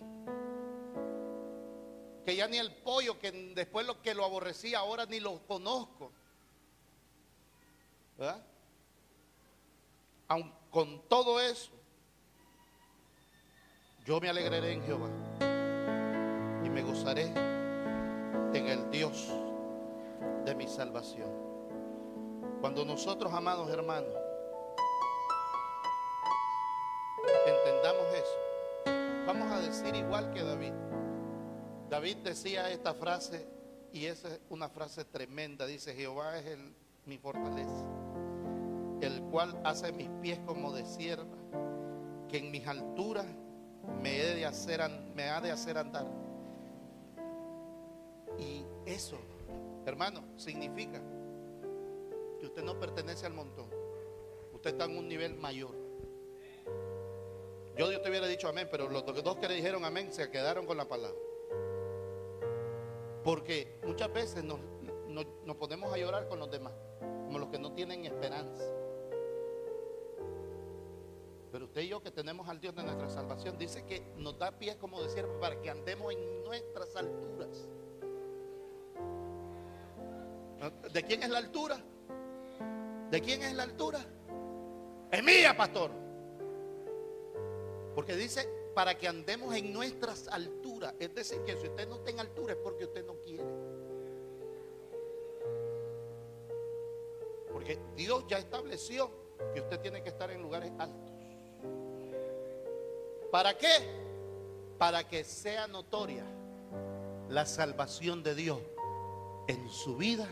que 2.24 2.36
ya 2.36 2.48
ni 2.48 2.58
el 2.58 2.72
pollo, 2.72 3.20
que 3.20 3.32
después 3.32 3.86
lo 3.86 4.02
que 4.02 4.14
lo 4.14 4.24
aborrecía, 4.24 4.80
ahora 4.80 5.06
ni 5.06 5.20
lo 5.20 5.40
conozco. 5.46 6.12
¿Verdad? 8.18 8.44
Aun 10.28 10.54
con 10.72 11.02
todo 11.08 11.40
eso, 11.40 11.72
yo 14.06 14.20
me 14.20 14.30
alegraré 14.30 14.74
en 14.74 14.84
Jehová 14.84 15.10
y 16.64 16.70
me 16.70 16.82
gozaré 16.82 17.24
en 18.54 18.68
el 18.68 18.90
Dios 18.92 19.30
de 20.46 20.56
mi 20.56 20.68
salvación. 20.68 21.30
Cuando 22.62 22.86
nosotros, 22.86 23.34
amados 23.34 23.70
hermanos, 23.70 24.14
entendamos 27.46 28.06
eso, 28.14 29.26
vamos 29.28 29.52
a 29.52 29.60
decir 29.60 29.96
igual 29.96 30.32
que 30.32 30.44
David. 30.44 30.74
David 31.94 32.18
decía 32.24 32.72
esta 32.72 32.96
frase 32.96 33.46
y 33.92 34.08
esa 34.08 34.28
es 34.30 34.40
una 34.50 34.68
frase 34.68 35.06
tremenda. 35.06 35.68
Dice, 35.68 35.94
Jehová 35.94 36.40
es 36.40 36.58
mi 37.06 37.20
fortaleza, 37.20 37.86
el 39.00 39.22
cual 39.30 39.62
hace 39.64 39.92
mis 39.92 40.10
pies 40.20 40.40
como 40.48 40.74
de 40.74 40.88
sierva, 40.88 41.38
que 42.28 42.40
en 42.40 42.50
mis 42.50 42.66
alturas 42.66 43.28
me 44.02 44.24
ha 44.24 45.40
de 45.40 45.52
hacer 45.52 45.78
andar. 45.78 46.08
Y 48.40 48.66
eso, 48.88 49.20
hermano, 49.86 50.24
significa 50.36 51.00
que 52.40 52.48
usted 52.48 52.64
no 52.64 52.80
pertenece 52.80 53.28
al 53.28 53.34
montón. 53.34 53.70
Usted 54.52 54.72
está 54.72 54.86
en 54.86 54.98
un 54.98 55.08
nivel 55.08 55.36
mayor. 55.36 55.76
Yo 57.78 57.88
Dios 57.88 58.02
te 58.02 58.10
hubiera 58.10 58.26
dicho 58.26 58.48
amén, 58.48 58.68
pero 58.72 58.90
los 58.90 59.06
dos 59.06 59.38
que 59.38 59.48
le 59.48 59.54
dijeron 59.54 59.86
amén 59.86 60.12
se 60.12 60.32
quedaron 60.32 60.66
con 60.66 60.78
la 60.78 60.88
palabra. 60.88 61.20
Porque 63.24 63.80
muchas 63.86 64.12
veces 64.12 64.44
nos, 64.44 64.60
nos, 65.08 65.56
ponemos 65.56 65.94
a 65.94 65.98
llorar 65.98 66.28
con 66.28 66.40
los 66.40 66.52
demás, 66.52 66.74
como 67.00 67.40
los 67.40 67.50
que 67.50 67.60
no 67.60 67.72
tienen 67.72 68.06
esperanza. 68.06 68.64
Pero 71.52 71.66
usted 71.66 71.82
y 71.82 71.88
yo 71.88 72.02
que 72.02 72.12
tenemos 72.12 72.50
al 72.50 72.60
Dios 72.60 72.76
de 72.76 72.84
nuestra 72.84 73.10
salvación, 73.10 73.58
dice 73.58 73.86
que 73.86 74.02
nos 74.18 74.38
da 74.38 74.52
pies 74.52 74.76
como 74.76 75.02
decir 75.02 75.26
para 75.40 75.62
que 75.62 75.70
andemos 75.70 76.12
en 76.12 76.44
nuestras 76.44 76.96
alturas. 76.96 77.68
¿De 80.92 81.04
quién 81.04 81.24
es 81.24 81.30
la 81.30 81.38
altura? 81.40 81.78
¿De 83.12 83.22
quién 83.22 83.44
es 83.44 83.54
la 83.54 83.64
altura? 83.64 84.00
Es 85.12 85.24
mía, 85.24 85.56
pastor. 85.56 85.92
Porque 87.94 88.16
dice 88.16 88.50
para 88.74 88.98
que 88.98 89.08
andemos 89.08 89.56
en 89.56 89.72
nuestras 89.72 90.28
alturas. 90.28 90.63
Es 91.00 91.14
decir, 91.14 91.42
que 91.44 91.58
si 91.58 91.68
usted 91.68 91.88
no 91.88 91.96
está 91.96 92.12
en 92.12 92.20
altura 92.20 92.54
es 92.54 92.60
porque 92.60 92.86
usted 92.86 93.06
no 93.06 93.16
quiere. 93.20 93.44
Porque 97.52 97.80
Dios 97.96 98.26
ya 98.28 98.40
estableció 98.40 99.10
que 99.54 99.62
usted 99.62 99.80
tiene 99.80 100.02
que 100.04 100.10
estar 100.10 100.32
en 100.32 100.42
lugares 100.42 100.72
altos. 100.78 101.12
¿Para 103.32 103.58
qué? 103.58 103.68
Para 104.78 105.08
que 105.08 105.24
sea 105.24 105.68
notoria 105.68 106.26
la 107.30 107.46
salvación 107.46 108.22
de 108.24 108.36
Dios 108.36 108.60
en 109.48 109.70
su 109.70 109.98
vida 109.98 110.28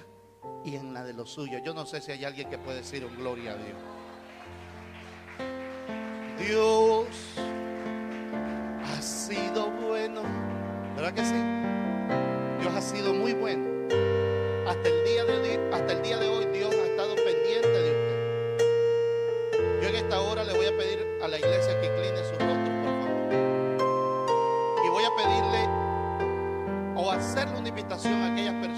y 0.64 0.76
en 0.76 0.94
la 0.94 1.04
de 1.04 1.14
los 1.14 1.32
suyos. 1.32 1.62
Yo 1.64 1.74
no 1.74 1.86
sé 1.86 2.02
si 2.02 2.12
hay 2.12 2.26
alguien 2.26 2.50
que 2.50 2.58
puede 2.58 2.78
decir 2.78 3.06
un 3.06 3.16
gloria 3.16 3.54
a 3.54 3.58
Dios. 3.58 3.78
Dios 6.40 7.08
ha 8.84 9.02
sido. 9.02 9.71
¿Verdad 11.02 11.16
que 11.16 11.26
sí? 11.26 11.34
Dios 12.60 12.76
ha 12.76 12.82
sido 12.82 13.12
muy 13.12 13.34
bueno. 13.34 13.64
Hasta 14.70 14.88
el 14.88 15.04
día 15.04 15.26
de 16.16 16.28
hoy, 16.28 16.46
Dios 16.54 16.72
ha 16.76 16.86
estado 16.86 17.16
pendiente 17.16 17.70
de 17.70 17.90
usted. 17.90 18.62
Yo 19.82 19.90
en 19.90 19.96
esta 19.96 20.22
hora 20.22 20.44
le 20.44 20.54
voy 20.54 20.68
a 20.68 20.78
pedir 20.78 21.04
a 21.24 21.28
la 21.28 21.40
iglesia 21.40 21.82
que 21.82 21.88
incline 21.88 22.18
su 22.18 22.34
rostro, 22.34 22.72
por 22.84 22.94
favor. 23.02 23.34
Y 24.86 24.90
voy 24.90 25.04
a 25.04 25.10
pedirle 25.18 25.68
o 26.96 27.12
hacerle 27.12 27.58
una 27.58 27.70
invitación 27.70 28.22
a 28.22 28.34
aquellas 28.34 28.54
personas 28.54 28.71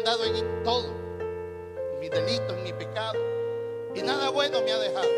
andado 0.00 0.24
en 0.24 0.62
todo, 0.64 0.86
en 1.92 2.00
mi 2.00 2.08
delito, 2.08 2.54
en 2.56 2.64
mi 2.64 2.72
pecado, 2.72 3.18
y 3.94 4.00
nada 4.00 4.30
bueno 4.30 4.62
me 4.62 4.72
ha 4.72 4.78
dejado. 4.78 5.08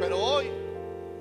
Pero 0.00 0.18
hoy 0.18 0.50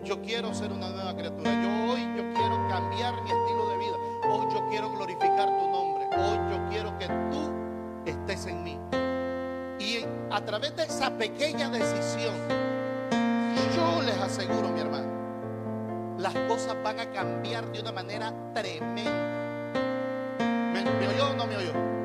yo 0.03 0.19
quiero 0.21 0.53
ser 0.55 0.71
una 0.71 0.89
nueva 0.89 1.15
criatura. 1.15 1.51
Yo 1.61 1.93
hoy 1.93 2.01
yo 2.17 2.23
quiero 2.33 2.67
cambiar 2.67 3.21
mi 3.21 3.29
estilo 3.29 3.69
de 3.69 3.77
vida. 3.77 3.97
Hoy 4.31 4.53
yo 4.53 4.67
quiero 4.69 4.89
glorificar 4.89 5.45
tu 5.45 5.69
nombre. 5.69 6.05
Hoy 6.17 6.37
yo 6.51 6.69
quiero 6.69 6.97
que 6.97 7.07
tú 7.29 8.09
estés 8.09 8.47
en 8.47 8.63
mí. 8.63 8.79
Y 9.79 10.03
a 10.31 10.43
través 10.43 10.75
de 10.75 10.83
esa 10.83 11.11
pequeña 11.11 11.69
decisión, 11.69 12.33
yo 13.75 14.01
les 14.01 14.17
aseguro, 14.17 14.69
mi 14.69 14.81
hermano, 14.81 16.17
las 16.17 16.33
cosas 16.47 16.75
van 16.83 16.99
a 16.99 17.11
cambiar 17.11 17.71
de 17.71 17.81
una 17.81 17.91
manera 17.91 18.33
tremenda. 18.55 19.11
¿Me, 20.73 20.83
¿Me, 20.83 21.07
oyó 21.07 21.29
o 21.29 21.33
no 21.35 21.45
me 21.45 21.57
oyó? 21.57 21.96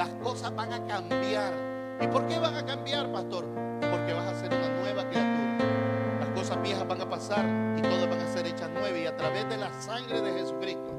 Las 0.00 0.08
cosas 0.22 0.56
van 0.56 0.72
a 0.72 0.86
cambiar. 0.86 1.52
¿Y 2.00 2.06
por 2.06 2.26
qué 2.26 2.38
van 2.38 2.54
a 2.54 2.64
cambiar, 2.64 3.12
pastor? 3.12 3.44
Porque 3.90 4.14
vas 4.14 4.28
a 4.28 4.40
ser 4.40 4.48
una 4.48 4.68
nueva 4.80 5.06
criatura 5.10 6.32
cosas 6.34 6.62
viejas 6.62 6.88
van 6.88 7.02
a 7.02 7.10
pasar 7.10 7.44
y 7.76 7.82
todas 7.82 8.08
van 8.08 8.20
a 8.20 8.32
ser 8.32 8.46
hechas 8.46 8.70
nuevas. 8.70 8.98
Y 8.98 9.06
a 9.06 9.14
través 9.14 9.46
de 9.50 9.58
la 9.58 9.70
sangre 9.82 10.22
de 10.22 10.32
Jesucristo, 10.32 10.90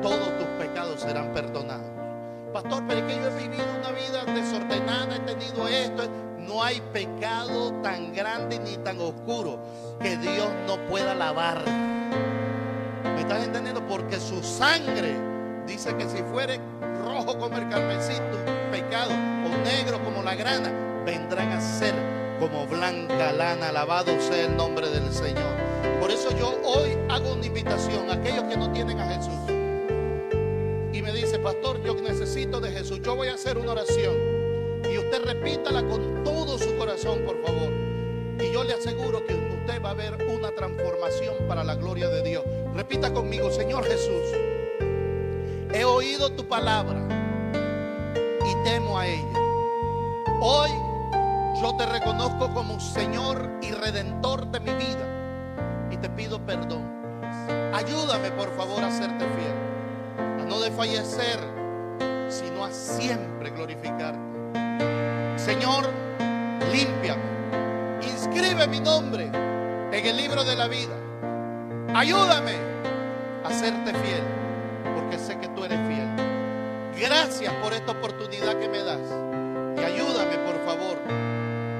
todos 0.00 0.38
tus 0.38 0.46
pecados 0.58 1.02
serán 1.02 1.30
perdonados. 1.34 1.90
Pastor, 2.54 2.84
pero 2.88 3.00
es 3.00 3.12
que 3.12 3.20
yo 3.20 3.28
he 3.28 3.48
vivido 3.48 3.66
una 3.78 3.90
vida 3.90 4.24
desordenada, 4.32 5.16
he 5.16 5.20
tenido 5.20 5.68
esto. 5.68 6.08
No 6.38 6.62
hay 6.62 6.80
pecado 6.94 7.70
tan 7.82 8.14
grande 8.14 8.58
ni 8.60 8.78
tan 8.78 8.98
oscuro 8.98 9.58
que 10.00 10.16
Dios 10.16 10.48
no 10.66 10.78
pueda 10.86 11.14
lavar. 11.14 11.62
¿Me 13.04 13.20
estás 13.20 13.44
entendiendo? 13.44 13.86
Porque 13.86 14.18
su 14.18 14.42
sangre 14.42 15.35
dice 15.66 15.94
que 15.96 16.08
si 16.08 16.22
fuere 16.22 16.60
rojo 17.04 17.38
como 17.38 17.56
el 17.56 17.68
carmesito, 17.68 18.38
pecado, 18.70 19.10
o 19.12 19.64
negro 19.64 20.02
como 20.02 20.22
la 20.22 20.34
grana, 20.34 20.70
vendrán 21.04 21.52
a 21.52 21.60
ser 21.60 21.94
como 22.38 22.66
blanca 22.66 23.32
lana. 23.32 23.68
Alabado 23.68 24.18
sea 24.20 24.46
el 24.46 24.56
nombre 24.56 24.88
del 24.88 25.12
Señor. 25.12 25.54
Por 26.00 26.10
eso 26.10 26.30
yo 26.36 26.54
hoy 26.64 26.96
hago 27.08 27.34
una 27.34 27.46
invitación 27.46 28.10
a 28.10 28.14
aquellos 28.14 28.44
que 28.44 28.56
no 28.56 28.70
tienen 28.72 29.00
a 29.00 29.06
Jesús. 29.14 29.34
Y 30.92 31.02
me 31.02 31.12
dice, 31.12 31.38
pastor, 31.38 31.82
yo 31.82 31.94
necesito 31.94 32.60
de 32.60 32.70
Jesús. 32.70 33.00
Yo 33.02 33.16
voy 33.16 33.28
a 33.28 33.34
hacer 33.34 33.58
una 33.58 33.72
oración. 33.72 34.14
Y 34.90 34.98
usted 34.98 35.24
repítala 35.24 35.82
con 35.86 36.22
todo 36.24 36.58
su 36.58 36.76
corazón, 36.76 37.20
por 37.24 37.42
favor. 37.42 37.72
Y 38.38 38.52
yo 38.52 38.64
le 38.64 38.74
aseguro 38.74 39.24
que 39.24 39.34
usted 39.34 39.82
va 39.82 39.90
a 39.90 39.94
ver 39.94 40.14
una 40.28 40.50
transformación 40.54 41.34
para 41.48 41.64
la 41.64 41.74
gloria 41.74 42.08
de 42.08 42.22
Dios. 42.22 42.44
Repita 42.74 43.12
conmigo, 43.12 43.50
Señor 43.50 43.84
Jesús, 43.84 44.36
he 45.76 45.84
oído 45.84 46.32
tu 46.32 46.48
palabra 46.48 46.98
y 48.46 48.64
temo 48.64 48.98
a 48.98 49.06
ella. 49.06 49.38
Hoy 50.40 50.70
yo 51.60 51.76
te 51.76 51.84
reconozco 51.84 52.52
como 52.54 52.80
Señor 52.80 53.50
y 53.60 53.72
Redentor 53.72 54.46
de 54.46 54.60
mi 54.60 54.72
vida 54.72 55.88
y 55.90 55.98
te 55.98 56.08
pido 56.08 56.38
perdón. 56.46 56.82
Ayúdame 57.74 58.30
por 58.30 58.56
favor 58.56 58.82
a 58.84 58.90
serte 58.90 59.26
fiel, 59.26 60.40
a 60.40 60.44
no 60.48 60.60
desfallecer, 60.60 61.38
sino 62.28 62.64
a 62.64 62.70
siempre 62.70 63.50
glorificarte. 63.50 64.18
Señor, 65.36 65.90
límpiame, 66.72 68.00
inscribe 68.02 68.66
mi 68.66 68.80
nombre 68.80 69.24
en 69.92 70.06
el 70.06 70.16
libro 70.16 70.42
de 70.42 70.56
la 70.56 70.68
vida. 70.68 70.96
Ayúdame 71.94 72.54
a 73.44 73.52
serte 73.52 73.92
fiel, 73.92 74.22
Gracias 77.06 77.54
por 77.62 77.72
esta 77.72 77.92
oportunidad 77.92 78.58
que 78.58 78.68
me 78.68 78.82
das 78.82 78.98
y 79.76 79.80
ayúdame 79.80 80.38
por 80.38 80.58
favor 80.64 80.98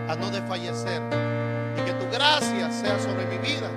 a 0.08 0.14
no 0.14 0.30
desfallecer. 0.30 1.02
Y 1.76 1.80
que 1.84 1.92
tu 1.94 2.08
gracia 2.12 2.70
sea 2.70 2.96
sobre 3.00 3.26
mi 3.26 3.38
vida 3.38 3.68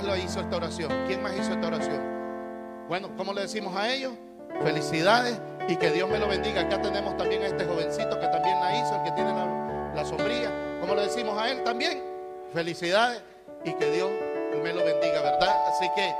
más 0.00 0.18
lo 0.18 0.24
hizo 0.24 0.40
esta 0.40 0.56
oración? 0.56 0.90
¿Quién 1.06 1.22
más 1.22 1.32
hizo 1.34 1.52
esta 1.52 1.66
oración? 1.66 2.00
Bueno, 2.88 3.10
¿cómo 3.16 3.32
le 3.32 3.42
decimos 3.42 3.74
a 3.76 3.92
ellos? 3.92 4.12
Felicidades 4.62 5.38
y 5.68 5.76
que 5.76 5.90
Dios 5.90 6.08
me 6.08 6.18
lo 6.18 6.28
bendiga. 6.28 6.62
Acá 6.62 6.80
tenemos 6.80 7.16
también 7.16 7.42
a 7.42 7.46
este 7.46 7.64
jovencito 7.64 8.18
que 8.18 8.26
también 8.28 8.58
la 8.60 8.76
hizo, 8.78 8.96
el 8.96 9.02
que 9.04 9.12
tiene 9.12 9.32
la, 9.32 9.92
la 9.94 10.04
sombría. 10.04 10.50
¿Cómo 10.80 10.94
le 10.94 11.02
decimos 11.02 11.38
a 11.38 11.50
él 11.50 11.62
también? 11.64 12.02
Felicidades 12.52 13.22
y 13.64 13.72
que 13.74 13.90
Dios 13.90 14.10
me 14.62 14.72
lo 14.72 14.84
bendiga, 14.84 15.20
¿verdad? 15.22 15.66
Así 15.68 15.88
que 15.94 16.14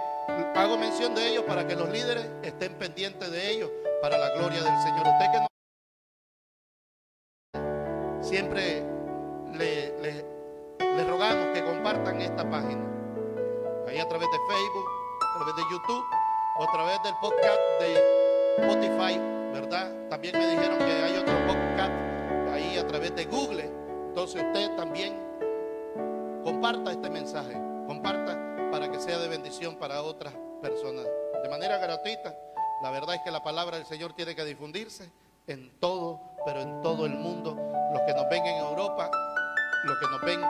hago 0.55 0.77
mención 0.77 1.15
de 1.15 1.29
ellos 1.29 1.45
para 1.45 1.67
que 1.67 1.75
los 1.75 1.89
líderes 1.89 2.27
estén 2.43 2.75
pendientes 2.75 3.31
de 3.31 3.51
ellos 3.51 3.71
para 4.03 4.19
la 4.19 4.31
gloria 4.31 4.63
del 4.63 4.83
Señor. 4.83 5.07
Usted 5.07 5.33
que 5.33 5.39
no 5.39 5.50
de 15.57 15.63
YouTube 15.71 16.05
o 16.59 16.63
a 16.63 16.73
través 16.73 17.03
del 17.03 17.15
podcast 17.17 17.59
de 17.81 17.95
Spotify, 18.59 19.19
¿verdad? 19.53 19.91
También 20.09 20.39
me 20.39 20.47
dijeron 20.47 20.79
que 20.79 20.93
hay 20.93 21.17
otro 21.17 21.35
podcast 21.47 21.93
ahí 22.53 22.79
a 22.79 22.87
través 22.87 23.15
de 23.17 23.25
Google. 23.25 23.65
Entonces 24.09 24.43
usted 24.43 24.77
también 24.77 25.19
comparta 26.45 26.93
este 26.93 27.11
mensaje, 27.11 27.53
comparta 27.87 28.39
para 28.71 28.91
que 28.91 29.01
sea 29.01 29.19
de 29.19 29.29
bendición 29.29 29.77
para 29.77 30.03
otras 30.03 30.35
personas. 30.63 31.07
De 31.43 31.49
manera 31.49 31.79
gratuita, 31.79 32.37
la 32.83 32.91
verdad 32.91 33.17
es 33.17 33.23
que 33.23 33.31
la 33.31 33.43
palabra 33.43 33.77
del 33.77 33.87
Señor 33.87 34.13
tiene 34.13 34.37
que 34.37 34.45
difundirse 34.45 35.11
en 35.47 35.71
todo, 35.81 36.21
pero 36.45 36.61
en 36.61 36.81
todo 36.83 37.07
el 37.07 37.15
mundo. 37.15 37.57
Los 37.93 38.03
que 38.03 38.15
nos 38.15 38.29
ven 38.29 38.47
en 38.47 38.59
Europa, 38.59 39.11
los 39.85 39.99
que 39.99 40.07
nos 40.07 40.21
ven 40.23 40.41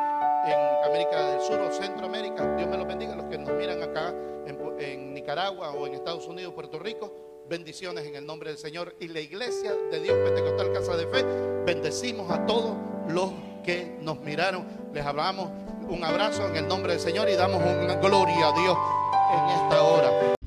en 0.47 0.85
América 0.85 1.31
del 1.31 1.41
Sur 1.41 1.61
o 1.61 1.73
Centroamérica, 1.73 2.57
Dios 2.57 2.69
me 2.69 2.77
los 2.77 2.87
bendiga. 2.87 3.15
Los 3.15 3.27
que 3.27 3.39
nos 3.39 3.51
miran 3.53 3.83
acá 3.83 4.15
en, 4.47 4.59
en 4.79 5.15
Nicaragua 5.15 5.71
o 5.73 5.87
en 5.87 5.95
Estados 5.95 6.27
Unidos, 6.27 6.55
Puerto 6.55 6.79
Rico, 6.79 7.45
bendiciones 7.49 8.07
en 8.07 8.17
el 8.17 8.27
nombre 8.27 8.51
del 8.51 8.59
Señor. 8.59 8.95
Y 9.01 9.09
la 9.09 9.21
iglesia 9.21 9.73
de 9.91 10.01
Dios 10.01 10.17
Pentecostal 10.25 10.73
Casa 10.73 10.97
de 10.97 11.07
Fe, 11.07 11.25
bendecimos 11.65 12.31
a 12.31 12.47
todos 12.47 12.77
los 13.09 13.31
que 13.65 13.97
nos 14.01 14.21
miraron. 14.21 14.67
Les 14.93 15.05
hablamos 15.05 15.51
un 15.89 16.05
abrazo 16.05 16.47
en 16.47 16.57
el 16.57 16.69
nombre 16.69 16.93
del 16.93 17.01
Señor 17.01 17.29
y 17.29 17.35
damos 17.35 17.61
una 17.63 17.97
gloria 17.97 18.49
a 18.49 18.53
Dios 18.53 18.79
en 19.33 19.49
esta 19.49 19.83
hora. 19.83 20.40